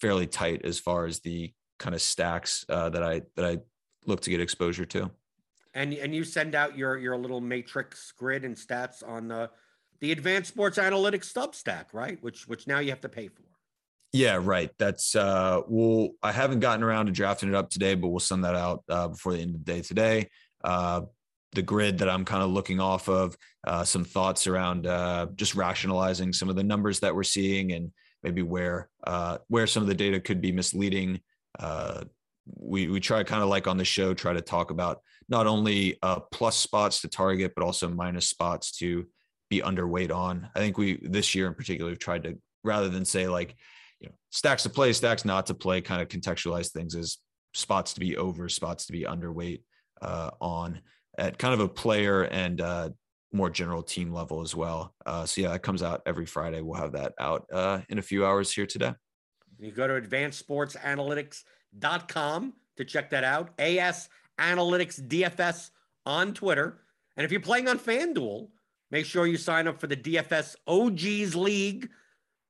fairly 0.00 0.26
tight 0.26 0.64
as 0.64 0.78
far 0.78 1.06
as 1.06 1.20
the 1.20 1.52
kind 1.78 1.94
of 1.94 2.02
stacks 2.02 2.64
uh, 2.68 2.88
that 2.90 3.02
I 3.02 3.22
that 3.36 3.44
I 3.44 3.58
look 4.06 4.20
to 4.22 4.30
get 4.30 4.40
exposure 4.40 4.86
to. 4.86 5.10
And 5.74 5.92
and 5.94 6.14
you 6.14 6.24
send 6.24 6.54
out 6.54 6.76
your 6.76 6.96
your 6.96 7.16
little 7.16 7.40
matrix 7.40 8.12
grid 8.12 8.44
and 8.44 8.56
stats 8.56 9.06
on 9.06 9.28
the 9.28 9.50
the 10.00 10.12
advanced 10.12 10.50
sports 10.50 10.78
analytics 10.78 11.32
substack, 11.32 11.86
right? 11.92 12.22
Which 12.22 12.46
which 12.48 12.66
now 12.66 12.78
you 12.78 12.90
have 12.90 13.00
to 13.02 13.08
pay 13.08 13.28
for. 13.28 13.42
Yeah, 14.12 14.38
right. 14.40 14.70
That's 14.78 15.14
uh 15.14 15.62
we'll 15.68 16.10
I 16.22 16.32
haven't 16.32 16.60
gotten 16.60 16.82
around 16.82 17.06
to 17.06 17.12
drafting 17.12 17.48
it 17.48 17.54
up 17.54 17.70
today, 17.70 17.94
but 17.94 18.08
we'll 18.08 18.20
send 18.20 18.44
that 18.44 18.54
out 18.54 18.82
uh, 18.88 19.08
before 19.08 19.34
the 19.34 19.40
end 19.40 19.54
of 19.54 19.64
the 19.64 19.72
day 19.72 19.80
today. 19.82 20.30
Uh 20.64 21.02
the 21.52 21.62
grid 21.62 21.98
that 21.98 22.08
I'm 22.10 22.24
kind 22.24 22.42
of 22.42 22.50
looking 22.50 22.78
off 22.78 23.08
of, 23.08 23.36
uh, 23.66 23.82
some 23.82 24.04
thoughts 24.04 24.46
around 24.46 24.86
uh, 24.86 25.28
just 25.34 25.54
rationalizing 25.54 26.32
some 26.32 26.50
of 26.50 26.56
the 26.56 26.62
numbers 26.62 27.00
that 27.00 27.14
we're 27.14 27.22
seeing 27.22 27.72
and 27.72 27.90
maybe 28.22 28.42
where 28.42 28.88
uh, 29.04 29.38
where 29.48 29.66
some 29.66 29.82
of 29.82 29.88
the 29.88 29.94
data 29.94 30.20
could 30.20 30.40
be 30.40 30.52
misleading. 30.52 31.20
Uh, 31.58 32.04
we 32.56 32.88
we 32.88 33.00
try 33.00 33.22
kind 33.24 33.42
of 33.42 33.48
like 33.48 33.66
on 33.66 33.76
the 33.76 33.84
show 33.84 34.14
try 34.14 34.32
to 34.32 34.40
talk 34.40 34.70
about 34.70 35.00
not 35.28 35.46
only 35.46 35.98
uh, 36.02 36.20
plus 36.32 36.56
spots 36.56 37.02
to 37.02 37.08
target 37.08 37.52
but 37.54 37.64
also 37.64 37.88
minus 37.88 38.28
spots 38.28 38.72
to 38.72 39.06
be 39.48 39.60
underweight 39.60 40.12
on. 40.12 40.48
I 40.54 40.58
think 40.58 40.78
we 40.78 40.98
this 41.02 41.34
year 41.34 41.46
in 41.46 41.54
particular 41.54 41.90
have 41.90 41.98
tried 41.98 42.24
to 42.24 42.38
rather 42.64 42.88
than 42.88 43.04
say 43.04 43.28
like 43.28 43.54
you 44.00 44.08
know 44.08 44.14
stacks 44.30 44.64
to 44.64 44.70
play, 44.70 44.92
stacks 44.92 45.24
not 45.24 45.46
to 45.46 45.54
play, 45.54 45.80
kind 45.80 46.02
of 46.02 46.08
contextualize 46.08 46.70
things 46.70 46.94
as 46.94 47.18
spots 47.54 47.94
to 47.94 48.00
be 48.00 48.16
over, 48.16 48.48
spots 48.48 48.86
to 48.86 48.92
be 48.92 49.02
underweight 49.02 49.62
uh, 50.02 50.30
on 50.40 50.80
at 51.18 51.38
kind 51.38 51.54
of 51.54 51.60
a 51.60 51.68
player 51.68 52.22
and 52.24 52.60
uh, 52.60 52.90
more 53.32 53.50
general 53.50 53.82
team 53.82 54.12
level 54.12 54.40
as 54.40 54.54
well. 54.54 54.94
Uh, 55.04 55.26
so 55.26 55.40
yeah, 55.40 55.48
that 55.48 55.62
comes 55.62 55.82
out 55.82 56.02
every 56.06 56.26
Friday. 56.26 56.62
We'll 56.62 56.80
have 56.80 56.92
that 56.92 57.14
out 57.18 57.46
uh, 57.52 57.80
in 57.88 57.98
a 57.98 58.02
few 58.02 58.24
hours 58.24 58.52
here 58.52 58.66
today. 58.66 58.94
You 59.58 59.72
go 59.72 59.88
to 59.88 60.00
advancedsportsanalytics.com 60.00 62.52
to 62.76 62.84
check 62.84 63.10
that 63.10 63.24
out. 63.24 63.50
AS 63.58 64.08
Analytics 64.38 65.08
DFS 65.08 65.70
on 66.06 66.32
Twitter. 66.32 66.78
And 67.16 67.24
if 67.24 67.32
you're 67.32 67.40
playing 67.40 67.66
on 67.66 67.76
FanDuel, 67.78 68.50
Make 68.90 69.06
sure 69.06 69.26
you 69.26 69.36
sign 69.36 69.68
up 69.68 69.80
for 69.80 69.86
the 69.86 69.96
DFS 69.96 70.56
OGs 70.66 71.36
League. 71.36 71.90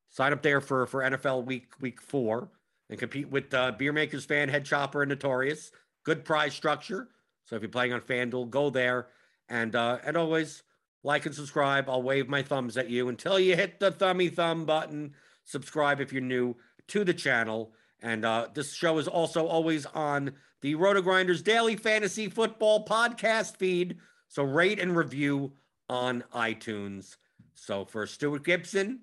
Sign 0.09 0.33
up 0.33 0.43
there 0.43 0.61
for, 0.61 0.87
for 0.87 1.03
NFL 1.03 1.45
week 1.45 1.73
week 1.81 2.01
four 2.01 2.49
and 2.89 2.99
compete 2.99 3.29
with 3.29 3.53
uh, 3.53 3.73
Beer 3.73 3.93
Makers 3.93 4.25
Fan, 4.25 4.49
Head 4.49 4.65
Chopper, 4.65 5.03
and 5.03 5.09
Notorious. 5.09 5.71
Good 6.05 6.25
prize 6.25 6.55
structure. 6.55 7.09
So 7.45 7.57
if 7.57 7.63
you're 7.63 7.71
playing 7.71 7.93
on 7.93 8.01
FanDuel, 8.01 8.51
go 8.51 8.71
there. 8.71 9.09
And 9.49 9.75
uh, 9.75 9.99
and 10.05 10.17
always 10.17 10.63
like 11.03 11.27
and 11.27 11.35
subscribe. 11.35 11.89
I'll 11.89 12.03
wave 12.03 12.29
my 12.29 12.43
thumbs 12.43 12.77
at 12.77 12.91
you 12.91 13.09
until 13.09 13.39
you 13.39 13.57
hit 13.57 13.81
the 13.81 13.91
thummy 13.91 14.29
thumb 14.29 14.65
button. 14.65 15.15
Subscribe 15.45 16.01
if 16.01 16.13
you're 16.13 16.23
new 16.23 16.55
to 16.89 17.05
the 17.05 17.15
channel. 17.15 17.73
And 18.01 18.25
uh, 18.25 18.49
this 18.55 18.75
show 18.75 18.99
is 18.99 19.09
also 19.09 19.47
always 19.47 19.87
on 19.87 20.33
the 20.61 20.75
RotoGrinders 20.75 21.43
Daily 21.43 21.77
Fantasy 21.77 22.29
Football 22.29 22.85
podcast 22.85 23.57
feed. 23.57 23.97
So 24.29 24.43
rate 24.43 24.79
and 24.79 24.97
review 24.97 25.53
on 25.89 26.25
iTunes. 26.35 27.17
So 27.55 27.85
for 27.85 28.07
Stewart 28.07 28.45
Gibson, 28.45 29.01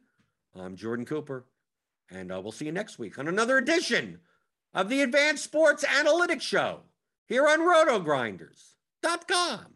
I'm 0.55 0.75
Jordan 0.75 1.05
Cooper, 1.05 1.45
and 2.09 2.31
uh, 2.31 2.41
we'll 2.41 2.51
see 2.51 2.65
you 2.65 2.71
next 2.71 2.97
week 2.99 3.19
on 3.19 3.27
another 3.27 3.57
edition 3.57 4.19
of 4.73 4.89
the 4.89 5.01
Advanced 5.01 5.43
Sports 5.43 5.83
Analytics 5.83 6.41
Show 6.41 6.81
here 7.27 7.47
on 7.47 7.59
rotogrinders.com. 7.59 9.74